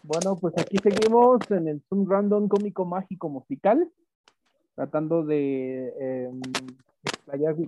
Bueno, 0.08 0.38
pues 0.40 0.54
aquí 0.60 0.78
seguimos 0.78 1.40
en 1.50 1.68
el 1.68 1.82
Zoom 1.90 2.08
Random 2.08 2.48
Cómico 2.48 2.86
Mágico 2.86 3.28
Musical, 3.28 3.92
tratando 4.76 5.26
de 5.26 5.92
eh, 6.00 6.32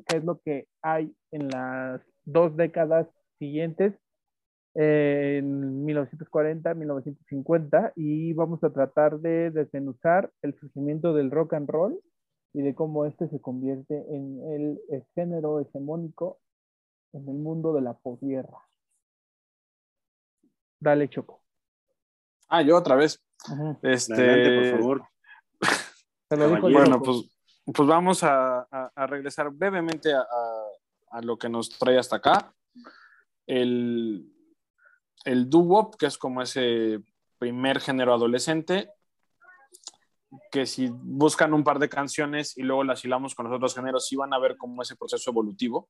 qué 0.05 0.17
es 0.17 0.23
lo 0.23 0.39
que 0.41 0.67
hay 0.83 1.11
en 1.31 1.47
las 1.47 1.99
dos 2.25 2.55
décadas 2.55 3.07
siguientes, 3.39 3.95
en 4.75 5.83
1940, 5.83 6.75
1950, 6.75 7.93
y 7.95 8.33
vamos 8.33 8.63
a 8.63 8.69
tratar 8.69 9.19
de 9.19 9.49
desmenuzar 9.49 10.31
el 10.43 10.53
surgimiento 10.59 11.15
del 11.15 11.31
rock 11.31 11.53
and 11.53 11.67
roll 11.67 11.99
y 12.53 12.61
de 12.61 12.75
cómo 12.75 13.05
este 13.05 13.27
se 13.29 13.41
convierte 13.41 13.95
en 14.15 14.43
el, 14.53 14.79
el 14.89 15.03
género 15.15 15.59
hegemónico 15.59 16.37
en 17.13 17.27
el 17.29 17.37
mundo 17.37 17.73
de 17.73 17.81
la 17.81 17.95
posguerra. 17.95 18.59
Dale, 20.79 21.09
Choco. 21.09 21.46
Ah, 22.47 22.61
yo 22.61 22.77
otra 22.77 22.95
vez. 22.95 23.23
Ajá. 23.45 23.77
Este... 23.81 24.13
Adelante, 24.13 24.71
por 24.71 24.79
favor. 24.79 25.07
bueno, 26.71 27.01
pues, 27.01 27.39
pues 27.73 27.87
vamos 27.87 28.23
a, 28.23 28.59
a, 28.71 28.91
a 28.95 29.07
regresar 29.07 29.49
brevemente 29.51 30.13
a, 30.13 30.25
a, 31.11 31.21
lo 31.21 31.37
que 31.37 31.49
nos 31.49 31.69
trae 31.69 31.97
hasta 31.97 32.17
acá. 32.17 32.53
El, 33.45 34.25
el 35.25 35.49
doo-wop, 35.49 35.95
que 35.97 36.05
es 36.05 36.17
como 36.17 36.41
ese 36.41 36.99
primer 37.37 37.79
género 37.79 38.13
adolescente, 38.13 38.89
que 40.51 40.65
si 40.65 40.89
buscan 40.91 41.53
un 41.53 41.63
par 41.63 41.79
de 41.79 41.89
canciones 41.89 42.57
y 42.57 42.63
luego 42.63 42.83
las 42.83 43.03
hilamos 43.05 43.35
con 43.35 43.45
los 43.45 43.55
otros 43.55 43.75
géneros, 43.75 44.07
sí 44.07 44.15
van 44.15 44.33
a 44.33 44.39
ver 44.39 44.57
como 44.57 44.81
ese 44.81 44.95
proceso 44.95 45.31
evolutivo, 45.31 45.89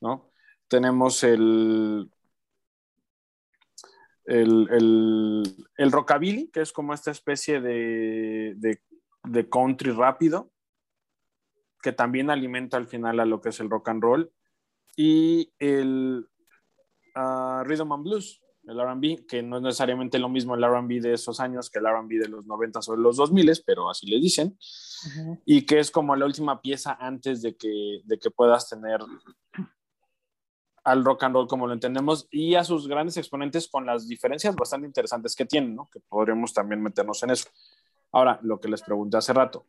¿no? 0.00 0.30
Tenemos 0.66 1.22
el, 1.22 2.10
el, 4.28 4.68
el, 4.70 5.42
el, 5.76 5.92
rockabilly, 5.92 6.48
que 6.50 6.60
es 6.60 6.72
como 6.72 6.92
esta 6.92 7.10
especie 7.10 7.60
de, 7.60 8.54
de, 8.56 8.80
de, 9.24 9.48
country 9.48 9.90
rápido, 9.90 10.52
que 11.82 11.92
también 11.92 12.28
alimenta 12.28 12.76
al 12.76 12.86
final 12.86 13.20
a 13.20 13.24
lo 13.24 13.40
que 13.40 13.48
es 13.48 13.60
el 13.60 13.70
rock 13.70 13.88
and 13.88 14.02
roll, 14.02 14.30
y 14.96 15.52
el 15.58 16.28
uh, 17.16 17.62
rhythm 17.64 17.92
and 17.92 18.04
blues, 18.04 18.42
el 18.64 18.78
RB, 18.78 19.26
que 19.26 19.42
no 19.42 19.56
es 19.56 19.62
necesariamente 19.62 20.18
lo 20.18 20.28
mismo 20.28 20.54
el 20.54 20.62
RB 20.62 21.00
de 21.00 21.14
esos 21.14 21.40
años 21.40 21.70
que 21.70 21.78
el 21.78 21.86
RB 21.86 22.20
de 22.20 22.28
los 22.28 22.44
90 22.44 22.80
o 22.86 22.96
de 22.96 23.02
los 23.02 23.16
2000, 23.16 23.50
pero 23.64 23.88
así 23.88 24.06
le 24.06 24.20
dicen, 24.20 24.48
uh 24.48 25.08
-huh. 25.08 25.42
y 25.46 25.64
que 25.64 25.78
es 25.78 25.90
como 25.90 26.14
la 26.16 26.26
última 26.26 26.60
pieza 26.60 26.98
antes 27.00 27.40
de 27.40 27.56
que, 27.56 28.02
de 28.04 28.18
que 28.18 28.30
puedas 28.30 28.68
tener 28.68 29.00
al 30.88 31.04
rock 31.04 31.24
and 31.24 31.34
roll 31.34 31.46
como 31.46 31.66
lo 31.66 31.74
entendemos 31.74 32.26
y 32.30 32.54
a 32.54 32.64
sus 32.64 32.88
grandes 32.88 33.18
exponentes 33.18 33.68
con 33.68 33.84
las 33.84 34.08
diferencias 34.08 34.56
bastante 34.56 34.86
interesantes 34.86 35.36
que 35.36 35.44
tienen, 35.44 35.76
¿no? 35.76 35.88
que 35.92 36.00
podríamos 36.00 36.54
también 36.54 36.82
meternos 36.82 37.22
en 37.22 37.30
eso. 37.30 37.50
Ahora, 38.10 38.38
lo 38.42 38.58
que 38.58 38.68
les 38.68 38.80
pregunté 38.80 39.18
hace 39.18 39.34
rato, 39.34 39.66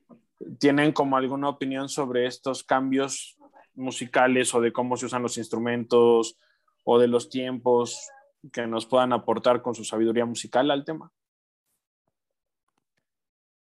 ¿tienen 0.60 0.94
como 0.94 1.18
alguna 1.18 1.50
opinión 1.50 1.90
sobre 1.90 2.26
estos 2.26 2.64
cambios 2.64 3.38
musicales 3.76 4.56
o 4.56 4.62
de 4.62 4.72
cómo 4.72 4.96
se 4.96 5.08
usan 5.08 5.22
los 5.22 5.38
instrumentos 5.38 6.38
o 6.86 7.00
de 7.00 7.08
los 7.08 7.30
tiempos 7.30 8.10
que 8.54 8.66
nos 8.66 8.86
puedan 8.86 9.12
aportar 9.12 9.62
con 9.62 9.76
su 9.76 9.84
sabiduría 9.84 10.26
musical 10.26 10.72
al 10.72 10.86
tema? 10.86 11.12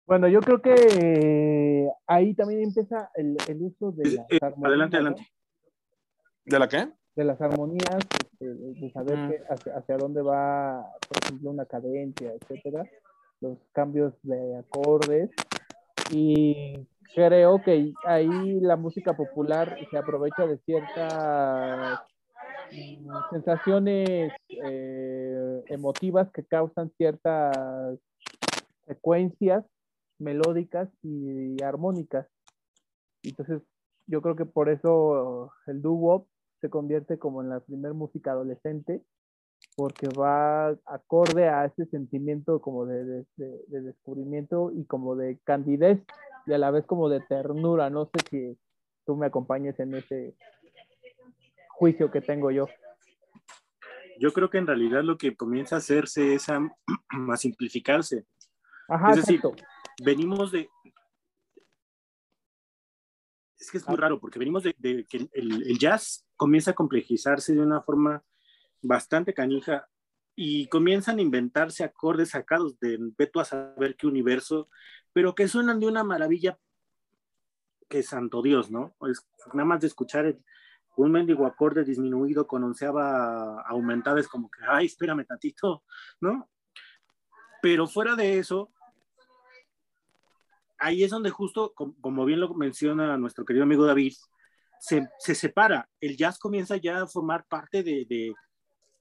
Bueno, 0.07 0.28
yo 0.28 0.40
creo 0.40 0.62
que 0.62 0.74
eh, 0.74 1.88
ahí 2.07 2.32
también 2.34 2.62
empieza 2.62 3.11
el, 3.14 3.36
el 3.48 3.62
uso 3.62 3.90
de 3.90 4.11
las 4.12 4.26
eh, 4.30 4.38
Adelante, 4.40 4.96
adelante. 4.96 5.28
¿De 6.44 6.59
la 6.59 6.68
qué? 6.68 6.99
De 7.21 7.27
las 7.27 7.41
armonías, 7.43 7.99
este, 8.18 8.47
de 8.47 8.91
saber 8.93 9.29
que 9.29 9.45
hacia, 9.53 9.77
hacia, 9.77 9.97
dónde 9.99 10.23
va, 10.23 10.91
por 11.07 11.18
ejemplo, 11.23 11.51
una 11.51 11.66
cadencia, 11.66 12.33
etcétera, 12.33 12.85
los 13.43 13.59
cambios 13.73 14.14
de 14.23 14.57
acordes. 14.57 15.29
Y 16.11 16.87
creo 17.14 17.61
que 17.62 17.93
ahí 18.07 18.61
la 18.61 18.77
música 18.77 19.14
popular 19.14 19.77
se 19.91 19.99
aprovecha 19.99 20.47
de 20.47 20.57
ciertas 20.64 22.01
mm, 22.73 23.12
sensaciones 23.33 24.33
eh, 24.49 25.62
emotivas 25.66 26.31
que 26.33 26.43
causan 26.45 26.91
ciertas 26.97 27.99
secuencias 28.87 29.62
melódicas 30.18 30.89
y 31.03 31.62
armónicas. 31.62 32.27
Entonces, 33.23 33.61
yo 34.07 34.23
creo 34.23 34.37
que 34.37 34.47
por 34.47 34.71
eso 34.71 35.53
el 35.66 35.83
doo-wop 35.83 36.27
se 36.61 36.71
convierte 36.71 37.19
como 37.19 37.43
en 37.43 37.49
la 37.49 37.61
primer 37.61 37.95
música 37.95 38.33
adolescente 38.33 39.03
porque 39.77 40.09
va 40.09 40.71
acorde 40.87 41.49
a 41.49 41.67
ese 41.67 41.87
sentimiento 41.87 42.61
como 42.61 42.87
de, 42.87 43.05
de, 43.05 43.27
de, 43.37 43.65
de, 43.69 43.83
descubrimiento 43.83 44.73
y 44.73 44.85
como 44.85 45.17
de 45.17 45.39
candidez 45.45 46.03
y 46.47 46.53
a 46.53 46.59
la 46.59 46.71
vez 46.71 46.87
como 46.87 47.09
de 47.09 47.21
ternura. 47.21 47.91
No 47.91 48.07
sé 48.07 48.21
si 48.31 48.59
tú 49.05 49.17
me 49.17 49.27
acompañes 49.27 49.79
en 49.81 49.95
ese 49.95 50.35
juicio 51.81 52.11
que 52.11 52.21
tengo 52.21 52.51
yo. 52.51 52.69
yo 54.19 54.33
creo 54.33 54.51
que 54.51 54.59
en 54.59 54.67
realidad 54.67 55.03
lo 55.03 55.17
que 55.17 55.35
comienza 55.35 55.77
a 55.77 55.79
hacerse 55.79 56.35
es 56.35 56.47
a, 56.51 57.37
simplificarse. 57.37 58.27
es 59.11 59.17
decir, 59.17 59.41
venimos 60.05 60.53
de... 60.53 60.69
Es 63.59 63.71
que 63.71 63.79
es 63.79 63.89
muy 63.89 63.97
ah. 63.97 64.01
raro 64.01 64.21
porque 64.21 64.39
venimos 64.39 64.63
de, 64.63 64.75
que 65.09 65.29
el, 65.33 65.79
jazz 65.79 66.27
comienza 66.41 66.70
a 66.70 66.74
complejizarse 66.74 67.53
de 67.55 67.61
una 67.61 67.82
forma 67.82 68.24
bastante 68.80 69.34
canija 69.34 69.91
y 70.34 70.68
comienzan 70.68 71.18
a 71.18 71.20
inventarse 71.20 71.84
acordes 71.84 72.30
sacados 72.30 72.80
de 72.80 72.97
veto 73.18 73.41
a 73.41 73.45
saber 73.45 73.95
qué 73.95 74.07
universo, 74.07 74.70
pero 75.12 75.34
que 75.34 75.49
suenan 75.49 75.80
de 75.80 75.86
una 75.86 76.03
maravilla 76.03 76.59
que 77.91 78.03
santo 78.03 78.41
Dios, 78.41 78.70
¿no? 78.70 78.97
Es, 79.07 79.28
nada 79.53 79.66
más 79.66 79.82
de 79.82 79.88
escuchar 79.88 80.34
un 80.97 81.12
mendigo 81.12 81.45
acorde 81.45 81.84
disminuido 81.84 82.47
con 82.47 82.64
onceava 82.64 83.61
aumentada 83.61 84.18
es 84.18 84.26
como 84.26 84.51
que, 84.51 84.61
ay, 84.66 84.86
espérame 84.86 85.26
tantito, 85.26 85.84
¿no? 86.22 86.49
Pero 87.61 87.86
fuera 87.86 88.16
de 88.16 88.38
eso, 88.38 88.72
ahí 90.78 91.05
es 91.05 91.11
donde 91.11 91.28
justo, 91.28 91.74
como 91.74 92.24
bien 92.24 92.41
lo 92.41 92.55
menciona 92.55 93.18
nuestro 93.18 93.45
querido 93.45 93.64
amigo 93.64 93.84
David, 93.84 94.14
se, 94.81 95.09
se 95.18 95.35
separa. 95.35 95.89
El 96.01 96.16
jazz 96.16 96.39
comienza 96.39 96.76
ya 96.76 97.03
a 97.03 97.07
formar 97.07 97.45
parte 97.47 97.83
de, 97.83 98.07
de 98.09 98.35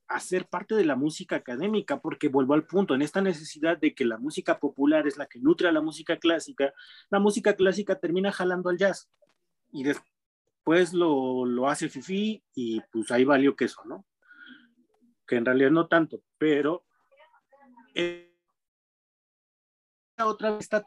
hacer 0.07 0.47
parte 0.47 0.75
de 0.75 0.85
la 0.85 0.95
música 0.95 1.37
académica, 1.37 1.99
porque 2.01 2.27
vuelvo 2.27 2.53
al 2.53 2.65
punto, 2.65 2.95
en 2.95 3.01
esta 3.01 3.21
necesidad 3.21 3.77
de 3.77 3.95
que 3.95 4.05
la 4.05 4.17
música 4.17 4.59
popular 4.59 5.07
es 5.07 5.17
la 5.17 5.27
que 5.27 5.39
nutre 5.39 5.69
a 5.69 5.71
la 5.71 5.81
música 5.81 6.17
clásica, 6.17 6.73
la 7.09 7.19
música 7.19 7.55
clásica 7.55 7.99
termina 7.99 8.31
jalando 8.31 8.69
al 8.69 8.77
jazz. 8.77 9.09
Y 9.71 9.83
después 9.83 10.93
lo, 10.93 11.45
lo 11.45 11.69
hace 11.69 11.89
Fifi 11.89 12.43
y 12.53 12.81
pues 12.91 13.09
ahí 13.11 13.23
valió 13.23 13.55
queso, 13.55 13.81
¿no? 13.85 14.05
Que 15.25 15.37
en 15.37 15.45
realidad 15.45 15.71
no 15.71 15.87
tanto, 15.87 16.21
pero 16.37 16.83
eh, 17.95 18.35
otra 20.17 20.51
vez 20.51 20.61
está 20.61 20.83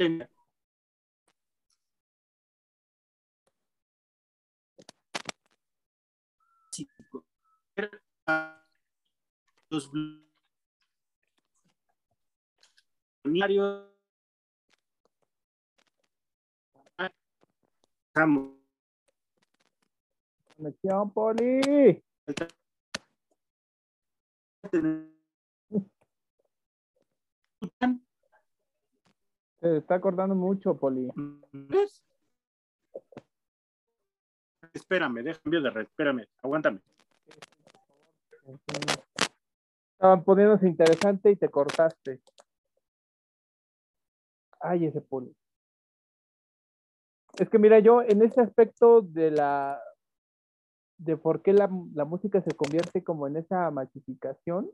los 9.71 9.91
Conexión, 20.57 21.11
Poli. 21.13 22.03
Se 29.61 29.77
está 29.79 29.95
acordando 29.95 30.35
mucho, 30.35 30.77
Poli. 30.77 31.09
Espérame, 34.73 35.23
déjame 35.23 35.61
de 35.61 35.71
red, 35.71 35.83
espérame, 35.83 36.27
aguántame. 36.43 36.81
Estaban 39.93 40.25
poniéndose 40.25 40.67
interesante 40.67 41.31
y 41.31 41.37
te 41.37 41.49
cortaste. 41.49 42.21
Ay, 44.61 44.87
ese 44.87 45.01
poli. 45.01 45.35
Es 47.39 47.49
que 47.49 47.59
mira, 47.59 47.79
yo 47.79 48.03
en 48.03 48.23
ese 48.23 48.41
aspecto 48.41 49.01
de 49.03 49.31
la 49.31 49.81
de 50.99 51.17
por 51.17 51.43
qué 51.43 51.53
la, 51.53 51.67
música 51.69 52.43
se 52.43 52.55
convierte 52.55 53.03
como 53.03 53.27
en 53.27 53.37
esa 53.37 53.71
masificación, 53.71 54.71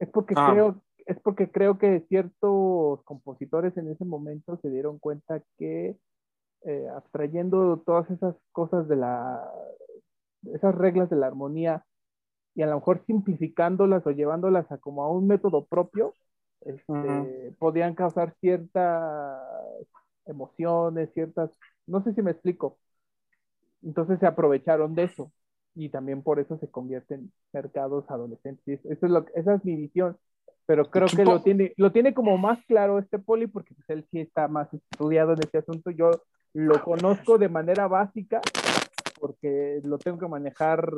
es 0.00 0.08
porque 0.10 0.34
ah. 0.36 0.50
creo, 0.50 0.82
es 1.06 1.20
porque 1.20 1.50
creo 1.50 1.78
que 1.78 2.04
ciertos 2.08 3.02
compositores 3.04 3.76
en 3.76 3.88
ese 3.88 4.04
momento 4.04 4.58
se 4.62 4.70
dieron 4.70 4.98
cuenta 4.98 5.42
que 5.58 5.96
eh, 6.62 6.88
abstrayendo 6.94 7.82
todas 7.86 8.10
esas 8.10 8.34
cosas 8.50 8.88
de 8.88 8.96
la, 8.96 9.48
esas 10.54 10.74
reglas 10.74 11.10
de 11.10 11.16
la 11.16 11.26
armonía 11.26 11.84
y 12.54 12.62
a 12.62 12.66
lo 12.66 12.76
mejor 12.76 13.04
simplificándolas 13.06 14.06
o 14.06 14.10
llevándolas 14.10 14.70
a 14.72 14.78
como 14.78 15.04
a 15.04 15.10
un 15.10 15.26
método 15.26 15.66
propio, 15.66 16.14
este, 16.62 17.54
podían 17.58 17.94
causar 17.94 18.34
ciertas 18.40 19.42
emociones, 20.24 21.10
ciertas, 21.12 21.50
no 21.86 22.02
sé 22.02 22.14
si 22.14 22.22
me 22.22 22.30
explico. 22.30 22.78
Entonces 23.82 24.18
se 24.18 24.26
aprovecharon 24.26 24.94
de 24.94 25.04
eso 25.04 25.30
y 25.74 25.90
también 25.90 26.22
por 26.22 26.40
eso 26.40 26.58
se 26.58 26.70
convierten 26.70 27.30
mercados 27.52 28.10
adolescentes. 28.10 28.80
Eso 28.84 29.06
es 29.06 29.12
lo, 29.12 29.26
esa 29.34 29.54
es 29.54 29.64
mi 29.64 29.76
visión, 29.76 30.16
pero 30.64 30.90
creo 30.90 31.06
que 31.06 31.24
lo 31.24 31.42
tiene, 31.42 31.74
lo 31.76 31.92
tiene 31.92 32.14
como 32.14 32.38
más 32.38 32.58
claro 32.66 32.98
este 32.98 33.18
poli 33.18 33.46
porque 33.46 33.74
pues, 33.74 33.88
él 33.90 34.06
sí 34.10 34.20
está 34.20 34.48
más 34.48 34.72
estudiado 34.72 35.34
en 35.34 35.40
este 35.40 35.58
asunto. 35.58 35.90
Yo 35.90 36.10
lo 36.54 36.82
conozco 36.82 37.36
de 37.36 37.50
manera 37.50 37.86
básica 37.86 38.40
porque 39.18 39.80
lo 39.84 39.98
tengo 39.98 40.18
que 40.18 40.28
manejar 40.28 40.88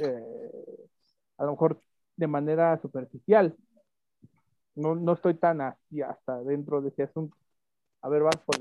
eh, 0.00 0.88
a 1.38 1.44
lo 1.44 1.52
mejor 1.52 1.80
de 2.16 2.26
manera 2.26 2.80
superficial. 2.80 3.56
No, 4.74 4.94
no 4.94 5.12
estoy 5.12 5.34
tan 5.34 5.60
así 5.60 6.00
hasta 6.02 6.42
dentro 6.42 6.80
de 6.80 6.88
ese 6.88 7.04
asunto. 7.04 7.36
A 8.00 8.08
ver, 8.08 8.22
vas 8.22 8.36
por... 8.38 8.56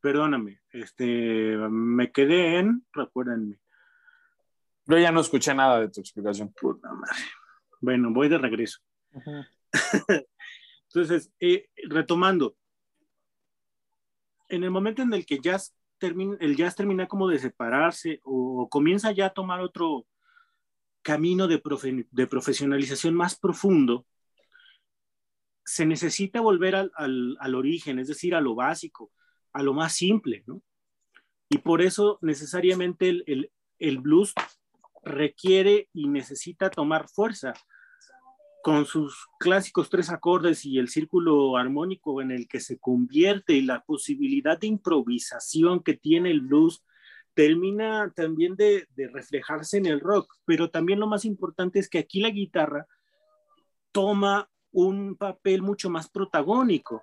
Perdóname, 0.00 0.60
este, 0.70 1.56
me 1.68 2.10
quedé 2.10 2.58
en, 2.58 2.84
recuérdenme. 2.92 3.58
Yo 4.86 4.98
ya 4.98 5.12
no 5.12 5.20
escuché 5.20 5.54
nada 5.54 5.80
de 5.80 5.88
tu 5.88 6.00
explicación. 6.00 6.52
Puta 6.52 6.92
madre. 6.92 7.22
Bueno, 7.80 8.10
voy 8.12 8.28
de 8.28 8.38
regreso. 8.38 8.80
Entonces, 10.88 11.32
eh, 11.38 11.68
retomando, 11.88 12.56
en 14.48 14.64
el 14.64 14.70
momento 14.70 15.02
en 15.02 15.12
el 15.14 15.24
que 15.24 15.38
jazz 15.38 15.74
el 16.02 16.56
jazz 16.56 16.76
termina 16.76 17.06
como 17.06 17.28
de 17.28 17.38
separarse 17.38 18.20
o 18.24 18.68
comienza 18.70 19.12
ya 19.12 19.26
a 19.26 19.34
tomar 19.34 19.60
otro, 19.60 20.06
camino 21.02 21.48
de, 21.48 21.62
de 22.10 22.26
profesionalización 22.26 23.14
más 23.14 23.38
profundo, 23.38 24.06
se 25.64 25.86
necesita 25.86 26.40
volver 26.40 26.74
al, 26.74 26.92
al, 26.96 27.54
origen, 27.54 27.98
es 27.98 28.08
decir, 28.08 28.34
a 28.34 28.40
lo 28.40 28.54
básico, 28.54 29.12
a 29.52 29.62
lo 29.62 29.72
más 29.72 29.94
simple, 29.94 30.42
¿no? 30.46 30.62
Y 31.48 31.58
por 31.58 31.82
eso 31.82 32.18
necesariamente 32.22 33.08
el, 33.08 33.24
el, 33.26 33.52
el 33.78 33.98
blues 33.98 34.34
requiere 35.02 35.88
y 35.92 36.08
necesita 36.08 36.70
tomar 36.70 37.08
fuerza 37.08 37.52
con 38.62 38.84
sus 38.84 39.26
clásicos 39.38 39.88
tres 39.88 40.10
acordes 40.10 40.64
y 40.66 40.78
el 40.78 40.88
círculo 40.88 41.56
armónico 41.56 42.20
en 42.20 42.30
el 42.30 42.46
que 42.46 42.60
se 42.60 42.78
convierte 42.78 43.54
y 43.54 43.62
la 43.62 43.82
posibilidad 43.84 44.58
de 44.58 44.66
improvisación 44.66 45.82
que 45.82 45.94
tiene 45.94 46.30
el 46.30 46.42
blues 46.42 46.84
termina 47.34 48.12
también 48.14 48.56
de, 48.56 48.86
reflejarse 48.96 49.78
en 49.78 49.86
el 49.86 50.00
rock, 50.00 50.34
pero 50.44 50.70
también 50.70 51.00
lo 51.00 51.06
más 51.06 51.24
importante 51.24 51.78
es 51.78 51.88
que 51.88 51.98
aquí 51.98 52.20
la 52.20 52.30
guitarra 52.30 52.86
toma 53.92 54.50
un 54.72 55.16
papel 55.16 55.62
mucho 55.62 55.88
más 55.90 56.08
protagónico, 56.08 57.02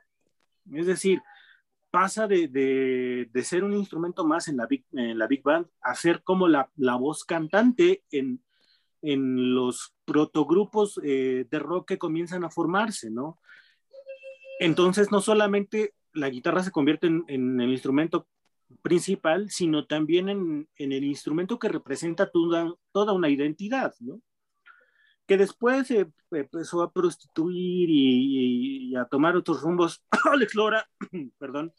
es 0.71 0.85
decir, 0.85 1.21
pasa 1.89 2.27
de, 2.27 3.29
ser 3.43 3.63
un 3.63 3.73
instrumento 3.73 4.25
más 4.25 4.47
en 4.47 4.57
la 4.57 4.67
Big, 4.67 4.85
en 4.91 5.17
la 5.17 5.27
big 5.27 5.41
Band 5.41 5.67
a 5.81 5.95
ser 5.95 6.21
como 6.21 6.47
la, 6.47 6.69
voz 6.75 7.23
cantante 7.23 8.03
en, 8.11 8.41
los 9.01 9.93
protogrupos 10.05 10.99
eh, 11.03 11.45
de 11.49 11.59
rock 11.59 11.89
que 11.89 11.97
comienzan 11.97 12.43
a 12.43 12.49
formarse, 12.49 13.09
¿no? 13.09 13.39
Entonces, 14.59 15.11
no 15.11 15.21
solamente 15.21 15.93
la 16.13 16.29
guitarra 16.29 16.63
se 16.63 16.71
convierte 16.71 17.07
en 17.07 17.61
el 17.61 17.69
instrumento 17.69 18.27
principal, 18.81 19.49
sino 19.49 19.85
también 19.85 20.29
en, 20.29 20.67
el 20.77 21.03
instrumento 21.03 21.59
que 21.59 21.69
representa 21.69 22.29
toda, 22.29 22.73
toda 22.91 23.13
una 23.13 23.29
identidad, 23.29 23.93
¿no? 23.99 24.21
que 25.25 25.37
después 25.37 25.87
se 25.87 26.07
empezó 26.31 26.81
a 26.81 26.91
prostituir 26.93 27.89
y, 27.89 28.95
a 28.95 29.03
tomar 29.05 29.35
otros 29.35 29.61
rumbos. 29.61 30.01
Alex 30.31 30.55
Lora, 30.55 30.87
perdón. 31.37 31.73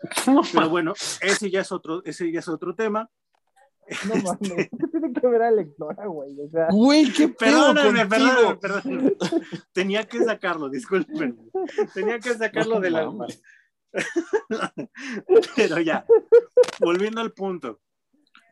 Pero 0.52 0.68
bueno, 0.68 0.92
ese 1.22 1.50
ya 1.50 1.62
es 1.62 1.72
otro, 1.72 2.02
ese 2.04 2.30
ya 2.30 2.40
es 2.40 2.48
otro 2.48 2.74
tema. 2.74 3.08
No 4.06 4.38
¿qué 4.38 4.68
tiene 5.08 5.20
que 5.20 5.26
ver 5.26 5.42
Alex 5.42 5.78
Lora, 5.78 6.06
güey? 6.06 6.40
O 6.40 6.48
sea... 6.48 6.68
Güey, 6.70 7.12
qué 7.12 7.28
Perdóname, 7.28 8.06
perdóname, 8.06 8.56
perdóname. 8.56 9.16
Tenía 9.72 10.04
que 10.04 10.22
sacarlo, 10.24 10.68
disculpen. 10.68 11.38
Tenía 11.94 12.18
que 12.18 12.34
sacarlo 12.34 12.80
de 12.80 12.90
la... 12.90 13.10
Pero 15.56 15.80
ya, 15.80 16.04
volviendo 16.80 17.20
al 17.20 17.32
punto. 17.32 17.80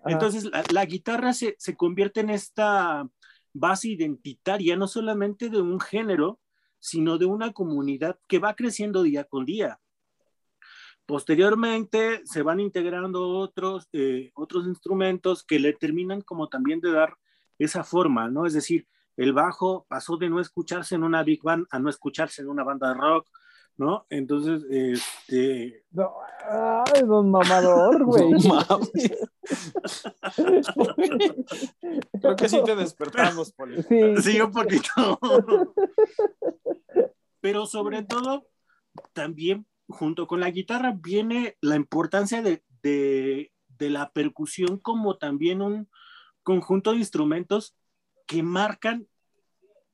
Entonces, 0.07 0.49
la, 0.71 0.85
guitarra 0.85 1.33
se, 1.33 1.57
se, 1.59 1.77
convierte 1.77 2.21
en 2.21 2.31
esta 2.31 3.09
base 3.53 3.89
identitaria, 3.89 4.77
no 4.77 4.87
solamente 4.87 5.51
de 5.51 5.61
un 5.61 5.81
género, 5.81 6.41
sino 6.79 7.19
de 7.19 7.27
una 7.27 7.53
comunidad 7.53 8.19
que 8.29 8.39
va 8.39 8.55
creciendo 8.55 9.03
día 9.03 9.25
con 9.25 9.45
día. 9.45 9.81
Posteriormente 11.07 12.23
se 12.25 12.43
van 12.43 12.59
integrando 12.59 13.29
otros, 13.29 13.89
eh, 13.93 14.33
otros 14.35 14.67
instrumentos 14.67 15.45
que 15.45 15.61
le 15.61 15.73
terminan 15.73 16.21
como 16.21 16.49
también 16.49 16.81
de 16.81 16.91
dar 16.91 17.17
esa 17.59 17.85
forma, 17.85 18.29
¿no? 18.29 18.45
Es 18.45 18.55
decir, 18.55 18.89
el 19.17 19.33
bajo 19.33 19.87
pasó 19.89 20.17
de 20.17 20.29
no 20.29 20.41
escucharse 20.41 20.97
en 20.97 21.05
una 21.05 21.23
big 21.23 21.43
band 21.43 21.67
a 21.71 21.79
no 21.79 21.89
escucharse 21.89 22.43
en 22.43 22.49
una 22.49 22.65
banda 22.65 22.89
de 22.89 22.95
rock, 22.95 23.29
¿no? 23.77 24.05
Entonces, 24.11 24.65
este... 24.69 25.85
No, 25.93 26.13
ay, 26.49 27.03
don 27.07 27.31
mamador, 27.31 28.05
güey. 28.05 28.33
Creo 32.21 32.37
que 32.37 32.49
sí 32.49 32.61
te 32.65 32.75
despertamos, 32.75 33.53
Poli. 33.53 33.81
Sí. 33.85 34.17
sí, 34.23 34.41
un 34.41 34.51
poquito. 34.51 35.21
Pero 37.41 37.67
sobre 37.67 38.03
todo, 38.03 38.49
también 39.13 39.67
junto 39.89 40.27
con 40.27 40.41
la 40.41 40.51
guitarra 40.51 40.95
viene 40.97 41.57
la 41.61 41.77
importancia 41.77 42.43
de, 42.43 42.63
de, 42.83 43.51
la 43.79 44.11
percusión 44.11 44.79
como 44.79 45.17
también 45.17 45.63
un 45.63 45.89
conjunto 46.43 46.93
de 46.93 46.99
instrumentos 46.99 47.77
que 48.27 48.43
marcan 48.43 49.07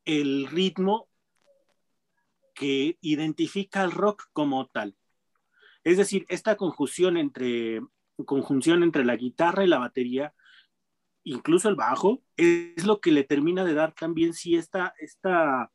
el 0.05 0.47
ritmo 0.47 1.09
que 2.55 2.99
identifica 3.01 3.83
al 3.83 3.93
rock 3.93 4.25
como 4.33 4.67
tal. 4.67 4.97
Es 5.85 5.97
decir, 5.97 6.27
esta 6.29 6.57
conjunción 6.57 7.17
entre, 7.17 7.81
conjunción 8.25 8.83
entre 8.83 9.05
la 9.05 9.17
guitarra 9.17 9.65
y 9.65 9.69
la 9.69 9.79
batería, 9.79 10.35
incluso 11.25 11.69
el 11.69 11.77
bajo, 11.77 12.23
es 12.37 12.87
lo 12.87 13.01
que 13.01 13.11
le 13.11 13.25
termina 13.25 13.65
de 13.65 13.75
dar 13.75 13.95
también 13.95 14.33
sí 14.33 14.57
esta, 14.57 14.95
esta 14.99 15.73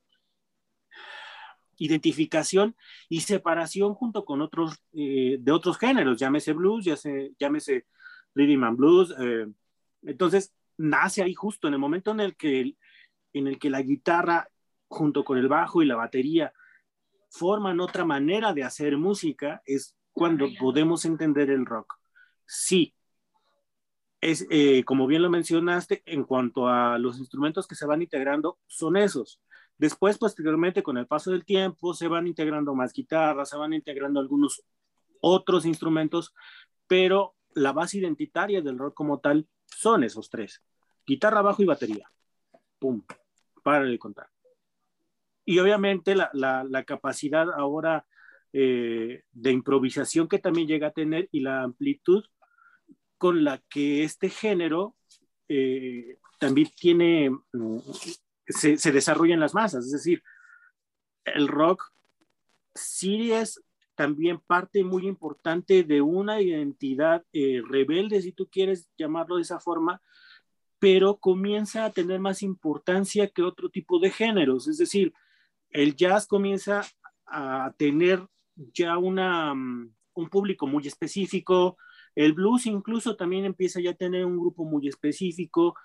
identificación 1.77 2.75
y 3.09 3.21
separación 3.21 3.93
junto 3.93 4.25
con 4.25 4.41
otros 4.41 4.81
eh, 4.93 5.37
de 5.39 5.51
otros 5.51 5.77
géneros, 5.77 6.19
llámese 6.19 6.53
blues, 6.53 6.85
llámese, 6.85 7.33
llámese 7.39 7.85
rhythm 8.35 8.63
and 8.63 8.77
blues. 8.77 9.13
Eh, 9.19 9.47
entonces, 10.03 10.53
nace 10.77 11.23
ahí 11.23 11.33
justo 11.33 11.67
en 11.67 11.73
el 11.73 11.79
momento 11.79 12.11
en 12.11 12.19
el 12.19 12.35
que, 12.35 12.75
en 13.33 13.47
el 13.47 13.59
que 13.59 13.69
la 13.69 13.81
guitarra 13.81 14.47
junto 14.87 15.23
con 15.23 15.37
el 15.37 15.47
bajo 15.47 15.81
y 15.81 15.85
la 15.85 15.95
batería 15.95 16.53
forman 17.29 17.79
otra 17.79 18.05
manera 18.05 18.53
de 18.53 18.63
hacer 18.63 18.97
música, 18.97 19.61
es 19.65 19.95
cuando 20.13 20.47
podemos 20.59 21.05
entender 21.05 21.49
el 21.49 21.65
rock. 21.65 21.93
Sí, 22.45 22.95
es, 24.21 24.47
eh, 24.49 24.83
como 24.85 25.05
bien 25.05 25.21
lo 25.21 25.29
mencionaste, 25.29 26.01
en 26.05 26.23
cuanto 26.23 26.67
a 26.67 26.97
los 26.97 27.19
instrumentos 27.19 27.67
que 27.67 27.75
se 27.75 27.85
van 27.85 28.01
integrando, 28.01 28.57
son 28.65 28.97
esos. 28.97 29.39
Después, 29.77 30.17
posteriormente, 30.17 30.81
con 30.81 30.97
el 30.97 31.07
paso 31.07 31.31
del 31.31 31.45
tiempo, 31.45 31.93
se 31.93 32.07
van 32.07 32.27
integrando 32.27 32.73
más 32.73 32.93
guitarras, 32.93 33.49
se 33.49 33.57
van 33.57 33.73
integrando 33.73 34.19
algunos 34.19 34.63
otros 35.21 35.65
instrumentos, 35.65 36.33
pero 36.87 37.35
la 37.53 37.73
base 37.73 37.97
identitaria 37.97 38.61
del 38.61 38.77
rock 38.77 38.93
como 38.93 39.19
tal 39.19 39.47
son 39.65 40.03
esos 40.03 40.29
tres. 40.29 40.63
Guitarra, 41.05 41.41
bajo 41.41 41.61
y 41.61 41.65
batería. 41.65 42.09
Pum, 42.79 43.03
para 43.63 43.85
de 43.85 43.99
contar. 43.99 44.29
Y 45.45 45.59
obviamente 45.59 46.15
la, 46.15 46.83
capacidad 46.85 47.47
ahora 47.51 48.05
eh, 48.53 49.23
de 49.31 49.51
improvisación 49.51 50.27
que 50.27 50.39
también 50.39 50.67
llega 50.67 50.87
a 50.87 50.91
tener 50.91 51.29
y 51.31 51.39
la 51.39 51.63
amplitud 51.63 52.23
con 53.17 53.43
la 53.43 53.61
que 53.69 54.03
este 54.03 54.29
género 54.29 54.95
eh, 55.47 56.17
también 56.39 56.69
tiene, 56.75 57.29
mm, 57.29 57.77
se, 58.47 58.77
se, 58.77 58.91
desarrolla 58.91 59.33
en 59.33 59.39
las 59.39 59.53
masas. 59.53 59.85
Es 59.85 59.91
decir, 59.91 60.23
el 61.25 61.47
rock 61.47 61.83
sí 62.73 63.31
es 63.31 63.61
también 63.95 64.39
parte 64.39 64.83
muy 64.83 65.07
importante 65.07 65.83
de 65.83 66.01
una 66.01 66.39
identidad 66.39 67.25
eh, 67.33 67.61
rebelde, 67.67 68.21
si 68.21 68.31
tú 68.31 68.47
quieres 68.47 68.87
llamarlo 68.95 69.37
de 69.37 69.41
esa 69.41 69.59
forma, 69.59 70.01
pero 70.79 71.17
comienza 71.17 71.83
a 71.83 71.91
tener 71.91 72.19
más 72.19 72.43
importancia 72.43 73.27
que 73.27 73.41
otro 73.41 73.69
tipo 73.69 73.99
de 73.99 74.11
géneros. 74.11 74.67
Es 74.67 74.77
decir, 74.77 75.13
el 75.71 75.95
jazz 75.95 76.27
comienza 76.27 76.83
a 77.25 77.73
tener 77.77 78.25
ya 78.55 78.99
una, 78.99 79.55
mm, 79.55 79.91
un 80.13 80.29
público 80.29 80.67
muy 80.67 80.85
específico, 80.85 81.77
el 82.13 82.33
blues 82.33 82.67
incluso 82.67 83.15
también 83.15 83.45
empieza 83.45 83.81
ya 83.81 83.91
a 83.91 83.95
tener 83.95 84.25
un 84.25 84.37
grupo 84.37 84.63
muy 84.63 84.87
específico, 84.87 85.75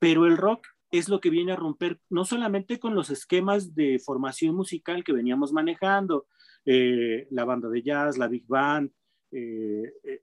pero 0.00 0.26
el 0.26 0.36
rock 0.36 0.66
es 0.90 1.08
lo 1.08 1.20
que 1.20 1.30
viene 1.30 1.52
a 1.52 1.56
romper 1.56 2.00
no 2.08 2.24
solamente 2.24 2.78
con 2.80 2.94
los 2.94 3.10
esquemas 3.10 3.74
de 3.74 3.98
formación 3.98 4.54
musical 4.54 5.04
que 5.04 5.12
veníamos 5.12 5.52
manejando, 5.52 6.26
eh, 6.64 7.26
la 7.30 7.44
banda 7.44 7.68
de 7.68 7.82
jazz, 7.82 8.18
la 8.18 8.28
big 8.28 8.46
band, 8.46 8.90
eh, 9.30 9.92
eh, 10.04 10.22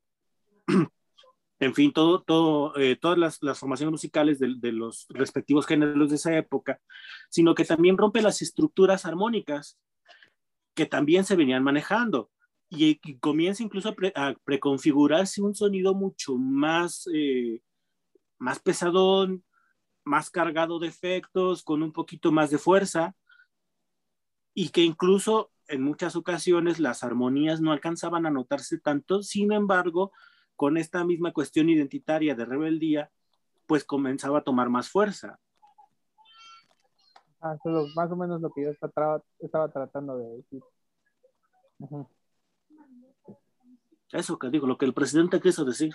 en 1.59 1.73
fin, 1.73 1.91
todo, 1.91 2.21
todo, 2.21 2.73
todas 2.99 3.39
las, 3.41 3.59
formaciones 3.59 3.91
musicales 3.91 4.39
de, 4.39 4.55
de, 4.57 4.71
los 4.71 5.07
respectivos 5.09 5.65
géneros 5.65 6.09
de 6.09 6.17
esa 6.17 6.37
época, 6.37 6.79
sino 7.29 7.55
que 7.55 7.65
también 7.65 7.97
rompe 7.97 8.21
las 8.21 8.41
estructuras 8.41 9.05
armónicas 9.05 9.79
que 10.75 10.85
también 10.85 11.23
se 11.23 11.35
venían 11.35 11.63
manejando. 11.63 12.29
Y, 12.69 12.99
comienza 13.19 13.63
incluso 13.63 13.95
a, 14.15 14.35
preconfigurarse 14.43 15.41
un 15.41 15.55
sonido 15.55 15.95
mucho 15.95 16.35
más, 16.35 17.07
más 18.37 18.59
pesadón, 18.59 19.43
más 20.07 20.29
cargado 20.29 20.79
de 20.79 20.87
efectos, 20.87 21.63
con 21.63 21.83
un 21.83 21.91
poquito 21.91 22.31
más 22.31 22.49
de 22.49 22.57
fuerza, 22.57 23.15
y 24.53 24.69
que 24.69 24.81
incluso 24.81 25.51
en 25.67 25.83
muchas 25.83 26.15
ocasiones 26.15 26.79
las 26.79 27.03
armonías 27.03 27.61
no 27.61 27.71
alcanzaban 27.71 28.25
a 28.25 28.31
notarse 28.31 28.79
tanto, 28.79 29.21
sin 29.21 29.51
embargo, 29.51 30.11
con 30.55 30.77
esta 30.77 31.03
misma 31.03 31.33
cuestión 31.33 31.69
identitaria 31.69 32.33
de 32.33 32.45
rebeldía, 32.45 33.11
pues 33.67 33.83
comenzaba 33.83 34.39
a 34.39 34.43
tomar 34.43 34.69
más 34.69 34.89
fuerza. 34.89 35.39
Ah, 37.41 37.55
eso 37.59 37.85
es 37.85 37.95
más 37.95 38.11
o 38.11 38.15
menos 38.15 38.41
lo 38.41 38.51
que 38.51 38.63
yo 38.63 38.71
estaba, 38.71 39.21
estaba 39.39 39.71
tratando 39.71 40.17
de 40.17 40.37
decir. 40.37 40.63
Eso 44.11 44.39
que 44.39 44.49
digo, 44.49 44.65
lo 44.65 44.77
que 44.77 44.85
el 44.85 44.93
presidente 44.93 45.39
quiso 45.39 45.65
decir. 45.65 45.93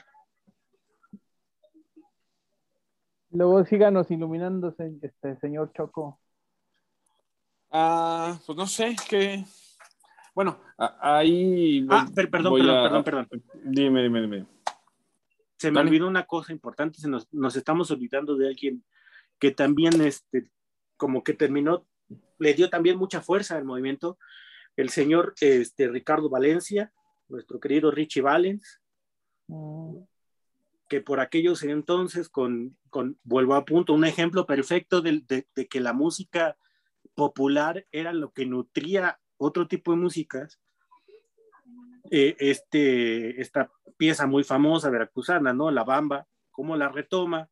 Luego 3.33 3.64
síganos 3.64 4.11
iluminándose, 4.11 4.93
este 5.01 5.37
señor 5.39 5.72
Choco. 5.72 6.20
Ah, 7.70 8.39
pues 8.45 8.59
no 8.59 8.66
sé, 8.66 8.95
qué. 9.09 9.45
Bueno, 10.35 10.61
ahí. 10.76 11.87
Ah, 11.89 12.07
perdón, 12.14 12.55
perdón, 12.55 12.83
perdón, 12.83 13.05
perdón. 13.05 13.28
Dime, 13.64 14.03
dime, 14.03 14.20
dime. 14.20 14.47
Se 15.57 15.70
me 15.70 15.80
olvidó 15.80 16.09
una 16.09 16.26
cosa 16.26 16.53
importante, 16.53 16.99
se 16.99 17.09
nos, 17.09 17.33
nos, 17.33 17.57
estamos 17.57 17.91
olvidando 17.91 18.37
de 18.37 18.49
alguien 18.49 18.85
que 19.39 19.53
también, 19.53 20.01
este, 20.03 20.51
como 20.97 21.22
que 21.22 21.33
terminó, 21.33 21.87
le 22.39 22.53
dio 22.53 22.68
también 22.68 22.99
mucha 22.99 23.22
fuerza 23.22 23.57
al 23.57 23.64
movimiento, 23.64 24.18
el 24.76 24.91
señor 24.91 25.35
este, 25.41 25.89
Ricardo 25.89 26.28
Valencia, 26.28 26.93
nuestro 27.28 27.61
querido 27.61 27.91
Richie 27.91 28.20
Valens. 28.20 28.83
Mm 29.47 30.03
que 30.93 31.01
por 31.01 31.20
aquellos 31.20 31.62
entonces, 31.62 32.28
con, 32.28 32.76
con, 32.90 33.18
vuelvo 33.24 33.55
a 33.55 33.64
punto, 33.64 33.95
un 33.95 34.05
ejemplo 34.05 34.45
perfecto 34.45 35.01
de, 35.01 35.24
de, 35.26 35.66
que 35.66 35.80
la 35.80 35.95
música 35.95 36.59
popular 37.14 37.86
era 37.93 38.12
lo 38.12 38.30
que 38.32 38.45
nutría 38.45 39.18
otro 39.38 39.66
tipo 39.66 39.93
de 39.93 39.97
músicas, 39.97 40.61
eh, 42.11 42.36
este, 42.40 43.40
esta 43.40 43.72
pieza 43.97 44.26
muy 44.26 44.45
famosa 44.45 44.90
veracruzana, 44.90 45.55
¿no? 45.55 45.70
La 45.70 45.82
bamba, 45.82 46.26
cómo 46.51 46.76
la 46.76 46.90
retoma, 46.90 47.49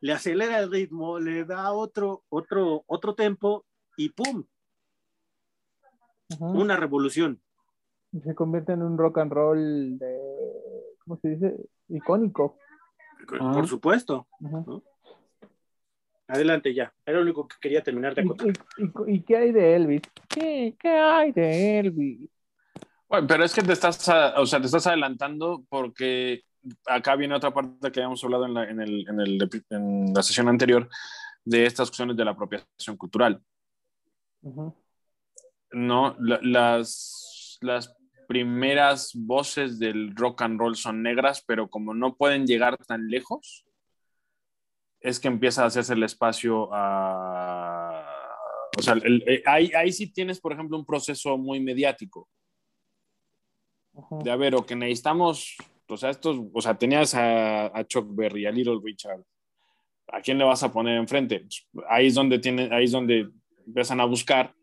le 0.00 0.12
acelera 0.12 0.58
el 0.58 0.68
ritmo, 0.68 1.20
le 1.20 1.44
da 1.44 1.72
otro, 1.72 2.24
otro, 2.28 2.82
otro 2.88 3.14
tempo 3.14 3.66
y 3.96 4.08
¡pum! 4.08 4.46
Una 6.40 6.76
revolución. 6.76 7.40
Se 8.24 8.34
convierte 8.34 8.72
en 8.72 8.82
un 8.82 8.98
rock 8.98 9.18
and 9.18 9.32
roll 9.32 9.96
de, 9.96 10.18
¿cómo 11.04 11.20
se 11.20 11.28
dice? 11.28 11.54
Icónico. 11.86 12.58
Por 13.26 13.66
supuesto. 13.66 14.26
Adelante 16.26 16.72
ya. 16.72 16.92
Era 17.04 17.18
lo 17.18 17.24
único 17.24 17.48
que 17.48 17.56
quería 17.60 17.82
terminar 17.82 18.14
de 18.14 18.24
contar. 18.24 18.48
¿Y, 19.06 19.20
qué 19.22 19.36
hay 19.36 19.52
de 19.52 19.76
Elvis? 19.76 20.02
¿Qué, 20.28 20.76
¿Qué, 20.78 20.88
hay 20.88 21.32
de 21.32 21.80
Elvis? 21.80 22.30
Bueno, 23.08 23.26
pero 23.26 23.44
es 23.44 23.52
que 23.52 23.62
te 23.62 23.72
estás, 23.72 24.08
o 24.36 24.46
sea, 24.46 24.60
te 24.60 24.66
estás 24.66 24.86
adelantando 24.86 25.64
porque 25.68 26.44
acá 26.86 27.16
viene 27.16 27.34
otra 27.34 27.52
parte 27.52 27.90
que 27.90 28.00
habíamos 28.00 28.22
hablado 28.22 28.46
en 28.46 28.54
la, 28.54 28.64
en 28.70 28.80
el, 28.80 29.08
en 29.08 29.20
el, 29.20 29.50
en 29.70 30.14
la 30.14 30.22
sesión 30.22 30.48
anterior 30.48 30.88
de 31.44 31.66
estas 31.66 31.88
cuestiones 31.88 32.16
de 32.16 32.24
la 32.24 32.32
apropiación 32.32 32.96
cultural. 32.96 33.42
No, 35.72 36.16
las, 36.20 37.58
las 37.60 37.96
primeras 38.30 39.10
voces 39.12 39.80
del 39.80 40.14
rock 40.14 40.42
and 40.42 40.60
roll 40.60 40.76
son 40.76 41.02
negras, 41.02 41.42
pero 41.44 41.68
como 41.68 41.94
no 41.94 42.14
pueden 42.14 42.46
llegar 42.46 42.76
tan 42.76 43.08
lejos, 43.08 43.66
es 45.00 45.18
que 45.18 45.26
empieza 45.26 45.64
a 45.64 45.66
hacerse 45.66 45.94
el 45.94 46.04
espacio 46.04 46.68
a... 46.70 48.06
O 48.78 48.82
sea, 48.82 48.94
eh, 49.04 49.42
ahí, 49.46 49.72
ahí, 49.76 49.90
sí 49.90 50.12
tienes, 50.12 50.40
por 50.40 50.52
ejemplo, 50.52 50.78
un 50.78 50.86
proceso 50.86 51.36
muy 51.36 51.58
mediático. 51.58 52.28
De 54.22 54.30
a 54.30 54.36
ver, 54.36 54.54
o 54.54 54.64
que 54.64 54.76
necesitamos, 54.76 55.56
o 55.88 55.96
sea, 55.96 56.10
estos, 56.10 56.38
o 56.52 56.60
sea, 56.60 56.78
tenías 56.78 57.16
a, 57.16 57.84
Chuck 57.88 58.14
Berry, 58.14 58.46
a 58.46 58.52
Little 58.52 58.78
Richard, 58.80 59.24
¿a 60.06 60.20
quién 60.20 60.38
le 60.38 60.44
vas 60.44 60.62
a 60.62 60.72
poner 60.72 60.96
enfrente? 60.98 61.48
Ahí 61.88 62.06
es 62.06 62.14
donde, 62.14 62.38
tiene, 62.38 62.68
ahí 62.70 62.84
es 62.84 62.92
donde 62.92 63.28
empiezan 63.66 64.00
a 64.00 64.04
buscar 64.04 64.54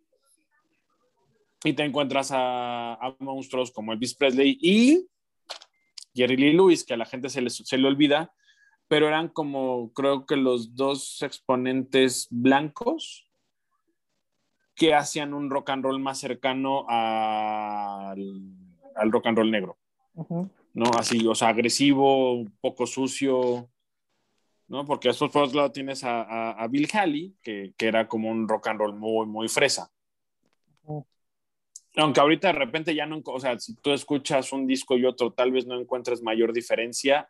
y 1.63 1.73
te 1.73 1.83
encuentras 1.83 2.29
a, 2.33 3.15
monstruos 3.19 3.71
como 3.71 3.93
Elvis 3.93 4.15
Presley 4.15 4.57
y 4.61 5.07
Jerry 6.13 6.37
Lee 6.37 6.53
Lewis, 6.53 6.83
que 6.83 6.93
a 6.93 6.97
la 6.97 7.05
gente 7.05 7.29
se 7.29 7.41
le, 7.41 7.49
se 7.49 7.77
le 7.77 7.87
olvida, 7.87 8.33
pero 8.87 9.07
eran 9.07 9.27
como 9.29 9.91
creo 9.93 10.25
que 10.25 10.35
los 10.35 10.75
dos 10.75 11.21
exponentes 11.21 12.27
blancos 12.29 13.27
que 14.75 14.93
hacían 14.93 15.33
un 15.33 15.49
rock 15.49 15.71
and 15.71 15.83
roll 15.83 15.99
más 15.99 16.19
cercano 16.19 16.85
al, 16.87 18.43
al 18.95 19.11
rock 19.11 19.27
and 19.27 19.37
roll 19.37 19.51
negro. 19.51 19.77
¿No? 20.73 20.85
Así, 20.97 21.25
o 21.27 21.33
sea, 21.33 21.49
agresivo, 21.49 22.33
un 22.35 22.55
poco 22.61 22.85
sucio, 22.85 23.69
¿no? 24.67 24.85
Porque 24.85 25.09
después 25.09 25.31
por 25.31 25.43
otro 25.43 25.57
lado 25.57 25.71
tienes 25.71 26.03
a, 26.03 26.51
a, 26.51 26.67
Bill 26.67 26.87
Haley, 26.91 27.35
que, 27.41 27.73
que, 27.75 27.87
era 27.87 28.07
como 28.07 28.29
un 28.29 28.47
rock 28.47 28.67
and 28.67 28.79
roll 28.79 28.93
muy, 28.93 29.25
muy 29.25 29.47
fresa. 29.47 29.91
Aunque 31.97 32.19
ahorita 32.19 32.47
de 32.47 32.53
repente 32.53 32.95
ya 32.95 33.05
no, 33.05 33.21
o 33.25 33.39
sea, 33.39 33.57
si 33.59 33.75
tú 33.75 33.91
escuchas 33.91 34.53
un 34.53 34.67
disco 34.67 34.97
y 34.97 35.05
otro, 35.05 35.33
tal 35.33 35.51
vez 35.51 35.65
no 35.65 35.79
encuentres 35.79 36.21
mayor 36.21 36.53
diferencia. 36.53 37.29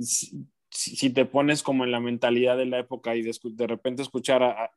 Si, 0.00 0.46
si 0.70 1.10
te 1.10 1.26
pones 1.26 1.62
como 1.62 1.84
en 1.84 1.92
la 1.92 2.00
mentalidad 2.00 2.56
de 2.56 2.64
la 2.66 2.78
época 2.78 3.14
y 3.14 3.22
de, 3.22 3.36
de 3.42 3.66
repente 3.66 4.00
escuchar 4.00 4.42
a, 4.42 4.70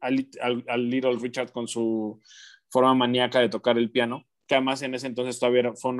al, 0.00 0.90
Little 0.90 1.16
Richard 1.20 1.52
con 1.52 1.68
su 1.68 2.20
forma 2.70 2.94
maníaca 2.94 3.40
de 3.40 3.48
tocar 3.48 3.78
el 3.78 3.90
piano, 3.90 4.24
que 4.46 4.54
además 4.54 4.82
en 4.82 4.94
ese 4.94 5.06
entonces 5.06 5.38
todavía 5.38 5.72
fue, 5.74 5.92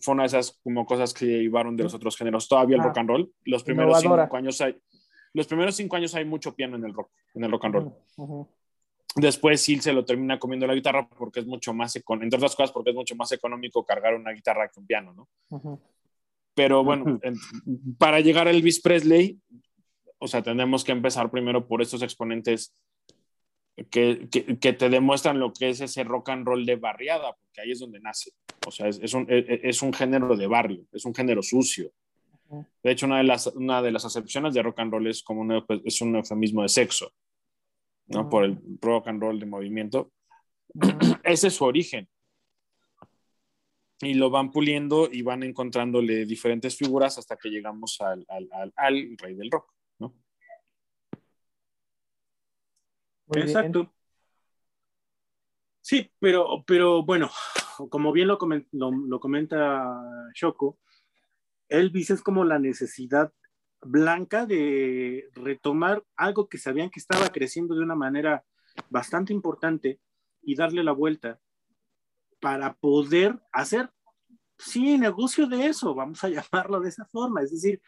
fue 0.00 0.14
una 0.14 0.22
de 0.22 0.28
esas 0.28 0.58
como 0.62 0.86
cosas 0.86 1.12
que 1.12 1.26
llevaron 1.26 1.76
de 1.76 1.84
los 1.84 1.94
otros 1.94 2.16
géneros, 2.16 2.48
todavía 2.48 2.76
el 2.76 2.82
ah, 2.82 2.84
rock 2.86 2.98
and 2.98 3.08
roll. 3.08 3.32
Los 3.44 3.62
primeros 3.62 4.00
cinco 4.00 4.36
años 4.36 4.60
hay, 4.60 4.76
los 5.32 5.46
primeros 5.46 5.76
cinco 5.76 5.96
años 5.96 6.14
hay 6.14 6.24
mucho 6.24 6.54
piano 6.54 6.76
en 6.76 6.84
el 6.84 6.94
rock, 6.94 7.10
en 7.34 7.44
el 7.44 7.50
rock 7.50 7.64
and 7.66 7.74
roll. 7.74 8.48
Después 9.16 9.60
sí 9.60 9.80
se 9.80 9.92
lo 9.92 10.04
termina 10.04 10.38
comiendo 10.38 10.66
la 10.66 10.74
guitarra 10.74 11.08
porque 11.08 11.40
es 11.40 11.46
mucho 11.46 11.74
más, 11.74 11.96
entre 11.96 12.36
otras 12.36 12.54
cosas, 12.54 12.72
porque 12.72 12.90
es 12.90 12.96
mucho 12.96 13.16
más 13.16 13.32
económico 13.32 13.84
cargar 13.84 14.14
una 14.14 14.30
guitarra 14.30 14.68
que 14.68 14.78
un 14.78 14.86
piano, 14.86 15.12
¿no? 15.12 15.80
Pero 16.54 16.84
bueno, 16.84 17.20
para 17.98 18.20
llegar 18.20 18.46
a 18.46 18.50
Elvis 18.50 18.80
Presley, 18.80 19.38
o 20.18 20.28
sea, 20.28 20.42
tenemos 20.42 20.84
que 20.84 20.92
empezar 20.92 21.30
primero 21.30 21.66
por 21.66 21.82
estos 21.82 22.02
exponentes 22.02 22.74
que, 23.90 24.28
que, 24.28 24.72
te 24.72 24.88
demuestran 24.90 25.40
lo 25.40 25.52
que 25.52 25.70
es 25.70 25.80
ese 25.80 26.04
rock 26.04 26.28
and 26.28 26.46
roll 26.46 26.66
de 26.66 26.76
barriada, 26.76 27.34
porque 27.40 27.62
ahí 27.62 27.70
es 27.70 27.80
donde 27.80 28.00
nace. 28.00 28.32
O 28.66 28.70
sea, 28.70 28.88
es, 28.88 29.00
es, 29.02 29.14
un, 29.14 29.26
es 29.28 29.80
un, 29.80 29.92
género 29.92 30.36
de 30.36 30.46
barrio, 30.46 30.84
es 30.92 31.04
un 31.04 31.14
género 31.14 31.42
sucio. 31.42 31.90
De 32.82 32.90
hecho, 32.90 33.06
una 33.06 33.18
de 33.18 33.24
las, 33.24 33.46
una 33.46 33.80
de 33.80 33.92
las 33.92 34.04
acepciones 34.04 34.54
de 34.54 34.62
rock 34.62 34.80
and 34.80 34.92
roll 34.92 35.06
es 35.06 35.22
como 35.22 35.40
un, 35.40 35.64
es 35.84 36.00
un 36.00 36.16
eufemismo 36.16 36.62
de 36.62 36.68
sexo, 36.68 37.12
¿no? 38.10 38.28
Por 38.28 38.44
el 38.44 38.58
rock 38.80 39.08
and 39.08 39.22
roll 39.22 39.40
de 39.40 39.46
movimiento. 39.46 40.12
Ese 41.24 41.48
es 41.48 41.54
su 41.54 41.64
origen. 41.64 42.08
Y 44.02 44.14
lo 44.14 44.30
van 44.30 44.50
puliendo 44.50 45.08
y 45.10 45.22
van 45.22 45.42
encontrándole 45.42 46.24
diferentes 46.24 46.76
figuras 46.76 47.18
hasta 47.18 47.36
que 47.36 47.50
llegamos 47.50 48.00
al, 48.00 48.24
al, 48.28 48.48
al, 48.52 48.72
al 48.76 49.16
rey 49.18 49.34
del 49.34 49.50
rock. 49.50 49.72
Exacto. 53.32 53.92
Sí, 55.80 56.10
pero, 56.18 56.64
pero 56.66 57.04
bueno, 57.04 57.30
como 57.90 58.12
bien 58.12 58.28
lo, 58.28 58.38
lo, 58.72 59.20
comenta 59.20 60.30
Shoko, 60.34 60.78
Elvis 61.68 62.10
es 62.10 62.22
como 62.22 62.44
la 62.44 62.58
necesidad 62.58 63.32
blanca 63.82 64.46
de 64.46 65.28
retomar 65.32 66.02
algo 66.16 66.48
que 66.48 66.58
sabían 66.58 66.90
que 66.90 67.00
estaba 67.00 67.28
creciendo 67.28 67.74
de 67.74 67.82
una 67.82 67.94
manera 67.94 68.44
bastante 68.88 69.32
importante 69.32 70.00
y 70.42 70.54
darle 70.54 70.84
la 70.84 70.92
vuelta 70.92 71.40
para 72.40 72.74
poder 72.74 73.38
hacer, 73.52 73.90
sí, 74.58 74.98
negocio 74.98 75.46
de 75.46 75.66
eso, 75.66 75.94
vamos 75.94 76.22
a 76.24 76.28
llamarlo 76.52 76.80
de 76.80 76.88
esa 76.88 77.04
forma, 77.06 77.42
es 77.42 77.50
decir, 77.50 77.80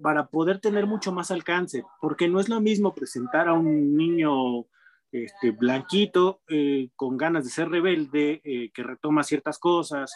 para 0.00 0.28
poder 0.28 0.60
tener 0.60 0.86
mucho 0.86 1.12
más 1.12 1.30
alcance, 1.30 1.84
porque 2.00 2.28
no 2.28 2.40
es 2.40 2.48
lo 2.48 2.60
mismo 2.60 2.94
presentar 2.94 3.48
a 3.48 3.52
un 3.52 3.96
niño 3.96 4.66
este, 5.12 5.50
blanquito, 5.50 6.40
eh, 6.48 6.88
con 6.96 7.16
ganas 7.16 7.44
de 7.44 7.50
ser 7.50 7.68
rebelde, 7.68 8.40
eh, 8.44 8.70
que 8.72 8.82
retoma 8.82 9.24
ciertas 9.24 9.58
cosas 9.58 10.12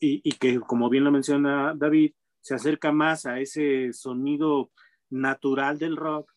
y, 0.00 0.30
que, 0.32 0.60
como 0.60 0.88
bien 0.88 1.04
lo 1.04 1.10
menciona 1.10 1.74
David, 1.74 2.12
se 2.48 2.54
acerca 2.54 2.92
más 2.92 3.26
a 3.26 3.40
ese 3.40 3.92
sonido 3.92 4.70
natural 5.10 5.78
del 5.78 5.98
rock 5.98 6.32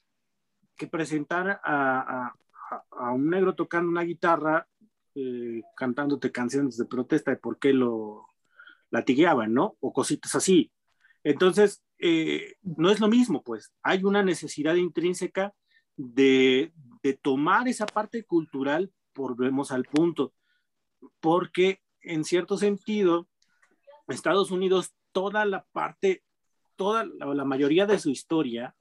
que 0.76 0.86
presentar 0.86 1.62
a, 1.64 2.34
un 3.14 3.30
negro 3.30 3.56
tocando 3.56 3.90
una 3.90 4.02
guitarra, 4.02 4.68
eh, 5.16 5.62
cantándote 5.74 6.34
canciones 6.34 6.76
de 6.76 6.84
protesta 6.84 7.32
de 7.32 7.38
por 7.38 7.60
qué 7.60 7.72
lo 7.72 8.26
latigueaban, 8.90 9.54
¿no? 9.54 9.78
O 9.80 9.94
cositas 9.94 10.36
así. 10.36 10.74
Entonces, 11.24 11.82
no 12.62 12.92
es 12.92 13.00
lo 13.00 13.08
mismo, 13.08 13.42
pues. 13.42 13.72
Hay 13.82 14.04
una 14.04 14.22
necesidad 14.22 14.76
intrínseca 14.76 15.54
de, 15.96 16.74
de 17.04 17.14
tomar 17.14 17.70
esa 17.70 17.86
parte 17.86 18.26
cultural, 18.26 18.92
volvemos 19.16 19.72
al 19.72 19.86
punto, 19.86 20.34
porque 21.22 21.82
en 22.02 22.26
cierto 22.26 22.58
sentido, 22.58 23.30
Estados 24.10 24.52
Unidos, 24.52 24.94
toda 25.12 25.46
la 25.46 25.66
parte, 25.72 26.24
toda 26.76 27.06
la, 27.06 27.46
mayoría 27.46 27.86
de 27.86 28.00
su 28.00 28.10
historia, 28.10 28.76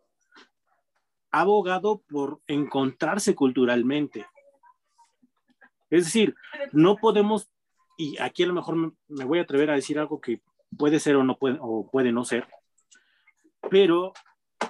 ha 1.30 1.40
abogado 1.40 2.02
por 2.08 2.40
encontrarse 2.46 3.34
culturalmente. 3.34 4.26
Es 5.90 6.04
decir, 6.04 6.34
no 6.72 6.96
podemos, 6.96 7.50
y 7.96 8.20
aquí 8.20 8.42
a 8.42 8.46
lo 8.46 8.54
mejor 8.54 8.76
me, 8.76 9.24
voy 9.24 9.38
a 9.38 9.42
atrever 9.42 9.70
a 9.70 9.74
decir 9.74 9.98
algo 9.98 10.20
que 10.20 10.40
puede 10.76 11.00
ser 11.00 11.16
o 11.16 11.24
no 11.24 11.36
puede, 11.36 11.58
o 11.60 11.88
puede 11.90 12.12
no 12.12 12.24
ser, 12.24 12.46
pero 13.70 14.12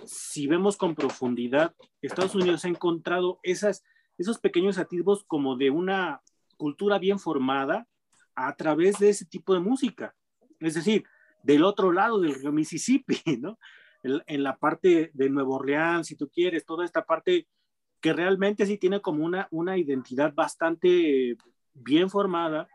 si 0.06 0.46
vemos 0.46 0.76
con 0.76 0.94
profundidad, 0.94 1.74
Estados 2.02 2.34
Unidos 2.34 2.64
ha 2.64 2.68
encontrado 2.68 3.38
esas, 3.42 3.84
esos 4.18 4.38
pequeños 4.38 4.78
atisbos 4.78 5.24
como 5.24 5.56
de 5.56 5.70
una 5.70 6.22
cultura 6.56 6.98
bien 6.98 7.18
formada 7.18 7.86
a 8.34 8.54
través 8.56 8.98
de 8.98 9.11
ese 9.11 9.24
tipo 9.24 9.54
de 9.54 9.61
música. 9.61 10.14
Es 10.61 10.74
decir, 10.74 11.04
del 11.43 11.64
otro 11.64 11.93
lado 11.93 12.20
del 12.20 12.34
río 12.34 12.53
Mississippi, 12.53 13.20
¿no? 13.41 13.59
En, 14.03 14.43
la 14.43 14.57
parte 14.57 15.11
de 15.12 15.28
Nuevo 15.28 15.57
Orleans, 15.57 16.07
si 16.07 16.16
tú 16.16 16.30
quieres, 16.30 16.64
toda 16.64 16.86
esta 16.86 17.05
parte 17.05 17.47
que 18.01 18.14
realmente 18.14 18.64
sí 18.64 18.78
tiene 18.78 19.03
como 19.03 19.24
una, 19.24 19.47
una 19.51 19.76
identidad 19.76 20.32
bastante 20.32 21.36
bien 21.74 22.09
formada. 22.09 22.66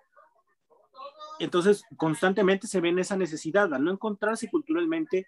Entonces, 1.39 1.83
constantemente 1.97 2.67
se 2.67 2.79
ve 2.79 2.89
en 2.89 2.99
esa 2.99 3.17
necesidad, 3.17 3.73
al 3.73 3.83
no 3.83 3.91
encontrarse 3.91 4.49
culturalmente, 4.51 5.27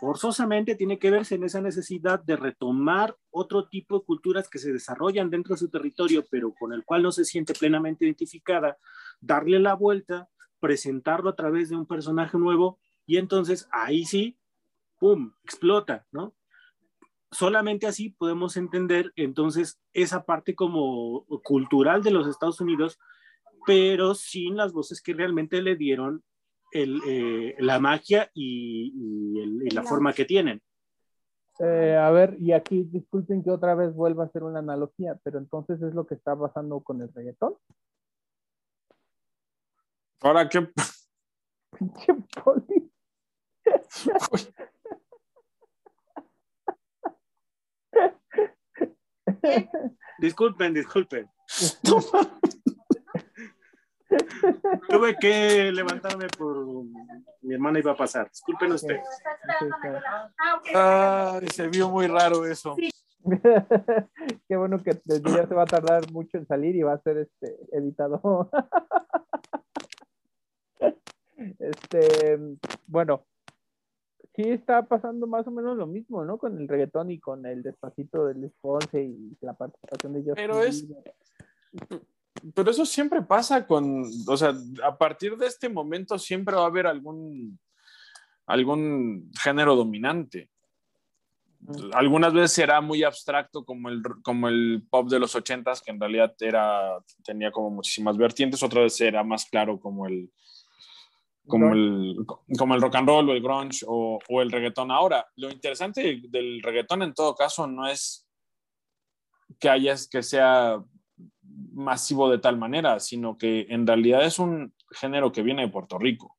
forzosamente 0.00 0.74
tiene 0.74 0.98
que 0.98 1.10
verse 1.10 1.36
en 1.36 1.44
esa 1.44 1.60
necesidad 1.60 2.22
de 2.22 2.36
retomar 2.36 3.16
otro 3.30 3.68
tipo 3.68 3.98
de 3.98 4.04
culturas 4.04 4.48
que 4.48 4.58
se 4.58 4.72
desarrollan 4.72 5.30
dentro 5.30 5.54
de 5.54 5.58
su 5.58 5.68
territorio, 5.68 6.24
pero 6.30 6.52
con 6.58 6.72
el 6.72 6.84
cual 6.84 7.02
no 7.02 7.12
se 7.12 7.24
siente 7.24 7.54
plenamente 7.54 8.04
identificada, 8.04 8.76
darle 9.20 9.60
la 9.60 9.74
vuelta, 9.74 10.28
presentarlo 10.64 11.28
a 11.28 11.36
través 11.36 11.68
de 11.68 11.76
un 11.76 11.84
personaje 11.84 12.38
nuevo 12.38 12.78
y 13.04 13.18
entonces 13.18 13.68
ahí 13.70 14.06
sí, 14.06 14.38
¡pum!, 14.98 15.34
explota, 15.44 16.06
¿no? 16.10 16.34
Solamente 17.30 17.86
así 17.86 18.08
podemos 18.08 18.56
entender 18.56 19.12
entonces 19.16 19.78
esa 19.92 20.24
parte 20.24 20.54
como 20.54 21.26
cultural 21.42 22.02
de 22.02 22.12
los 22.12 22.26
Estados 22.26 22.62
Unidos, 22.62 22.98
pero 23.66 24.14
sin 24.14 24.56
las 24.56 24.72
voces 24.72 25.02
que 25.02 25.12
realmente 25.12 25.60
le 25.60 25.76
dieron 25.76 26.24
eh, 26.72 27.54
la 27.58 27.78
magia 27.78 28.30
y, 28.32 29.70
la 29.70 29.82
forma 29.82 30.14
que 30.14 30.24
tienen. 30.24 30.62
Eh, 31.58 31.94
a 31.94 32.10
ver, 32.10 32.38
y 32.40 32.52
aquí 32.52 32.84
disculpen 32.84 33.44
que 33.44 33.50
otra 33.50 33.74
vez 33.74 33.94
vuelva 33.94 34.22
a 34.22 34.26
hacer 34.28 34.44
una 34.44 34.60
analogía, 34.60 35.20
pero 35.24 35.38
entonces 35.38 35.82
es 35.82 35.92
lo 35.92 36.06
que 36.06 36.14
está 36.14 36.34
pasando 36.34 36.80
con 36.80 37.02
el 37.02 37.12
reggaetón. 37.12 37.52
Ahora 40.24 40.48
qué. 40.48 40.66
Pinche 41.76 42.14
poli. 42.42 42.90
disculpen, 50.18 50.72
disculpen. 50.72 51.30
Tuve 54.88 55.16
que 55.18 55.70
levantarme 55.70 56.28
por 56.28 56.56
mi 57.42 57.52
hermana 57.52 57.80
iba 57.80 57.92
a 57.92 57.96
pasar. 57.96 58.30
Disculpen 58.30 58.72
ustedes. 58.72 59.04
se 61.52 61.68
vio 61.68 61.90
muy 61.90 62.06
raro 62.06 62.46
eso. 62.46 62.76
Qué 64.48 64.56
bueno 64.56 64.82
que 64.82 64.90
el 64.90 65.20
video 65.20 65.46
se 65.46 65.54
va 65.54 65.64
a 65.64 65.66
tardar 65.66 66.10
mucho 66.12 66.38
en 66.38 66.46
salir 66.46 66.76
y 66.76 66.82
va 66.82 66.94
a 66.94 67.02
ser 67.02 67.18
este 67.18 67.58
editado. 67.72 68.48
este, 71.58 72.38
bueno, 72.86 73.24
sí 74.34 74.42
está 74.42 74.82
pasando 74.86 75.26
más 75.26 75.46
o 75.46 75.50
menos 75.50 75.76
lo 75.76 75.86
mismo, 75.86 76.24
¿no? 76.24 76.38
Con 76.38 76.58
el 76.58 76.68
reggaetón 76.68 77.10
y 77.10 77.18
con 77.18 77.46
el 77.46 77.62
despacito 77.62 78.26
del 78.26 78.50
Ponce 78.60 79.02
y 79.02 79.36
la 79.40 79.54
participación 79.54 80.12
de 80.12 80.18
Justin 80.20 80.34
Pero 80.34 80.62
es, 80.62 80.86
pero 82.54 82.70
eso 82.70 82.84
siempre 82.84 83.22
pasa 83.22 83.66
con, 83.66 84.04
o 84.26 84.36
sea, 84.36 84.54
a 84.82 84.98
partir 84.98 85.36
de 85.36 85.46
este 85.46 85.68
momento 85.68 86.18
siempre 86.18 86.56
va 86.56 86.62
a 86.62 86.66
haber 86.66 86.86
algún, 86.86 87.58
algún 88.46 89.30
género 89.40 89.76
dominante. 89.76 90.50
Algunas 91.94 92.34
veces 92.34 92.52
será 92.52 92.82
muy 92.82 93.02
abstracto 93.04 93.64
como 93.64 93.88
el, 93.88 94.02
como 94.22 94.48
el 94.48 94.84
pop 94.90 95.08
de 95.08 95.18
los 95.18 95.34
ochentas, 95.34 95.80
que 95.80 95.92
en 95.92 96.00
realidad 96.00 96.34
era, 96.40 96.98
tenía 97.24 97.50
como 97.50 97.70
muchísimas 97.70 98.18
vertientes, 98.18 98.62
otra 98.62 98.82
vez 98.82 98.94
será 98.94 99.24
más 99.24 99.46
claro 99.46 99.80
como 99.80 100.06
el, 100.06 100.30
como 101.46 101.72
el, 101.72 102.24
como 102.58 102.74
el 102.74 102.80
rock 102.80 102.96
and 102.96 103.08
roll 103.08 103.28
o 103.28 103.32
el 103.32 103.42
grunge 103.42 103.84
o, 103.86 104.18
o, 104.28 104.42
el 104.42 104.50
reggaetón. 104.50 104.90
Ahora, 104.90 105.26
lo 105.36 105.50
interesante 105.50 106.22
del 106.28 106.62
reggaetón 106.62 107.02
en 107.02 107.14
todo 107.14 107.34
caso 107.34 107.66
no 107.66 107.86
es 107.86 108.26
que 109.58 109.68
haya, 109.68 109.94
que 110.10 110.22
sea 110.22 110.82
masivo 111.72 112.30
de 112.30 112.38
tal 112.38 112.56
manera, 112.56 113.00
sino 113.00 113.36
que 113.36 113.66
en 113.68 113.86
realidad 113.86 114.24
es 114.24 114.38
un 114.38 114.74
género 114.90 115.32
que 115.32 115.42
viene 115.42 115.62
de 115.62 115.68
Puerto 115.68 115.98
Rico. 115.98 116.36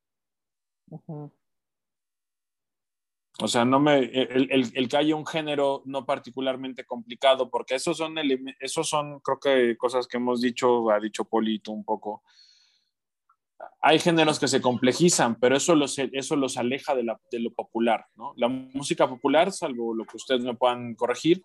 O 3.42 3.48
sea, 3.48 3.66
no 3.66 3.80
me, 3.80 3.98
el, 4.00 4.50
el, 4.50 4.72
el, 4.74 4.88
que 4.88 4.98
haya 4.98 5.16
un 5.16 5.26
género 5.26 5.82
no 5.86 6.06
particularmente 6.06 6.86
complicado, 6.86 7.50
porque 7.50 7.76
esos 7.76 7.98
son, 7.98 8.16
esos 8.60 8.88
son, 8.88 9.20
creo 9.20 9.40
que 9.40 9.78
cosas 9.78 10.08
que 10.08 10.18
hemos 10.18 10.42
dicho, 10.42 10.90
ha 10.90 11.00
dicho 11.00 11.26
Polito 11.26 11.72
un 11.72 11.84
poco. 11.84 12.24
Hay 13.82 14.00
géneros 14.00 14.40
que 14.40 14.48
se 14.48 14.62
complejizan, 14.62 15.36
pero 15.36 15.56
eso 15.56 15.76
los, 15.76 15.98
eso 15.98 16.36
los 16.36 16.58
aleja 16.58 16.96
de, 16.96 17.04
la, 17.04 17.20
de 17.32 17.40
lo 17.40 17.52
popular, 17.52 18.06
¿no? 18.16 18.34
La 18.36 18.48
música 18.48 19.08
popular, 19.08 19.52
salvo 19.52 19.94
lo 19.94 20.06
que 20.06 20.18
ustedes 20.18 20.42
me 20.42 20.56
puedan 20.56 20.96
corregir, 20.96 21.44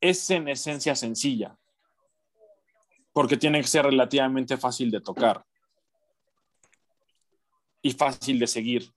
es 0.00 0.30
en 0.30 0.48
esencia 0.48 0.94
sencilla, 0.94 1.56
porque 3.12 3.36
tiene 3.36 3.60
que 3.60 3.66
ser 3.66 3.84
relativamente 3.84 4.56
fácil 4.56 4.90
de 4.90 5.00
tocar 5.00 5.44
y 7.82 7.92
fácil 7.92 8.38
de 8.38 8.46
seguir. 8.46 8.92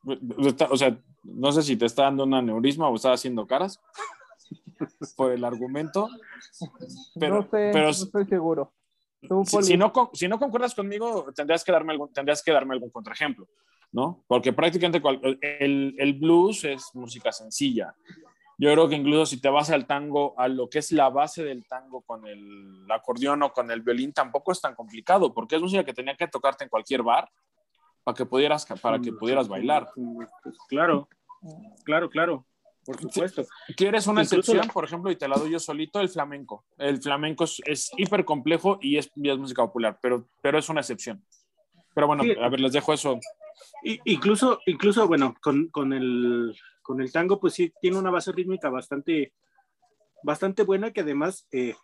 O 0.70 0.78
sea, 0.78 0.98
no 1.24 1.52
sé 1.52 1.62
si 1.62 1.76
te 1.76 1.86
está 1.86 2.04
dando 2.04 2.24
un 2.24 2.34
aneurisma 2.34 2.88
o 2.88 2.96
estás 2.96 3.20
haciendo 3.20 3.46
caras 3.46 3.80
por 5.16 5.32
el 5.32 5.44
argumento. 5.44 6.10
Pero, 7.20 7.36
no 7.36 7.42
sé, 7.44 7.70
pero 7.74 7.84
no 7.84 7.90
estoy 7.90 8.26
seguro. 8.26 8.74
Si, 9.46 9.64
si, 9.64 9.78
no, 9.78 9.92
si 10.14 10.28
no 10.28 10.40
concuerdas 10.40 10.74
conmigo, 10.76 11.32
tendrías 11.36 11.64
que 11.64 11.72
darme 11.72 11.94
algún, 11.94 12.12
tendrías 12.12 12.44
que 12.44 12.52
darme 12.52 12.74
algún 12.74 12.90
contraejemplo, 12.90 13.48
¿no? 13.92 14.24
Porque 14.28 14.54
prácticamente 14.54 15.02
el, 15.60 15.96
el 15.98 16.14
blues 16.14 16.64
es 16.64 16.90
música 16.94 17.32
sencilla. 17.32 17.94
Yo 18.60 18.72
creo 18.72 18.90
que 18.90 18.96
incluso 18.96 19.28
si 19.28 19.40
te 19.40 19.50
vas 19.50 19.70
al 19.70 19.86
tango, 19.86 20.34
a 20.40 20.48
lo 20.48 20.68
que 20.68 20.80
es 20.80 20.92
la 20.92 21.10
base 21.10 21.44
del 21.44 21.68
tango 21.68 22.02
con 22.02 22.26
el 22.26 22.86
acordeón 22.90 23.44
o 23.44 23.54
con 23.54 23.70
el 23.70 23.82
violín, 23.82 24.14
tampoco 24.14 24.52
es 24.52 24.60
tan 24.60 24.74
complicado, 24.74 25.32
porque 25.34 25.56
es 25.56 25.62
música 25.62 25.84
que 25.84 25.94
tenía 25.94 26.16
que 26.16 26.28
tocarte 26.28 26.64
en 26.64 26.70
cualquier 26.70 27.04
bar 27.04 27.30
para 28.04 28.16
que 28.16 28.26
pudieras, 28.26 28.66
para 28.82 29.00
que 29.00 29.14
pudieras 29.14 29.48
bailar. 29.48 29.88
Claro, 30.70 31.08
claro, 31.84 32.10
claro, 32.10 32.46
por 32.88 33.02
supuesto. 33.02 33.46
¿Quieres 33.76 34.08
una 34.08 34.22
excepción, 34.22 34.66
por 34.70 34.86
ejemplo, 34.86 35.12
y 35.12 35.18
te 35.18 35.28
la 35.28 35.36
doy 35.36 35.52
yo 35.52 35.60
solito? 35.60 36.00
El 36.00 36.08
flamenco. 36.08 36.64
El 36.78 37.02
flamenco 37.02 37.44
es, 37.44 37.62
es 37.66 37.92
hiper 37.98 38.24
complejo 38.24 38.80
y 38.82 38.98
es, 38.98 39.12
y 39.14 39.30
es, 39.30 39.38
música 39.38 39.62
popular, 39.64 40.00
pero, 40.02 40.30
pero 40.42 40.58
es 40.58 40.70
una 40.70 40.80
excepción. 40.80 41.22
Pero 41.94 42.08
bueno, 42.08 42.24
sí. 42.24 42.34
a 42.42 42.48
ver, 42.48 42.62
les 42.62 42.72
dejo 42.72 42.94
eso. 42.94 43.20
Y, 43.84 44.00
incluso, 44.06 44.62
incluso, 44.68 45.06
bueno, 45.06 45.36
con, 45.42 45.68
con, 45.68 45.92
el, 45.92 46.58
con 46.82 47.02
el 47.02 47.12
tango, 47.12 47.42
pues 47.42 47.56
sí, 47.56 47.74
tiene 47.82 47.98
una 47.98 48.10
base 48.10 48.32
rítmica 48.32 48.70
bastante, 48.70 49.34
bastante 50.24 50.64
buena 50.64 50.92
que 50.92 51.02
además 51.02 51.46
eh, 51.52 51.76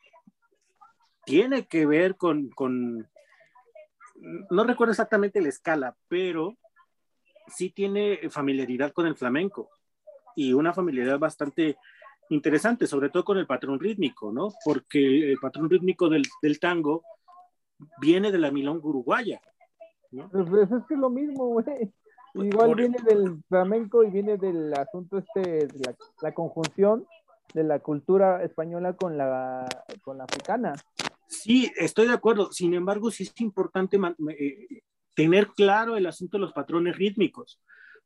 tiene 1.26 1.68
que 1.68 1.86
ver 1.86 2.16
con, 2.16 2.50
con, 2.52 3.10
no 4.50 4.64
recuerdo 4.64 4.92
exactamente 4.92 5.42
la 5.42 5.50
escala, 5.50 5.98
pero 6.08 6.56
sí 7.48 7.72
tiene 7.72 8.30
familiaridad 8.30 8.94
con 8.94 9.06
el 9.06 9.18
flamenco 9.18 9.70
y 10.36 10.54
una 10.54 10.74
familiaridad 10.74 11.20
bastante 11.20 11.78
interesante, 12.30 12.88
sobre 12.88 13.10
todo 13.10 13.24
con 13.24 13.38
el 13.38 13.48
patrón 13.48 13.80
rítmico, 13.80 14.32
¿no? 14.32 14.50
Porque 14.64 15.32
el 15.32 15.38
patrón 15.38 15.70
rítmico 15.70 16.10
del, 16.10 16.24
del 16.42 16.60
tango 16.60 17.04
viene 18.00 18.32
de 18.32 18.38
la 18.38 18.52
milonga 18.52 18.88
uruguaya. 18.88 19.42
¿no? 20.12 20.30
Pues 20.30 20.72
es 20.72 20.84
que 20.88 20.94
es 20.94 21.00
lo 21.00 21.10
mismo, 21.10 21.48
güey. 21.48 21.92
Igual 22.36 22.70
Por... 22.70 22.78
viene 22.78 22.98
del 23.06 23.44
flamenco 23.48 24.04
y 24.04 24.10
viene 24.10 24.38
del 24.38 24.74
asunto 24.74 25.20
este, 25.20 25.68
de 25.68 25.80
la, 25.86 25.96
la, 26.22 26.34
conjunción 26.34 27.06
de 27.54 27.64
la 27.64 27.80
cultura 27.80 28.44
española 28.44 28.94
con 28.94 29.18
la, 29.18 29.68
con 30.02 30.18
la 30.18 30.24
africana. 30.24 30.74
Sí, 31.28 31.72
estoy 31.76 32.08
de 32.08 32.14
acuerdo. 32.14 32.52
Sin 32.52 32.74
embargo, 32.74 33.12
sí 33.12 33.24
es 33.24 33.42
importante 33.42 34.00
eh, 34.38 34.82
tener 35.16 35.50
claro 35.50 35.98
el 35.98 36.06
asunto 36.06 36.38
de 36.38 36.42
los 36.42 36.54
patrones 36.54 36.96
rítmicos. 36.96 37.60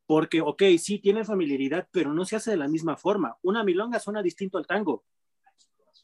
Porque, 0.07 0.41
ok, 0.41 0.63
sí 0.79 0.99
tiene 0.99 1.23
familiaridad, 1.23 1.87
pero 1.91 2.13
no 2.13 2.25
se 2.25 2.37
hace 2.37 2.51
de 2.51 2.57
la 2.57 2.67
misma 2.67 2.97
forma. 2.97 3.37
Una 3.43 3.63
milonga 3.63 3.99
suena 3.99 4.23
distinto 4.23 4.57
al 4.57 4.65
tango. 4.65 5.03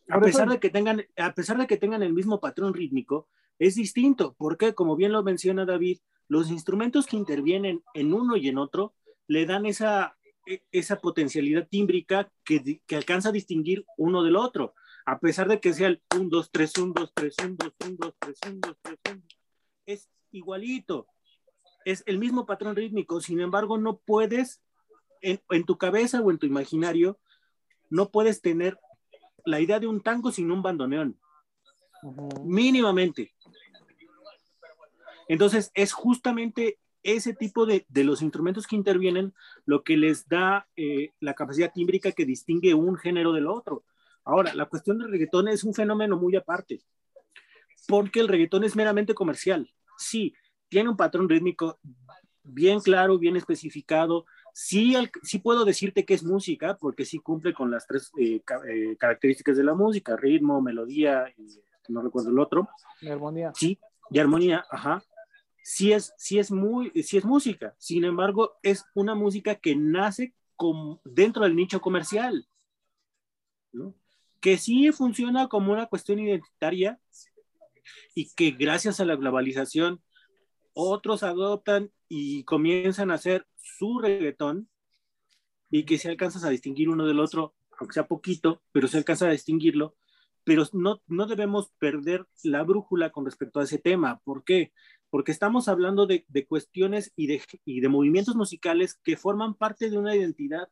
A 0.09 0.19
pesar, 0.19 0.47
de 0.49 0.59
que 0.59 0.69
tengan, 0.69 1.03
a 1.17 1.33
pesar 1.33 1.57
de 1.57 1.65
que 1.65 1.77
tengan 1.77 2.03
el 2.03 2.13
mismo 2.13 2.39
patrón 2.39 2.75
rítmico, 2.75 3.29
es 3.57 3.75
distinto. 3.75 4.35
Porque, 4.37 4.75
como 4.75 4.95
bien 4.95 5.11
lo 5.11 5.23
menciona 5.23 5.65
David, 5.65 5.99
los 6.27 6.51
instrumentos 6.51 7.07
que 7.07 7.17
intervienen 7.17 7.81
en 7.95 8.13
uno 8.13 8.37
y 8.37 8.49
en 8.49 8.59
otro 8.59 8.93
le 9.27 9.45
dan 9.45 9.65
esa, 9.65 10.17
e, 10.45 10.61
esa 10.71 10.97
potencialidad 10.99 11.67
tímbrica 11.67 12.29
que, 12.43 12.81
que 12.85 12.95
alcanza 12.95 13.29
a 13.29 13.33
distinguir 13.33 13.85
uno 13.97 14.21
del 14.21 14.35
otro 14.35 14.75
a 15.05 15.19
pesar 15.19 15.47
de 15.47 15.59
que 15.59 15.73
sea 15.73 15.87
el 15.87 16.01
1, 16.15 16.29
2, 16.29 16.51
3, 16.51 16.77
1, 16.77 16.93
2, 16.95 17.11
3, 17.13 17.35
1, 17.43 17.55
2, 17.57 17.73
1, 17.85 17.95
2, 17.99 18.15
3, 18.19 18.37
1, 18.47 18.59
2, 18.61 18.77
3, 18.81 18.99
1, 19.15 19.23
es 19.85 20.09
igualito, 20.31 21.07
es 21.85 22.03
el 22.05 22.19
mismo 22.19 22.45
patrón 22.45 22.75
rítmico, 22.75 23.21
sin 23.21 23.39
embargo 23.39 23.77
no 23.77 23.97
puedes, 23.97 24.61
en, 25.21 25.41
en, 25.49 25.63
tu 25.65 25.77
cabeza 25.77 26.21
o 26.21 26.31
en 26.31 26.37
tu 26.37 26.45
imaginario, 26.45 27.19
no 27.89 28.09
puedes 28.09 28.41
tener 28.41 28.77
la 29.45 29.59
idea 29.59 29.79
de 29.79 29.87
un 29.87 30.01
tango 30.01 30.31
sin 30.31 30.51
un 30.51 30.61
bandoneón, 30.61 31.17
uh 32.03 32.11
-huh. 32.11 32.43
mínimamente. 32.43 33.33
Entonces 35.27 35.71
es 35.73 35.93
justamente 35.93 36.79
ese 37.03 37.33
tipo 37.33 37.65
de, 37.65 37.85
de, 37.89 38.03
los 38.03 38.21
instrumentos 38.21 38.65
que 38.65 38.75
intervienen 38.75 39.33
lo 39.65 39.83
que 39.83 39.97
les 39.97 40.27
da 40.27 40.67
eh, 40.75 41.11
la 41.19 41.33
capacidad 41.33 41.71
tímbrica 41.73 42.13
que 42.13 42.25
distingue 42.25 42.73
un 42.73 42.95
género 42.95 43.33
del 43.33 43.47
otro. 43.47 43.83
Ahora, 44.23 44.53
la 44.53 44.67
cuestión 44.67 44.97
del 44.97 45.11
reggaetón 45.11 45.49
es 45.49 45.65
un 45.65 45.73
fenómeno 45.73 46.17
muy 46.17 46.35
aparte, 46.35 46.81
porque 47.87 48.21
el 48.21 48.29
reggaetón 48.29 48.63
es 48.63 48.75
meramente 48.75 49.13
comercial. 49.13 49.69
Sí, 49.97 50.33
tiene 50.73 50.89
un 50.89 50.97
patrón 50.97 51.29
rítmico 51.29 51.79
bien 52.41 52.79
claro, 52.79 53.19
bien 53.19 53.35
especificado. 53.35 54.25
Sí, 54.53 54.95
sí 55.21 55.37
puedo 55.37 55.65
decirte 55.65 56.03
que 56.03 56.15
es 56.15 56.23
música, 56.23 56.77
porque 56.77 57.05
sí 57.05 57.19
cumple 57.19 57.53
con 57.53 57.69
las 57.69 57.85
tres 57.85 58.11
eh, 58.17 58.41
eh, 58.67 58.97
características 58.97 59.55
de 59.55 59.63
la 59.63 59.75
música, 59.75 60.17
ritmo, 60.17 60.63
melodía, 60.63 61.31
no 61.89 62.01
recuerdo 62.01 62.31
el 62.31 62.39
otro. 62.39 62.67
Y 63.01 63.09
armonía. 63.09 63.51
Sí, 63.53 63.77
y 64.09 64.17
armonía, 64.17 64.65
ajá. 64.71 65.03
Sí 65.63 65.93
es, 65.93 66.11
sí 66.17 66.39
es, 66.39 66.49
muy, 66.49 66.89
sí 67.03 67.17
es 67.17 67.23
música, 67.23 67.75
sin 67.77 68.03
embargo, 68.03 68.53
es 68.63 68.83
una 68.95 69.13
música 69.13 69.53
que 69.53 69.75
nace 69.75 70.33
con, 70.55 70.99
dentro 71.05 71.43
del 71.43 71.55
nicho 71.55 71.81
comercial. 71.81 72.47
¿no? 73.71 73.93
que 74.43 74.57
sí 74.57 74.91
funciona 74.91 75.47
como 75.47 75.71
una 75.71 75.85
cuestión 75.85 76.19
identitaria 76.19 76.99
y 78.13 78.29
que 78.35 78.51
gracias 78.51 78.99
a 78.99 79.05
la 79.05 79.15
globalización 79.15 80.01
otros 80.73 81.23
adoptan 81.23 81.91
y 82.07 82.43
comienzan 82.43 83.11
a 83.11 83.15
hacer 83.15 83.47
su 83.57 83.99
reggaetón 83.99 84.69
y 85.69 85.85
que 85.85 85.97
se 85.97 86.09
alcanzas 86.09 86.43
a 86.43 86.49
distinguir 86.49 86.89
uno 86.89 87.05
del 87.05 87.19
otro, 87.19 87.55
aunque 87.79 87.93
sea 87.93 88.07
poquito, 88.07 88.61
pero 88.71 88.87
se 88.87 88.97
alcanza 88.97 89.27
a 89.27 89.31
distinguirlo, 89.31 89.95
pero 90.43 90.65
no, 90.73 91.01
no 91.07 91.25
debemos 91.25 91.71
perder 91.79 92.27
la 92.43 92.63
brújula 92.63 93.11
con 93.11 93.25
respecto 93.25 93.59
a 93.59 93.63
ese 93.63 93.79
tema. 93.79 94.19
¿Por 94.23 94.43
qué? 94.43 94.71
Porque 95.09 95.31
estamos 95.31 95.67
hablando 95.67 96.05
de, 96.05 96.25
de 96.27 96.45
cuestiones 96.45 97.11
y 97.15 97.27
de, 97.27 97.41
y 97.65 97.81
de 97.81 97.89
movimientos 97.89 98.35
musicales 98.35 98.99
que 99.03 99.17
forman 99.17 99.55
parte 99.55 99.89
de 99.89 99.97
una 99.97 100.15
identidad 100.15 100.67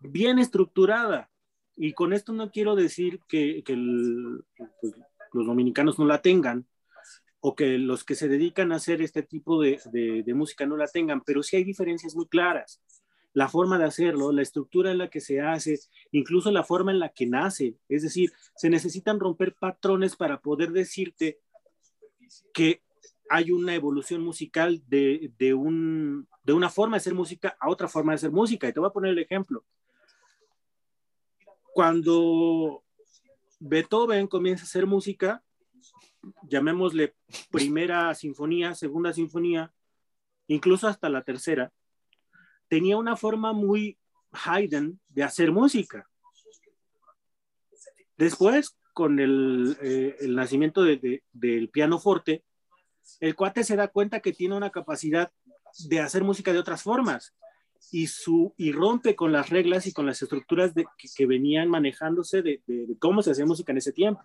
bien 0.00 0.38
estructurada, 0.38 1.30
y 1.76 1.94
con 1.94 2.12
esto 2.12 2.32
no 2.32 2.50
quiero 2.50 2.76
decir 2.76 3.20
que, 3.26 3.62
que 3.64 3.72
el, 3.72 4.44
pues, 4.80 4.94
los 5.32 5.46
dominicanos 5.46 5.98
no 5.98 6.04
la 6.04 6.20
tengan 6.20 6.66
o 7.40 7.54
que 7.54 7.78
los 7.78 8.04
que 8.04 8.14
se 8.14 8.28
dedican 8.28 8.70
a 8.70 8.76
hacer 8.76 9.00
este 9.00 9.22
tipo 9.22 9.60
de, 9.60 9.80
de, 9.86 10.22
de, 10.22 10.34
música 10.34 10.66
no 10.66 10.76
la 10.76 10.86
tengan, 10.86 11.22
pero 11.22 11.42
sí 11.42 11.56
hay 11.56 11.64
diferencias 11.64 12.14
muy 12.14 12.26
claras. 12.26 12.80
La 13.32 13.48
forma 13.48 13.78
de 13.78 13.84
hacerlo, 13.84 14.32
la 14.32 14.42
estructura 14.42 14.90
en 14.90 14.98
la 14.98 15.08
que 15.08 15.20
se 15.20 15.40
hace, 15.40 15.78
incluso 16.12 16.50
la 16.50 16.64
forma 16.64 16.90
en 16.90 16.98
la 16.98 17.10
que 17.10 17.26
nace. 17.26 17.76
Es 17.88 18.02
decir, 18.02 18.32
se 18.56 18.68
necesitan 18.68 19.20
romper 19.20 19.54
patrones 19.54 20.16
para 20.16 20.40
poder 20.40 20.72
decirte 20.72 21.40
que 22.52 22.82
hay 23.30 23.52
una 23.52 23.74
evolución 23.74 24.22
musical 24.22 24.82
de, 24.88 25.32
de, 25.38 25.54
un, 25.54 26.28
de 26.42 26.52
una 26.52 26.68
forma 26.68 26.96
de 26.96 26.98
hacer 26.98 27.14
música 27.14 27.56
a 27.60 27.70
otra 27.70 27.88
forma 27.88 28.12
de 28.12 28.16
hacer 28.16 28.32
música. 28.32 28.68
Y 28.68 28.72
te 28.72 28.80
voy 28.80 28.88
a 28.88 28.92
poner 28.92 29.12
el 29.12 29.20
ejemplo. 29.20 29.64
Cuando 31.72 32.82
Beethoven 33.60 34.26
comienza 34.26 34.64
a 34.64 34.66
hacer 34.66 34.86
música, 34.86 35.44
llamémosle 36.42 37.14
primera 37.50 38.14
sinfonía, 38.14 38.74
segunda 38.74 39.12
sinfonía, 39.12 39.72
incluso 40.46 40.88
hasta 40.88 41.08
la 41.08 41.22
tercera, 41.22 41.72
tenía 42.68 42.96
una 42.96 43.16
forma 43.16 43.52
muy 43.52 43.98
Haydn 44.32 45.00
de 45.08 45.22
hacer 45.22 45.52
música. 45.52 46.08
Después, 48.16 48.76
con 48.92 49.18
el, 49.18 49.76
eh, 49.80 50.16
nacimiento 50.28 50.82
de, 50.82 51.22
del 51.32 51.68
piano 51.70 51.98
forte, 51.98 52.44
el 53.18 53.34
cuate 53.34 53.64
se 53.64 53.76
da 53.76 53.88
cuenta 53.88 54.20
que 54.20 54.32
tiene 54.32 54.56
una 54.56 54.70
capacidad 54.70 55.32
de 55.88 56.00
hacer 56.00 56.22
música 56.22 56.52
de 56.52 56.58
otras 56.58 56.82
formas 56.82 57.34
y, 57.90 58.06
su, 58.08 58.54
y 58.56 58.72
rompe 58.72 59.16
con 59.16 59.32
las 59.32 59.50
reglas 59.50 59.86
y 59.86 59.92
con 59.92 60.06
las 60.06 60.20
estructuras 60.22 60.74
de, 60.74 60.84
que, 61.16 61.26
venían 61.26 61.68
manejándose 61.68 62.42
de, 62.42 62.62
de, 62.66 62.96
cómo 62.98 63.22
se 63.22 63.32
hacía 63.32 63.46
música 63.46 63.72
en 63.72 63.78
ese 63.78 63.92
tiempo. 63.92 64.22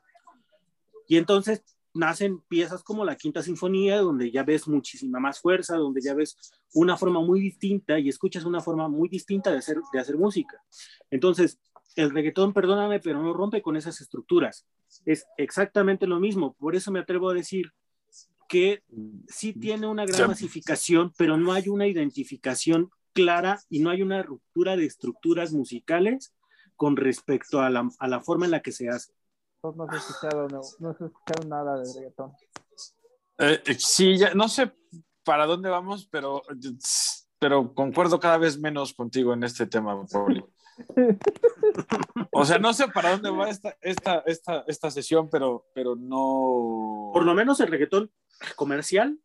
Y 1.07 1.17
entonces 1.17 1.63
nacen 1.95 2.41
piezas 2.41 2.83
como 2.83 3.05
la 3.05 3.15
Quinta 3.15 3.41
Sinfonía, 3.41 3.97
donde 3.99 4.29
ya 4.29 4.43
ves 4.43 4.67
muchísima 4.67 5.19
más 5.19 5.39
fuerza, 5.39 5.77
donde 5.77 6.01
ya 6.01 6.13
ves 6.13 6.37
una 6.73 6.97
forma 6.97 7.21
muy 7.21 7.39
distinta 7.39 7.97
y 7.97 8.09
escuchas 8.09 8.43
una 8.43 8.59
forma 8.59 8.87
muy 8.89 9.07
distinta 9.09 9.51
de 9.51 9.57
hacer, 9.57 9.77
de 9.91 9.99
hacer 9.99 10.17
música. 10.17 10.61
Entonces, 11.09 11.57
el 11.95 12.11
reggaetón, 12.11 12.53
perdóname, 12.53 12.99
pero 12.99 13.23
no 13.23 13.33
rompe 13.33 13.61
con 13.61 13.77
esas 13.77 14.01
estructuras. 14.01 14.67
Es 15.05 15.25
exactamente 15.37 16.05
lo 16.05 16.19
mismo. 16.19 16.53
Por 16.59 16.75
eso 16.75 16.91
me 16.91 16.99
atrevo 16.99 17.29
a 17.29 17.33
decir 17.33 17.71
que 18.49 18.83
sí 19.27 19.53
tiene 19.53 19.87
una 19.87 20.05
gran 20.05 20.27
masificación, 20.27 21.13
pero 21.17 21.37
no 21.37 21.53
hay 21.53 21.69
una 21.69 21.87
identificación 21.87 22.91
clara 23.13 23.59
y 23.69 23.79
no 23.79 23.89
hay 23.89 24.01
una 24.01 24.21
ruptura 24.21 24.75
de 24.75 24.85
estructuras 24.85 25.53
musicales 25.53 26.33
con 26.75 26.97
respecto 26.97 27.61
a 27.61 27.69
la, 27.69 27.89
a 27.99 28.07
la 28.09 28.19
forma 28.19 28.45
en 28.45 28.51
la 28.51 28.61
que 28.61 28.73
se 28.73 28.89
hace. 28.89 29.13
No 29.74 29.88
se 29.89 29.97
escucharon, 29.97 30.47
no, 30.47 30.61
no 30.80 30.93
se 30.93 31.05
escucharon 31.05 31.49
nada 31.49 31.80
de 31.80 31.93
reggaetón. 31.93 32.34
Eh, 33.38 33.61
eh, 33.66 33.76
sí, 33.78 34.18
ya, 34.18 34.34
no 34.34 34.47
sé 34.47 34.72
para 35.24 35.45
dónde 35.45 35.70
vamos, 35.70 36.07
pero, 36.09 36.41
pero 37.39 37.74
concuerdo 37.74 38.20
cada 38.20 38.38
vez 38.38 38.59
menos 38.59 38.93
contigo 38.93 39.34
en 39.34 39.43
este 39.43 39.66
tema, 39.66 40.05
Pauli. 40.05 40.45
O 42.32 42.45
sea, 42.45 42.59
no 42.59 42.74
sé 42.74 42.88
para 42.89 43.11
dónde 43.11 43.30
va 43.30 43.49
esta, 43.49 43.76
esta, 43.82 44.20
esta, 44.26 44.63
esta 44.68 44.91
sesión, 44.91 45.30
pero, 45.30 45.68
pero 45.74 45.95
no. 45.95 47.11
Por 47.13 47.24
lo 47.24 47.34
menos 47.34 47.59
el 47.59 47.68
reggaetón 47.68 48.11
comercial. 48.55 49.18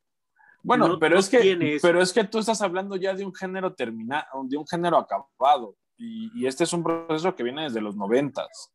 Bueno, 0.63 0.89
no, 0.89 0.99
pero, 0.99 1.15
no 1.15 1.21
es 1.21 1.29
que, 1.29 1.79
pero 1.83 2.03
es 2.03 2.13
que 2.13 2.25
tú 2.25 2.39
estás 2.39 2.61
hablando 2.63 2.97
ya 2.97 3.15
de 3.15 3.25
un 3.25 3.35
género 3.35 3.75
terminado, 3.75 4.27
de 4.45 4.57
un 4.57 4.67
género 4.67 4.99
acabado. 4.99 5.77
Y, 5.97 6.31
y, 6.35 6.47
este 6.47 6.65
es 6.65 6.73
un 6.73 6.83
proceso 6.83 7.35
que 7.35 7.43
viene 7.43 7.65
desde 7.65 7.81
los 7.81 7.97
noventas 7.97 8.73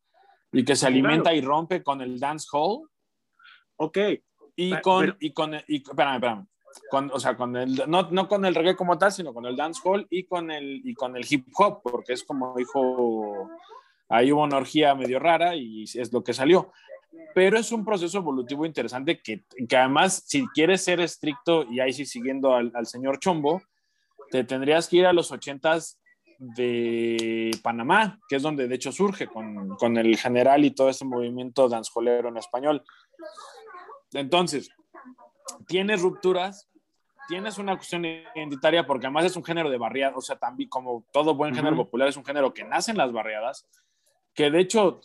y 0.56 0.64
que 0.64 0.74
se 0.74 0.86
alimenta 0.86 1.24
claro. 1.24 1.36
y 1.36 1.40
rompe 1.42 1.82
con 1.82 2.00
el 2.00 2.18
dance 2.18 2.46
hall. 2.50 2.88
Ok. 3.76 3.98
Y 4.56 4.80
con, 4.80 5.00
pero, 5.00 5.16
y 5.20 5.32
con, 5.32 5.54
y, 5.68 5.76
espérame, 5.76 6.14
espérame. 6.14 6.46
Con, 6.90 7.10
o 7.12 7.20
sea, 7.20 7.36
con 7.36 7.56
el, 7.56 7.82
no, 7.86 8.08
no 8.10 8.28
con 8.28 8.44
el 8.44 8.54
reggae 8.54 8.76
como 8.76 8.96
tal, 8.96 9.12
sino 9.12 9.34
con 9.34 9.44
el 9.46 9.56
dance 9.56 9.80
hall 9.84 10.06
y 10.08 10.24
con 10.24 10.50
el, 10.50 10.80
y 10.84 10.94
con 10.94 11.16
el 11.16 11.26
hip 11.28 11.46
hop, 11.56 11.82
porque 11.82 12.14
es 12.14 12.24
como 12.24 12.54
dijo, 12.56 13.50
ahí 14.08 14.32
hubo 14.32 14.42
una 14.42 14.56
orgía 14.56 14.94
medio 14.94 15.18
rara 15.18 15.54
y 15.56 15.84
es 15.84 16.12
lo 16.12 16.24
que 16.24 16.32
salió. 16.32 16.72
Pero 17.34 17.58
es 17.58 17.70
un 17.72 17.84
proceso 17.84 18.18
evolutivo 18.18 18.64
interesante 18.64 19.20
que, 19.20 19.44
que 19.68 19.76
además, 19.76 20.22
si 20.26 20.46
quieres 20.48 20.82
ser 20.82 21.00
estricto 21.00 21.64
y 21.70 21.80
ahí 21.80 21.92
sí 21.92 22.06
siguiendo 22.06 22.54
al, 22.54 22.72
al 22.74 22.86
señor 22.86 23.18
Chombo, 23.18 23.62
te 24.30 24.44
tendrías 24.44 24.88
que 24.88 24.96
ir 24.96 25.06
a 25.06 25.12
los 25.12 25.32
ochentas 25.32 26.00
de 26.38 27.50
Panamá, 27.62 28.18
que 28.28 28.36
es 28.36 28.42
donde 28.42 28.68
de 28.68 28.74
hecho 28.74 28.92
surge 28.92 29.26
con, 29.26 29.70
con 29.76 29.96
el 29.96 30.16
general 30.16 30.64
y 30.64 30.70
todo 30.70 30.88
ese 30.88 31.04
movimiento 31.04 31.68
danzolero 31.68 32.28
en 32.28 32.36
español. 32.36 32.82
Entonces, 34.12 34.70
tienes 35.66 36.00
rupturas, 36.00 36.68
tienes 37.28 37.58
una 37.58 37.76
cuestión 37.76 38.04
identitaria, 38.04 38.86
porque 38.86 39.06
además 39.06 39.24
es 39.24 39.36
un 39.36 39.44
género 39.44 39.70
de 39.70 39.78
barriadas, 39.78 40.16
o 40.16 40.20
sea, 40.20 40.36
también 40.36 40.68
como 40.68 41.04
todo 41.12 41.34
buen 41.34 41.54
género 41.54 41.74
uh 41.74 41.78
-huh. 41.78 41.84
popular 41.84 42.08
es 42.08 42.16
un 42.16 42.24
género 42.24 42.54
que 42.54 42.64
nace 42.64 42.90
en 42.90 42.98
las 42.98 43.12
barriadas, 43.12 43.66
que 44.34 44.50
de 44.50 44.60
hecho 44.60 45.00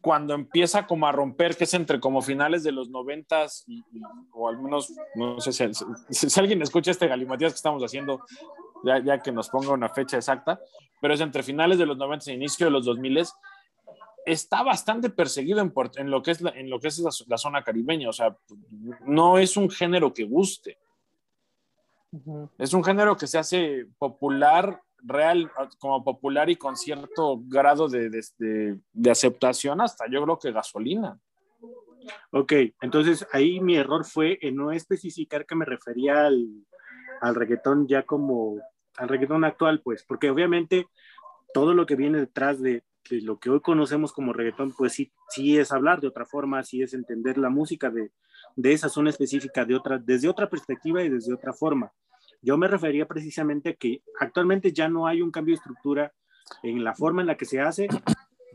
cuando 0.00 0.34
empieza 0.34 0.86
como 0.86 1.06
a 1.06 1.12
romper, 1.12 1.56
que 1.56 1.64
es 1.64 1.72
entre 1.72 1.98
como 1.98 2.20
finales 2.20 2.62
de 2.62 2.72
los 2.72 2.90
noventas, 2.90 3.64
y, 3.66 3.78
y, 3.90 4.02
o 4.32 4.50
al 4.50 4.58
menos, 4.60 4.92
no 5.14 5.40
sé 5.40 5.50
si, 5.50 5.64
si, 6.10 6.28
si, 6.28 6.40
alguien 6.40 6.60
escucha 6.60 6.90
este 6.90 7.08
galimatías 7.08 7.52
que 7.52 7.56
estamos 7.56 7.82
haciendo, 7.82 8.20
ya, 8.84 8.98
ya, 8.98 9.18
que 9.18 9.32
nos 9.32 9.48
ponga 9.48 9.72
una 9.72 9.88
fecha 9.88 10.16
exacta, 10.16 10.60
pero 11.00 11.14
es 11.14 11.20
entre 11.20 11.42
finales 11.42 11.78
de 11.78 11.86
los 11.86 11.96
noventas 11.96 12.28
e 12.28 12.34
inicio 12.34 12.66
de 12.66 12.72
los 12.72 12.84
dos 12.84 12.98
miles, 12.98 13.34
está 14.24 14.62
bastante 14.62 15.10
perseguido 15.10 15.60
en, 15.60 15.72
en, 15.96 16.10
lo 16.10 16.22
que 16.22 16.30
es, 16.30 16.40
la, 16.40 16.50
en 16.50 16.70
lo 16.70 16.80
que 16.80 16.88
es 16.88 16.98
la, 16.98 17.10
la, 17.26 17.38
zona 17.38 17.62
caribeña, 17.62 18.08
o 18.08 18.12
sea, 18.12 18.36
no 19.06 19.38
es 19.38 19.56
un 19.56 19.70
género 19.70 20.12
que 20.12 20.24
guste. 20.24 20.78
Uh 22.12 22.18
-huh. 22.18 22.50
Es 22.58 22.72
un 22.72 22.84
género 22.84 23.16
que 23.16 23.26
se 23.26 23.38
hace 23.38 23.86
popular 23.98 24.80
real, 25.04 25.50
como 25.78 26.02
popular 26.02 26.48
y 26.48 26.56
con 26.56 26.76
cierto 26.76 27.40
grado 27.46 27.88
de, 27.88 28.08
de, 28.08 28.24
de, 28.38 28.78
de, 28.92 29.10
aceptación, 29.10 29.80
hasta 29.80 30.06
yo 30.08 30.22
creo 30.22 30.38
que 30.38 30.52
gasolina. 30.52 31.18
Ok, 32.30 32.52
entonces 32.80 33.26
ahí 33.32 33.60
mi 33.60 33.76
error 33.76 34.04
fue 34.04 34.38
en 34.42 34.56
no 34.56 34.72
especificar 34.72 35.46
que 35.46 35.54
me 35.54 35.64
refería 35.64 36.26
al, 36.26 36.46
al 37.20 37.34
reggaetón 37.34 37.86
ya 37.86 38.02
como 38.02 38.58
al 38.96 39.08
reggaetón 39.08 39.44
actual, 39.44 39.80
pues, 39.82 40.04
porque 40.04 40.30
obviamente 40.30 40.86
todo 41.52 41.74
lo 41.74 41.86
que 41.86 41.96
viene 41.96 42.18
detrás 42.18 42.60
de, 42.60 42.82
de, 43.08 43.20
lo 43.22 43.38
que 43.38 43.50
hoy 43.50 43.60
conocemos 43.60 44.12
como 44.12 44.32
reggaetón, 44.32 44.72
pues 44.72 44.92
sí, 44.92 45.12
sí 45.28 45.58
es 45.58 45.72
hablar 45.72 46.00
de 46.00 46.08
otra 46.08 46.24
forma, 46.24 46.62
sí 46.62 46.82
es 46.82 46.94
entender 46.94 47.38
la 47.38 47.50
música 47.50 47.90
de, 47.90 48.10
de 48.56 48.72
esa 48.72 48.88
zona 48.88 49.10
específica 49.10 49.64
de 49.64 49.74
otra, 49.74 49.98
desde 49.98 50.28
otra 50.28 50.48
perspectiva 50.48 51.02
y 51.02 51.08
desde 51.08 51.34
otra 51.34 51.52
forma. 51.52 51.92
Yo 52.40 52.56
me 52.58 52.68
refería 52.68 53.06
precisamente 53.06 53.70
a 53.70 53.74
que 53.74 54.02
actualmente 54.20 54.72
ya 54.72 54.88
no 54.88 55.06
hay 55.06 55.22
un 55.22 55.30
cambio 55.30 55.54
de 55.54 55.58
estructura 55.58 56.12
en 56.62 56.84
la 56.84 56.94
forma 56.94 57.22
en 57.22 57.26
la 57.26 57.36
que 57.36 57.46
se 57.46 57.60
hace 57.60 57.88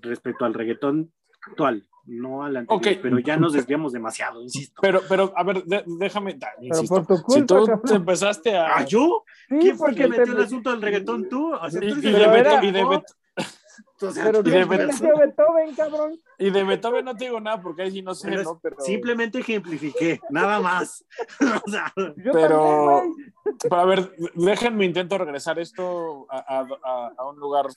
respecto 0.02 0.46
al 0.46 0.54
reggaetón 0.54 1.12
actual, 1.48 1.88
no 2.06 2.44
al 2.44 2.58
anterior, 2.58 2.80
okay. 2.80 3.00
pero 3.02 3.20
ya 3.20 3.38
nos 3.38 3.54
desviamos 3.54 3.94
demasiado, 3.94 4.42
insisto. 4.42 4.82
Pero, 4.82 5.02
pero, 5.08 5.34
a 5.36 5.44
ver, 5.44 5.64
de, 5.64 5.84
déjame, 5.86 6.34
da, 6.34 6.50
insisto, 6.62 7.06
culpa, 7.06 7.24
si 7.28 7.42
tú 7.44 7.82
te 7.86 7.96
empezaste 7.96 8.58
a... 8.58 8.78
¿Ah, 8.78 8.86
yo? 8.86 9.24
Sí, 9.48 9.58
¿Quién 9.60 9.78
fue 9.78 9.96
que 9.96 10.08
metió 10.08 10.34
el 10.34 10.42
asunto 10.42 10.72
del 10.72 10.82
reggaetón 10.82 11.30
tú? 11.30 11.54
O 11.54 11.70
sea, 11.70 11.84
y, 11.84 11.94
tú 11.94 12.00
y, 12.00 12.12
de 12.12 12.28
Beto, 12.28 12.64
y 12.64 12.72
de 12.72 12.86
Beto, 12.86 13.14
o 14.02 14.12
sea, 14.12 14.26
pero 14.26 14.40
y 14.40 14.52
de 14.52 14.66
Beethoven, 14.66 15.76
cabrón. 15.76 16.20
Y 16.38 16.50
de 16.50 16.64
Beethoven 16.64 17.06
no 17.06 17.16
te 17.16 17.26
digo 17.26 17.40
nada 17.40 17.62
porque 17.62 17.84
ahí 17.84 17.92
sí 17.92 18.02
no 18.02 18.16
sé, 18.16 18.30
pero 18.30 18.44
¿no? 18.44 18.60
Pero... 18.62 18.76
Simplemente 18.80 19.40
ejemplifiqué, 19.40 20.20
nada 20.30 20.60
más. 20.60 21.06
o 21.66 21.70
sea, 21.70 21.92
pero, 21.96 23.04
también, 23.04 23.34
pero, 23.62 23.76
a 23.76 23.86
ver, 23.86 24.16
déjenme 24.36 24.86
intento 24.86 25.18
regresar 25.18 25.60
esto 25.60 26.26
a, 26.30 26.66
a, 26.84 27.12
a 27.18 27.30
un 27.30 27.40
lugar 27.40 27.68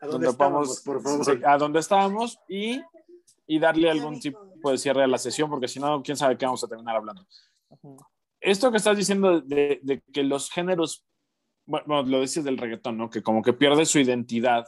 ¿A 0.00 0.06
donde 0.06 0.32
podamos, 0.32 0.80
por 0.80 1.02
favor? 1.02 1.24
Sí, 1.24 1.32
a 1.44 1.58
donde 1.58 1.80
estábamos 1.80 2.40
y, 2.48 2.82
y, 3.50 3.58
darle 3.58 3.90
algún 3.90 4.20
tipo 4.20 4.70
de 4.70 4.78
cierre 4.78 5.02
a 5.02 5.06
la 5.06 5.18
sesión, 5.18 5.50
porque 5.50 5.68
si 5.68 5.80
no, 5.80 6.02
quién 6.02 6.16
sabe 6.16 6.36
qué 6.36 6.46
vamos 6.46 6.62
a 6.64 6.68
terminar 6.68 6.96
hablando. 6.96 7.26
Esto 8.40 8.70
que 8.70 8.76
estás 8.76 8.96
diciendo 8.96 9.40
de, 9.40 9.80
de, 9.82 10.02
que 10.12 10.22
los 10.22 10.50
géneros, 10.50 11.04
bueno, 11.66 12.02
lo 12.02 12.20
dices 12.20 12.44
del 12.44 12.58
reggaetón, 12.58 12.96
¿no? 12.96 13.10
Que 13.10 13.22
como 13.22 13.42
que 13.42 13.52
pierde 13.52 13.84
su 13.84 13.98
identidad 13.98 14.64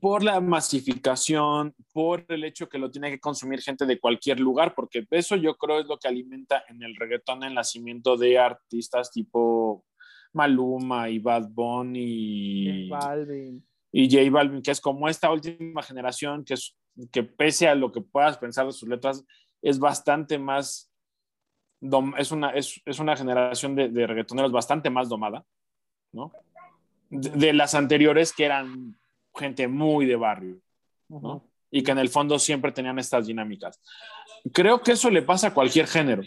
por 0.00 0.22
la 0.22 0.40
masificación, 0.40 1.74
por 1.92 2.24
el 2.28 2.44
hecho 2.44 2.68
que 2.68 2.78
lo 2.78 2.90
tiene 2.90 3.10
que 3.10 3.20
consumir 3.20 3.60
gente 3.60 3.86
de 3.86 4.00
cualquier 4.00 4.40
lugar, 4.40 4.74
porque 4.74 5.06
eso 5.10 5.36
yo 5.36 5.56
creo 5.56 5.80
es 5.80 5.86
lo 5.86 5.98
que 5.98 6.08
alimenta 6.08 6.64
en 6.68 6.82
el 6.82 6.94
reggaetón 6.96 7.44
el 7.44 7.54
nacimiento 7.54 8.16
de 8.16 8.38
artistas 8.38 9.10
tipo 9.10 9.84
Maluma 10.32 11.08
y 11.08 11.18
Bad 11.18 11.48
Bunny 11.50 12.88
J 12.88 13.06
Balvin. 13.06 13.66
Y 13.98 14.10
J 14.10 14.30
Balvin, 14.30 14.60
que 14.60 14.72
es 14.72 14.80
como 14.82 15.08
esta 15.08 15.32
última 15.32 15.82
generación 15.82 16.44
que, 16.44 16.52
es, 16.52 16.76
que 17.10 17.22
pese 17.22 17.66
a 17.66 17.74
lo 17.74 17.90
que 17.92 18.02
puedas 18.02 18.36
pensar 18.36 18.66
de 18.66 18.72
sus 18.72 18.86
letras, 18.86 19.24
es 19.62 19.78
bastante 19.78 20.38
más, 20.38 20.92
es 22.18 22.30
una, 22.30 22.50
es, 22.50 22.78
es 22.84 22.98
una 22.98 23.16
generación 23.16 23.74
de, 23.74 23.88
de 23.88 24.06
reggaetoneros 24.06 24.52
bastante 24.52 24.90
más 24.90 25.08
domada, 25.08 25.46
¿no? 26.12 26.30
De, 27.08 27.30
de 27.30 27.52
las 27.54 27.74
anteriores 27.74 28.34
que 28.34 28.44
eran 28.44 28.98
gente 29.34 29.66
muy 29.66 30.04
de 30.04 30.16
barrio, 30.16 30.60
¿no? 31.08 31.16
Uh 31.16 31.22
-huh. 31.22 31.42
Y 31.70 31.82
que 31.82 31.92
en 31.92 31.98
el 31.98 32.10
fondo 32.10 32.38
siempre 32.38 32.72
tenían 32.72 32.98
estas 32.98 33.26
dinámicas. 33.26 33.80
Creo 34.52 34.82
que 34.82 34.92
eso 34.92 35.08
le 35.08 35.22
pasa 35.22 35.46
a 35.48 35.54
cualquier 35.54 35.86
género, 35.86 36.22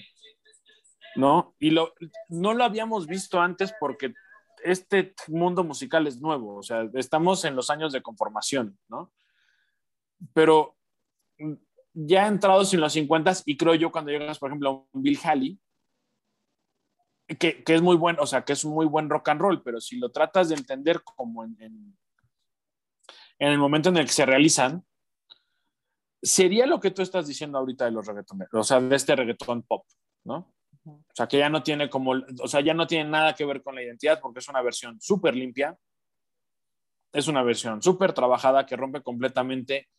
¿no? 1.16 1.54
Y 1.60 1.70
lo, 1.70 1.94
no 2.30 2.56
lo 2.56 2.64
habíamos 2.64 3.06
visto 3.06 3.40
antes 3.40 3.76
porque 3.80 4.16
este 4.64 5.14
mundo 5.28 5.64
musical 5.64 6.08
es 6.08 6.20
nuevo, 6.20 6.58
o 6.58 6.64
sea, 6.64 6.90
estamos 6.94 7.46
en 7.46 7.56
los 7.56 7.70
años 7.70 7.92
de 7.92 8.02
conformación, 8.02 8.78
¿no? 8.88 9.12
Pero 10.34 10.78
ya 11.94 12.28
entrados 12.28 12.74
en 12.74 12.82
los 12.82 12.94
50 12.94 13.34
y 13.46 13.58
creo 13.58 13.76
yo 13.76 13.92
cuando 13.92 14.12
llegas, 14.12 14.40
por 14.40 14.50
ejemplo, 14.50 14.70
a 14.70 14.98
un 14.98 15.04
Bill 15.04 15.20
Haley, 15.24 15.60
que, 17.28 17.64
que, 17.64 17.76
es 17.76 17.82
muy 17.82 17.96
buen, 17.96 18.18
o 18.20 18.26
sea, 18.26 18.44
que 18.44 18.54
es 18.54 18.64
un 18.64 18.74
muy 18.74 18.86
buen 18.86 19.10
rock 19.10 19.30
and 19.30 19.42
roll, 19.42 19.62
pero 19.62 19.80
si 19.80 19.98
lo 19.98 20.12
tratas 20.12 20.50
de 20.50 20.56
entender 20.56 21.04
como 21.04 21.44
en, 21.44 21.56
en, 21.62 21.98
en 23.38 23.52
el 23.52 23.60
momento 23.60 23.90
en 23.90 23.98
el 23.98 24.06
que 24.06 24.12
se 24.12 24.26
realizan, 24.26 24.84
sería 26.22 26.66
lo 26.66 26.80
que 26.80 26.92
tú 26.92 27.02
estás 27.02 27.28
diciendo 27.28 27.58
ahorita 27.58 27.86
de 27.86 27.92
los 27.92 28.06
reggaetoneros, 28.06 28.54
o 28.54 28.64
sea, 28.64 28.80
de 28.80 28.96
este 28.96 29.16
reggaetón 29.16 29.64
pop, 29.64 29.86
¿no? 30.24 30.54
O 30.86 31.02
sea, 31.14 31.28
que 31.28 31.38
ya 31.38 31.50
no 31.50 31.62
tiene 31.62 31.90
como, 31.90 32.14
o 32.42 32.48
sea, 32.48 32.62
ya 32.62 32.74
no 32.74 32.88
tiene 32.88 33.10
nada 33.10 33.34
que 33.36 33.46
ver 33.46 33.62
con 33.62 33.76
la 33.76 33.84
identidad 33.84 34.20
porque 34.22 34.40
es 34.40 34.48
una 34.48 34.62
versión 34.62 35.00
súper 35.00 35.36
limpia, 35.36 35.78
es 37.12 37.28
una 37.28 37.44
versión 37.44 37.82
súper 37.82 38.14
trabajada 38.14 38.66
que 38.66 38.76
rompe 38.76 39.02
completamente 39.02 39.90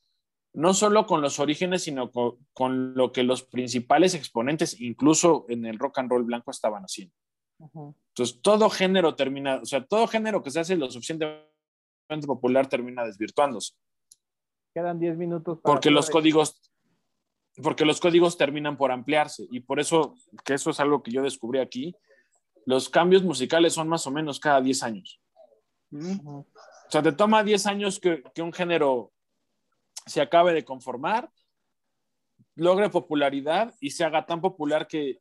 no 0.52 0.74
solo 0.74 1.06
con 1.06 1.22
los 1.22 1.38
orígenes, 1.38 1.84
sino 1.84 2.10
con, 2.10 2.36
con, 2.52 2.94
lo 2.94 3.12
que 3.12 3.22
los 3.22 3.44
principales 3.44 4.14
exponentes, 4.14 4.80
incluso 4.80 5.46
en 5.48 5.64
el 5.64 5.78
rock 5.78 5.98
and 5.98 6.10
roll 6.10 6.24
blanco, 6.24 6.50
estaban 6.50 6.82
haciendo. 6.82 7.14
Entonces, 7.58 8.40
todo 8.42 8.70
género 8.70 9.14
termina, 9.14 9.56
o 9.56 9.64
sea, 9.64 9.84
todo 9.84 10.06
género 10.06 10.42
que 10.42 10.50
se 10.50 10.60
hace 10.60 10.76
lo 10.76 10.90
suficientemente 10.90 12.26
popular 12.26 12.68
termina 12.68 13.04
desvirtuándose. 13.04 13.74
Quedan 14.74 14.98
10 14.98 15.16
minutos. 15.16 15.58
Para 15.60 15.74
porque 15.74 15.90
los 15.90 16.10
códigos, 16.10 16.60
porque 17.62 17.84
los 17.84 18.00
códigos 18.00 18.36
terminan 18.36 18.76
por 18.76 18.92
ampliarse 18.92 19.46
y 19.50 19.60
por 19.60 19.80
eso, 19.80 20.14
que 20.44 20.54
eso 20.54 20.70
es 20.70 20.80
algo 20.80 21.02
que 21.02 21.10
yo 21.10 21.22
descubrí 21.22 21.58
aquí, 21.58 21.94
los 22.66 22.88
cambios 22.88 23.22
musicales 23.22 23.72
son 23.72 23.88
más 23.88 24.06
o 24.06 24.10
menos 24.10 24.38
cada 24.38 24.60
10 24.60 24.82
años. 24.82 25.20
O 25.92 26.46
sea, 26.88 27.02
te 27.02 27.12
toma 27.12 27.42
10 27.42 27.66
años 27.66 27.98
que, 27.98 28.22
que 28.34 28.42
un 28.42 28.52
género 28.52 29.12
se 30.06 30.20
acabe 30.20 30.52
de 30.52 30.64
conformar, 30.64 31.30
logre 32.54 32.90
popularidad 32.90 33.74
y 33.80 33.90
se 33.90 34.04
haga 34.04 34.26
tan 34.26 34.40
popular 34.40 34.86
que, 34.86 35.20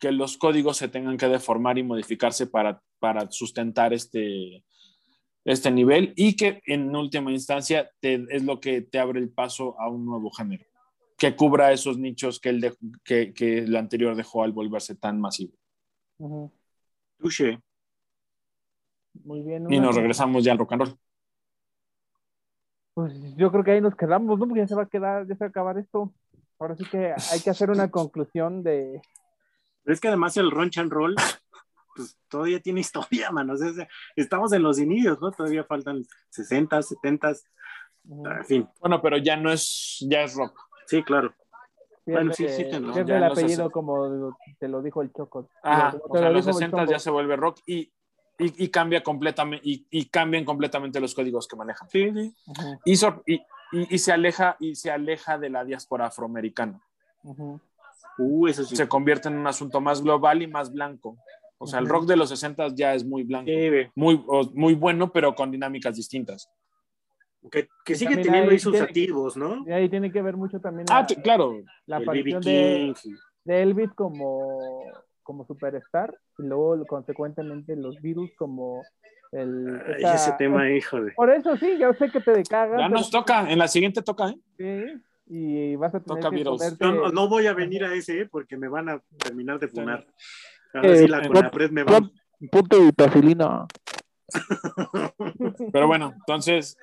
que 0.00 0.12
los 0.12 0.36
códigos 0.36 0.76
se 0.76 0.88
tengan 0.88 1.16
que 1.16 1.28
deformar 1.28 1.78
y 1.78 1.82
modificarse 1.82 2.46
para, 2.46 2.82
para 2.98 3.30
sustentar 3.30 3.92
este, 3.92 4.64
este 5.44 5.70
nivel 5.70 6.12
y 6.16 6.36
que 6.36 6.62
en 6.66 6.94
última 6.94 7.32
instancia 7.32 7.90
te, 8.00 8.26
es 8.30 8.44
lo 8.44 8.60
que 8.60 8.82
te 8.82 8.98
abre 8.98 9.20
el 9.20 9.30
paso 9.30 9.78
a 9.80 9.88
un 9.88 10.04
nuevo 10.04 10.30
género, 10.30 10.64
que 11.22 11.36
cubra 11.36 11.70
esos 11.70 11.98
nichos 11.98 12.40
que 12.40 12.48
el, 12.48 12.60
de, 12.60 12.76
que, 13.04 13.32
que 13.32 13.58
el 13.58 13.76
anterior 13.76 14.16
dejó 14.16 14.42
al 14.42 14.50
volverse 14.50 14.96
tan 14.96 15.20
masivo. 15.20 15.52
Uh 16.18 16.50
-huh. 17.20 17.62
Muy 19.22 19.42
bien. 19.42 19.72
Y 19.72 19.78
nos 19.78 19.94
regresamos 19.94 20.42
ya 20.42 20.50
al 20.50 20.58
rock 20.58 20.72
and 20.72 20.82
roll. 20.82 20.98
Pues 22.94 23.36
yo 23.36 23.52
creo 23.52 23.62
que 23.62 23.70
ahí 23.70 23.80
nos 23.80 23.94
quedamos, 23.94 24.36
¿no? 24.36 24.48
Porque 24.48 24.62
ya 24.62 24.66
se 24.66 24.74
va 24.74 24.82
a 24.82 24.88
quedar, 24.88 25.28
ya 25.28 25.36
se 25.36 25.44
va 25.44 25.46
a 25.46 25.50
acabar 25.50 25.78
esto. 25.78 26.12
Ahora 26.58 26.74
sí 26.74 26.84
que 26.90 27.14
hay 27.30 27.40
que 27.40 27.50
hacer 27.50 27.70
una 27.70 27.88
conclusión 27.88 28.64
de. 28.64 29.00
Pero 29.84 29.94
es 29.94 30.00
que 30.00 30.08
además 30.08 30.36
el 30.36 30.50
Ronch 30.50 30.78
and 30.78 30.90
Roll, 30.90 31.14
pues 31.94 32.18
todavía 32.28 32.58
tiene 32.58 32.80
historia, 32.80 33.30
mano. 33.30 33.52
O 33.52 33.56
sea, 33.56 33.88
estamos 34.16 34.52
en 34.54 34.64
los 34.64 34.80
inicios, 34.80 35.20
¿no? 35.20 35.30
Todavía 35.30 35.62
faltan 35.62 36.04
60, 36.30 36.82
70, 36.82 37.32
uh, 38.06 38.26
en 38.26 38.44
fin. 38.44 38.68
Bueno, 38.80 39.00
pero 39.00 39.18
ya 39.18 39.36
no 39.36 39.52
es, 39.52 40.04
ya 40.10 40.22
es 40.22 40.34
rock. 40.34 40.71
Sí, 40.86 41.02
claro. 41.02 41.32
Bueno, 42.04 42.32
sí, 42.32 42.48
sí, 42.48 42.62
el 42.62 43.24
apellido, 43.24 43.70
como 43.70 44.36
te 44.58 44.66
lo 44.66 44.82
dijo 44.82 45.02
el 45.02 45.12
Choco. 45.12 45.48
Ah, 45.62 45.94
o 46.08 46.18
sea, 46.18 46.28
en 46.28 46.32
los 46.34 46.44
60 46.44 46.84
ya 46.86 46.98
se 46.98 47.10
vuelve 47.10 47.36
rock 47.36 47.60
y 47.66 47.92
y, 48.38 48.64
y, 48.64 48.68
cambia 48.68 49.02
completamente 49.02 49.62
y, 49.68 49.86
y, 49.90 50.06
cambian 50.06 50.44
completamente 50.44 51.00
los 51.00 51.14
códigos 51.14 51.46
que 51.46 51.56
manejan. 51.56 51.88
Sí, 51.88 52.10
sí. 52.12 52.34
Uh 52.46 53.22
y, 53.26 53.40
y, 53.94 53.98
se 53.98 54.12
aleja 54.12 54.56
y 54.58 54.74
se 54.74 54.90
aleja 54.90 55.38
de 55.38 55.48
la 55.50 55.64
diáspora 55.64 56.06
afroamericana. 56.06 56.80
Uh 57.22 57.34
-huh. 57.34 57.60
uh, 58.18 58.46
eso 58.48 58.64
sí. 58.64 58.76
Se 58.76 58.88
convierte 58.88 59.28
en 59.28 59.38
un 59.38 59.46
asunto 59.46 59.80
más 59.80 60.02
global 60.02 60.42
y 60.42 60.46
más 60.46 60.72
blanco. 60.72 61.16
O 61.58 61.66
sea, 61.66 61.78
uh 61.78 61.82
-huh. 61.82 61.84
el 61.84 61.90
rock 61.90 62.06
de 62.06 62.16
los 62.16 62.28
60 62.28 62.68
ya 62.74 62.94
es 62.94 63.04
muy 63.04 63.22
blanco, 63.22 63.50
sí, 63.50 63.90
muy, 63.94 64.22
muy 64.54 64.74
bueno, 64.74 65.12
pero 65.12 65.34
con 65.34 65.50
dinámicas 65.50 65.96
distintas. 65.96 66.50
Que, 67.50 67.68
que 67.84 67.96
sigue 67.96 68.16
teniendo 68.18 68.52
ahí 68.52 68.58
sus 68.58 68.80
activos, 68.80 69.36
¿no? 69.36 69.64
Y 69.66 69.72
ahí 69.72 69.88
tiene 69.88 70.12
que 70.12 70.22
ver 70.22 70.36
mucho 70.36 70.60
también 70.60 70.86
ah, 70.90 71.04
la, 71.08 71.22
claro. 71.22 71.60
la 71.86 71.96
aparición 71.96 72.40
de, 72.40 72.94
de 73.44 73.62
Elvis 73.62 73.90
como 73.94 74.84
como 75.22 75.44
superstar 75.46 76.14
y 76.38 76.42
luego 76.42 76.84
consecuentemente 76.86 77.76
los 77.76 78.00
virus 78.00 78.30
como 78.36 78.82
el 79.30 79.80
Ay, 79.86 80.14
ese 80.14 80.32
tema 80.38 80.70
hijo 80.70 81.00
de 81.00 81.12
por 81.12 81.30
eso 81.30 81.56
sí 81.56 81.78
yo 81.78 81.92
sé 81.94 82.10
que 82.10 82.20
te 82.20 82.32
decagas 82.32 82.78
ya 82.78 82.88
nos 82.88 83.10
toca 83.10 83.50
en 83.50 83.58
la 83.58 83.68
siguiente 83.68 84.02
toca 84.02 84.28
¿eh? 84.28 84.38
sí 84.58 85.02
y 85.26 85.76
vas 85.76 85.94
a 85.94 86.00
tener 86.00 86.20
toca 86.20 86.30
que 86.30 86.36
virus. 86.36 86.58
ponerte... 86.58 86.84
no, 86.84 87.08
no, 87.08 87.28
voy 87.28 87.46
a 87.46 87.54
venir 87.54 87.84
a 87.84 87.94
ese 87.94 88.22
¿eh? 88.22 88.28
porque 88.30 88.56
me 88.56 88.68
van 88.68 88.88
a 88.88 89.02
terminar 89.18 89.58
de 89.58 89.68
funar 89.68 90.06
ahora 90.74 90.88
eh, 90.88 90.96
sí 90.98 91.08
la 91.08 91.26
Conapred 91.26 91.70
me 91.70 91.84
va 91.84 92.00
punto 92.50 92.78
de 92.78 92.86
vitacilina 92.86 93.66
pero 95.72 95.86
bueno 95.86 96.12
entonces 96.14 96.76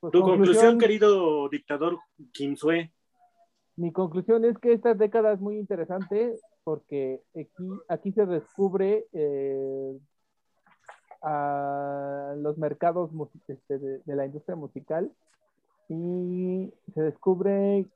pues, 0.00 0.12
tu 0.12 0.20
conclusión, 0.20 0.72
conclusión, 0.72 0.78
querido 0.78 1.48
dictador 1.48 1.98
Kinsue. 2.32 2.92
Mi 3.76 3.92
conclusión 3.92 4.44
es 4.44 4.58
que 4.58 4.72
esta 4.72 4.94
década 4.94 5.32
es 5.32 5.40
muy 5.40 5.58
interesante 5.58 6.38
porque 6.64 7.22
aquí, 7.34 7.68
aquí 7.88 8.12
se 8.12 8.26
descubre 8.26 9.06
eh, 9.12 9.98
a 11.22 12.34
los 12.38 12.58
mercados 12.58 13.10
este, 13.48 13.78
de, 13.78 13.98
de, 14.04 14.16
la 14.16 14.26
industria 14.26 14.56
musical 14.56 15.10
y 15.88 16.72
se 16.94 17.02
descubre 17.02 17.86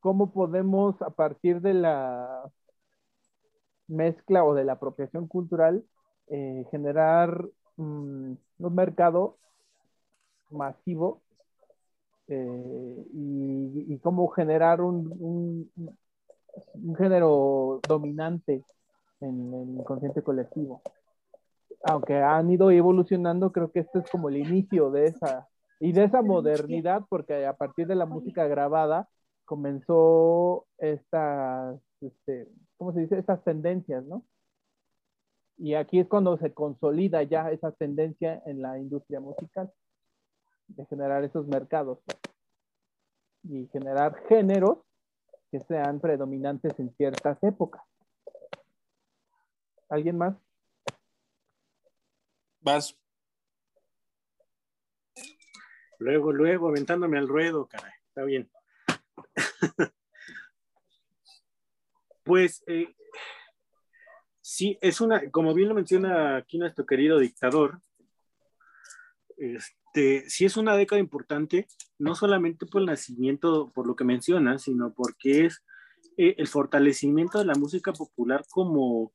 cómo 0.00 0.32
podemos 0.32 1.00
a 1.02 1.10
partir 1.10 1.60
de 1.60 1.74
la 1.74 2.50
mezcla 3.86 4.44
o 4.44 4.54
de 4.54 4.64
la 4.64 4.72
apropiación 4.72 5.26
cultural 5.26 5.84
eh, 6.28 6.64
generar 6.70 7.44
um, 7.76 8.36
un 8.58 8.74
mercado 8.74 9.36
masivo 10.50 11.22
eh, 12.28 13.06
y, 13.12 13.98
cómo 13.98 14.28
generar 14.28 14.80
un, 14.80 15.68
un, 15.74 16.96
género 16.96 17.80
dominante 17.88 18.64
en, 19.20 19.76
el 19.78 19.84
consciente 19.84 20.22
colectivo. 20.22 20.80
Aunque 21.82 22.16
han 22.16 22.50
ido 22.50 22.70
evolucionando, 22.70 23.50
creo 23.52 23.72
que 23.72 23.80
este 23.80 23.98
es 23.98 24.10
como 24.10 24.28
el 24.28 24.36
inicio 24.36 24.90
de 24.90 25.06
esa 25.06 25.48
y 25.80 25.92
de 25.92 26.04
esa 26.04 26.22
modernidad, 26.22 27.02
porque 27.08 27.46
a 27.46 27.56
partir 27.56 27.86
de 27.86 27.94
la 27.94 28.06
música 28.06 28.46
grabada 28.46 29.08
comenzó 29.44 30.66
estas, 30.78 31.80
este, 32.00 32.48
¿cómo 32.76 32.92
se 32.92 33.00
dice? 33.00 33.18
Estas 33.18 33.42
tendencias, 33.42 34.04
¿no? 34.04 34.24
Y 35.56 35.74
aquí 35.74 35.98
es 35.98 36.06
cuando 36.06 36.36
se 36.38 36.54
consolida 36.54 37.22
ya 37.22 37.50
esa 37.50 37.72
tendencia 37.72 38.42
en 38.46 38.62
la 38.62 38.78
industria 38.78 39.20
musical 39.20 39.72
de 40.76 40.86
generar 40.86 41.24
esos 41.24 41.46
mercados 41.46 41.98
y 43.42 43.66
generar 43.68 44.16
géneros 44.28 44.78
que 45.50 45.60
sean 45.60 46.00
predominantes 46.00 46.78
en 46.78 46.94
ciertas 46.96 47.42
épocas. 47.42 47.82
¿Alguien 49.88 50.16
más? 50.16 50.36
Vas. 52.60 52.96
Luego, 55.98 56.32
luego, 56.32 56.68
aventándome 56.68 57.18
al 57.18 57.28
ruedo, 57.28 57.66
caray. 57.66 57.92
Está 58.08 58.22
bien. 58.24 58.50
pues, 62.24 62.62
eh, 62.68 62.94
sí, 64.40 64.78
es 64.80 65.00
una, 65.00 65.30
como 65.30 65.52
bien 65.52 65.68
lo 65.68 65.74
menciona 65.74 66.36
aquí 66.36 66.58
nuestro 66.58 66.86
querido 66.86 67.18
dictador, 67.18 67.80
este, 69.92 70.30
sí 70.30 70.44
es 70.44 70.56
una 70.56 70.76
década 70.76 71.00
importante, 71.00 71.66
no 71.98 72.14
solamente 72.14 72.64
por 72.64 72.80
el 72.80 72.86
nacimiento, 72.86 73.72
por 73.74 73.88
lo 73.88 73.96
que 73.96 74.04
menciona, 74.04 74.56
sino 74.58 74.92
porque 74.92 75.46
es 75.46 75.64
eh, 76.16 76.36
el 76.38 76.46
fortalecimiento 76.46 77.40
de 77.40 77.44
la 77.44 77.54
música 77.54 77.92
popular 77.92 78.44
como 78.50 79.12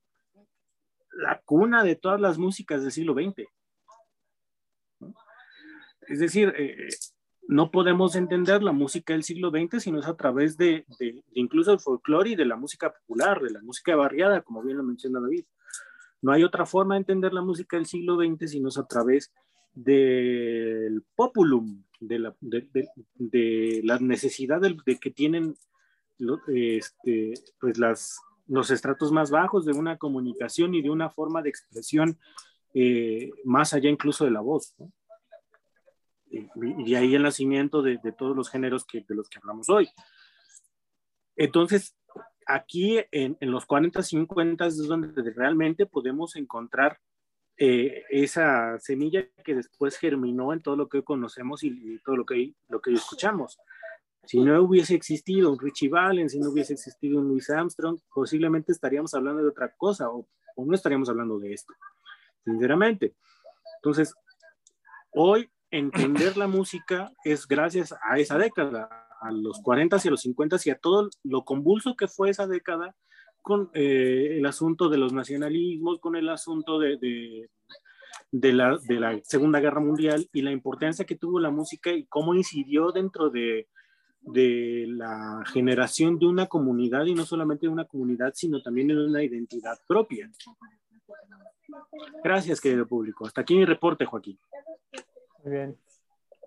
la 1.14 1.41
cuna 1.45 1.84
de 1.85 1.95
todas 1.95 2.19
las 2.19 2.38
músicas 2.38 2.81
del 2.81 2.91
siglo 2.91 3.14
XX. 3.14 3.47
Es 6.07 6.19
decir, 6.19 6.53
eh, 6.57 6.89
no 7.47 7.72
podemos 7.72 8.18
entender 8.18 8.61
la 8.61 8.73
música 8.73 9.14
del 9.14 9.23
siglo 9.23 9.52
XX 9.52 9.81
si 9.81 9.93
no 9.93 9.99
es 9.99 10.07
a 10.07 10.18
través 10.18 10.57
de, 10.57 10.85
de, 10.99 11.14
de 11.14 11.23
incluso 11.35 11.72
el 11.72 11.80
folclore 11.80 12.31
y 12.31 12.35
de 12.35 12.45
la 12.45 12.57
música 12.57 12.91
popular, 12.91 13.41
de 13.41 13.52
la 13.52 13.61
música 13.61 13.95
barriada, 13.95 14.41
como 14.41 14.61
bien 14.61 14.76
lo 14.76 14.84
menciona 14.84 15.22
David. 15.22 15.45
No 16.22 16.34
hay 16.34 16.43
otra 16.43 16.65
forma 16.65 16.95
de 16.95 16.99
entender 16.99 17.31
la 17.34 17.41
música 17.41 17.77
del 17.77 17.85
siglo 17.85 18.18
XX 18.18 18.52
si 18.52 18.60
no 18.60 18.68
es 18.68 18.77
a 18.77 18.85
través 18.85 19.31
del 19.76 21.03
populum, 21.15 21.84
de 21.99 22.19
la, 22.19 22.35
de, 22.39 22.68
de, 22.73 22.89
de 23.15 23.81
la 23.84 23.99
necesidad 23.99 24.61
de, 24.61 24.76
que 24.99 25.11
tienen 25.11 25.56
este, 26.47 27.34
pues 27.60 27.77
las, 27.77 28.19
los 28.47 28.72
estratos 28.72 29.11
más 29.11 29.31
bajos 29.31 29.65
de 29.65 29.73
una 29.73 29.97
comunicación 29.97 30.73
y 30.73 30.81
de 30.81 30.89
una 30.89 31.10
forma 31.10 31.41
de 31.41 31.49
expresión 31.49 32.18
eh, 32.73 33.31
más 33.43 33.73
allá 33.73 33.89
incluso 33.89 34.26
de 34.26 34.31
la 34.31 34.41
voz. 34.41 34.73
¿no? 34.77 34.91
y 36.30 36.91
de 36.91 36.97
ahí 36.97 37.15
el 37.15 37.23
nacimiento 37.23 37.81
de, 37.81 37.97
todos 38.18 38.35
los 38.35 38.49
géneros 38.49 38.84
que, 38.85 39.06
de 39.07 39.15
los 39.15 39.30
que 39.30 39.38
hablamos 39.38 39.69
hoy. 39.69 39.88
Entonces, 41.38 41.95
aquí 42.45 42.99
en, 43.11 43.38
en 43.39 43.52
los 43.52 43.65
40, 43.65 44.02
50 44.02 44.65
es 44.65 44.77
donde 44.88 45.31
realmente 45.31 45.85
podemos 45.85 46.35
encontrar 46.35 46.99
eh, 47.57 48.03
esa 48.10 48.77
semilla 48.80 49.26
que 49.44 49.56
después 49.56 49.98
germinó 49.98 50.52
en 50.52 50.61
todo 50.61 50.76
lo 50.76 50.90
que 50.90 50.98
hoy 50.98 51.03
conocemos 51.03 51.64
y, 51.64 51.68
y, 51.68 51.99
todo 51.99 52.18
lo 52.18 52.26
que, 52.26 52.53
lo 52.68 52.82
que 52.82 52.90
hoy 52.90 52.95
escuchamos. 52.98 53.57
Si 54.26 54.40
no 54.40 54.61
hubiese 54.61 54.95
existido 54.95 55.52
un 55.52 55.60
Richie 55.60 55.88
Valens, 55.88 56.34
si 56.34 56.40
no 56.40 56.49
hubiese 56.49 56.73
existido 56.73 57.19
un 57.19 57.27
Louis 57.27 57.49
Armstrong, 57.49 57.99
posiblemente 58.14 58.72
estaríamos 58.72 59.14
hablando 59.14 59.41
de 59.41 59.49
otra 59.49 59.73
cosa 59.77 60.10
o, 60.10 60.27
o 60.56 60.65
no 60.65 60.73
estaríamos 60.73 61.10
hablando 61.10 61.40
de 61.40 61.53
esto, 61.53 61.73
sinceramente. 62.44 63.15
Entonces, 63.77 64.14
hoy 65.11 65.49
entender 65.72 66.38
la 66.38 66.48
música 66.48 67.11
es 67.23 67.48
gracias 67.48 67.94
a 68.02 68.18
esa 68.18 68.38
década, 68.38 69.07
a 69.22 69.32
los 69.32 69.61
40 69.61 69.98
y 70.03 70.07
a 70.07 70.11
los 70.11 70.22
50 70.22 70.57
y 70.65 70.69
a 70.72 70.80
todo 70.80 71.10
lo 71.23 71.45
convulso 71.45 71.95
que 71.95 72.07
fue 72.07 72.30
esa 72.30 72.48
década 72.48 72.95
con 73.45 73.69
eh, 73.76 74.38
el 74.39 74.45
asunto 74.47 74.89
de 74.89 74.97
los 74.97 75.13
nacionalismos, 75.13 75.99
con 75.99 76.15
el 76.15 76.27
asunto 76.30 76.80
de, 76.80 76.97
de, 76.97 77.51
de, 78.31 78.53
la, 78.53 78.76
de, 78.76 78.99
la, 78.99 79.19
Segunda 79.23 79.59
Guerra 79.59 79.80
Mundial 79.80 80.27
y 80.34 80.41
la 80.41 80.51
importancia 80.51 81.05
que 81.05 81.15
tuvo 81.15 81.39
la 81.39 81.51
música 81.51 81.91
y 81.91 82.07
cómo 82.07 82.34
incidió 82.34 82.91
dentro 82.91 83.30
de, 83.30 83.67
de 84.22 84.85
la 84.88 85.43
generación 85.53 86.17
de 86.17 86.26
una 86.26 86.47
comunidad 86.47 87.05
y 87.05 87.13
no 87.13 87.23
solamente 87.23 87.67
de 87.67 87.72
una 87.72 87.85
comunidad, 87.85 88.34
sino 88.34 88.63
también 88.63 88.88
de 88.88 89.05
una 89.05 89.23
identidad 89.23 89.77
propia. 89.88 90.27
Gracias, 92.23 92.59
querido 92.59 92.88
público. 92.88 93.27
Hasta 93.27 93.41
aquí 93.41 93.55
mi 93.55 93.65
reporte, 93.65 94.05
Joaquín. 94.05 94.39
Muy 95.43 95.53
bien. 95.53 95.77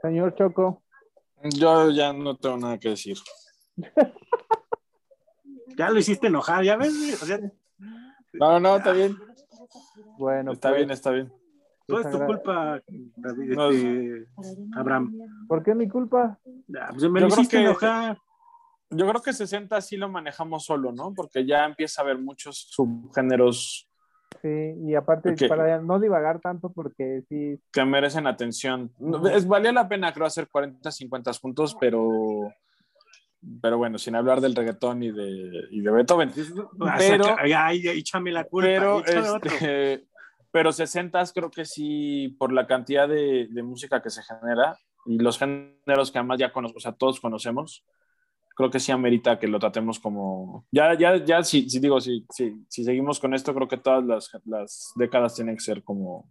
Señor 0.02 0.34
Choco. 0.34 0.82
Yo 1.44 1.92
ya 1.92 2.12
no 2.12 2.36
tengo 2.36 2.56
nada 2.56 2.76
que 2.76 2.88
decir. 2.88 3.18
ya 5.78 5.90
lo 5.90 5.98
hiciste 5.98 6.26
enojar, 6.26 6.64
ya 6.64 6.76
ves. 6.76 7.22
O 7.22 7.26
sea, 7.26 7.40
no, 8.34 8.60
no, 8.60 8.76
está 8.76 8.92
bien. 8.92 9.16
Bueno, 10.18 10.52
está 10.52 10.70
pues, 10.70 10.78
bien, 10.78 10.90
está 10.90 11.10
bien. 11.10 11.32
Todo 11.86 12.00
es 12.00 12.10
tu 12.10 12.18
culpa, 12.18 12.82
David, 13.16 13.54
no, 13.54 13.70
este, 13.70 14.26
Abraham. 14.74 15.18
¿Por 15.48 15.62
qué 15.62 15.74
mi 15.74 15.88
culpa? 15.88 16.38
Ya, 16.66 16.88
pues 16.90 17.08
me 17.10 17.20
lo 17.20 17.28
hiciste 17.28 17.56
que, 17.56 17.62
enojar. 17.62 18.18
Yo 18.90 19.08
creo 19.08 19.22
que 19.22 19.32
60 19.32 19.80
sí 19.80 19.96
lo 19.96 20.10
manejamos 20.10 20.64
solo, 20.64 20.92
¿no? 20.92 21.14
Porque 21.14 21.46
ya 21.46 21.64
empieza 21.64 22.02
a 22.02 22.04
haber 22.04 22.18
muchos 22.18 22.68
subgéneros 22.70 23.88
Sí, 24.42 24.74
y 24.86 24.94
aparte 24.94 25.32
Okay. 25.32 25.48
para 25.48 25.80
no 25.80 25.98
divagar 25.98 26.40
tanto 26.40 26.70
porque 26.70 27.22
sí, 27.28 27.60
que 27.72 27.84
merecen 27.84 28.26
atención. 28.26 28.92
Es, 29.32 29.46
valía 29.48 29.72
la 29.72 29.88
pena, 29.88 30.12
creo, 30.12 30.26
hacer 30.26 30.48
40, 30.48 30.90
50 30.90 31.32
puntos, 31.40 31.76
pero, 31.80 32.52
pero 33.60 33.78
bueno, 33.78 33.98
sin 33.98 34.14
hablar 34.14 34.40
del 34.40 34.54
reggaetón 34.54 35.02
y 35.02 35.10
de, 35.10 35.68
y 35.70 35.80
de 35.80 35.90
Beethoven. 35.90 36.32
Pero, 36.98 37.36
Ay, 37.38 37.82
échame 37.88 38.32
la 38.32 38.44
culpa. 38.44 38.68
pero, 38.68 39.04
este, 39.04 40.06
pero 40.50 40.72
60 40.72 41.22
creo 41.34 41.50
que 41.50 41.64
sí, 41.64 42.34
por 42.38 42.52
la 42.52 42.66
cantidad 42.66 43.08
de, 43.08 43.48
de 43.50 43.62
música 43.62 44.02
que 44.02 44.10
se 44.10 44.22
genera 44.22 44.76
y 45.06 45.18
los 45.18 45.38
géneros 45.38 46.10
que 46.10 46.18
además 46.18 46.38
ya 46.38 46.52
conocemos, 46.52 46.76
o 46.76 46.80
sea, 46.80 46.92
todos 46.92 47.20
conocemos, 47.20 47.84
creo 48.54 48.70
que 48.70 48.80
sí 48.80 48.92
amerita 48.92 49.38
que 49.38 49.46
lo 49.46 49.58
tratemos 49.58 50.00
como... 50.00 50.66
Ya, 50.72 50.94
ya, 50.98 51.24
ya, 51.24 51.42
si, 51.44 51.70
si 51.70 51.78
digo, 51.78 52.00
si, 52.00 52.26
si, 52.30 52.64
si, 52.68 52.84
seguimos 52.84 53.20
con 53.20 53.32
esto, 53.32 53.54
creo 53.54 53.68
que 53.68 53.76
todas 53.76 54.04
las, 54.04 54.30
las 54.44 54.92
décadas 54.96 55.36
tienen 55.36 55.54
que 55.54 55.62
ser 55.62 55.84
como, 55.84 56.28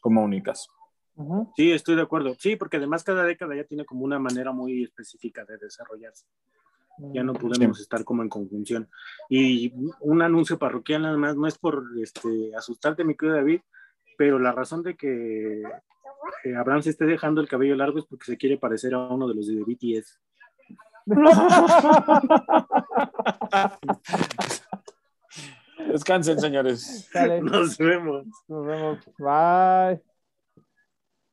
como 0.00 0.22
únicas. 0.22 0.68
Uh 1.16 1.24
-huh. 1.24 1.52
Sí, 1.56 1.72
estoy 1.72 1.96
de 1.96 2.02
acuerdo. 2.02 2.34
Sí, 2.38 2.56
porque 2.56 2.78
además 2.78 3.04
cada 3.04 3.24
década 3.24 3.56
ya 3.56 3.64
tiene 3.64 3.84
como 3.84 4.04
una 4.04 4.18
manera 4.18 4.52
muy 4.52 4.84
específica 4.84 5.44
de 5.44 5.58
desarrollarse. 5.58 6.26
Ya 7.12 7.24
no 7.24 7.32
podemos 7.32 7.78
sí. 7.78 7.82
estar 7.82 8.04
como 8.04 8.22
en 8.22 8.28
conjunción. 8.28 8.88
Y 9.28 9.72
un 10.00 10.22
anuncio 10.22 10.58
parroquial 10.58 11.02
nada 11.02 11.16
más, 11.16 11.36
no 11.36 11.48
es 11.48 11.58
por 11.58 11.84
este, 12.00 12.54
asustarte, 12.56 13.02
mi 13.02 13.16
querido 13.16 13.36
David, 13.36 13.62
pero 14.16 14.38
la 14.38 14.52
razón 14.52 14.84
de 14.84 14.94
que 14.94 15.62
eh, 16.44 16.56
Abraham 16.56 16.82
se 16.82 16.90
esté 16.90 17.04
dejando 17.04 17.40
el 17.40 17.48
cabello 17.48 17.74
largo 17.74 17.98
es 17.98 18.04
porque 18.04 18.26
se 18.26 18.36
quiere 18.36 18.58
parecer 18.58 18.94
a 18.94 19.08
uno 19.08 19.26
de 19.26 19.34
los 19.34 19.48
de 19.48 19.56
BTS. 19.56 20.20
Descansen, 25.90 26.40
señores. 26.40 27.10
Dale. 27.12 27.42
Nos 27.42 27.76
vemos. 27.78 28.26
Nos 28.48 28.66
vemos. 28.66 28.98
Bye. 29.18 30.00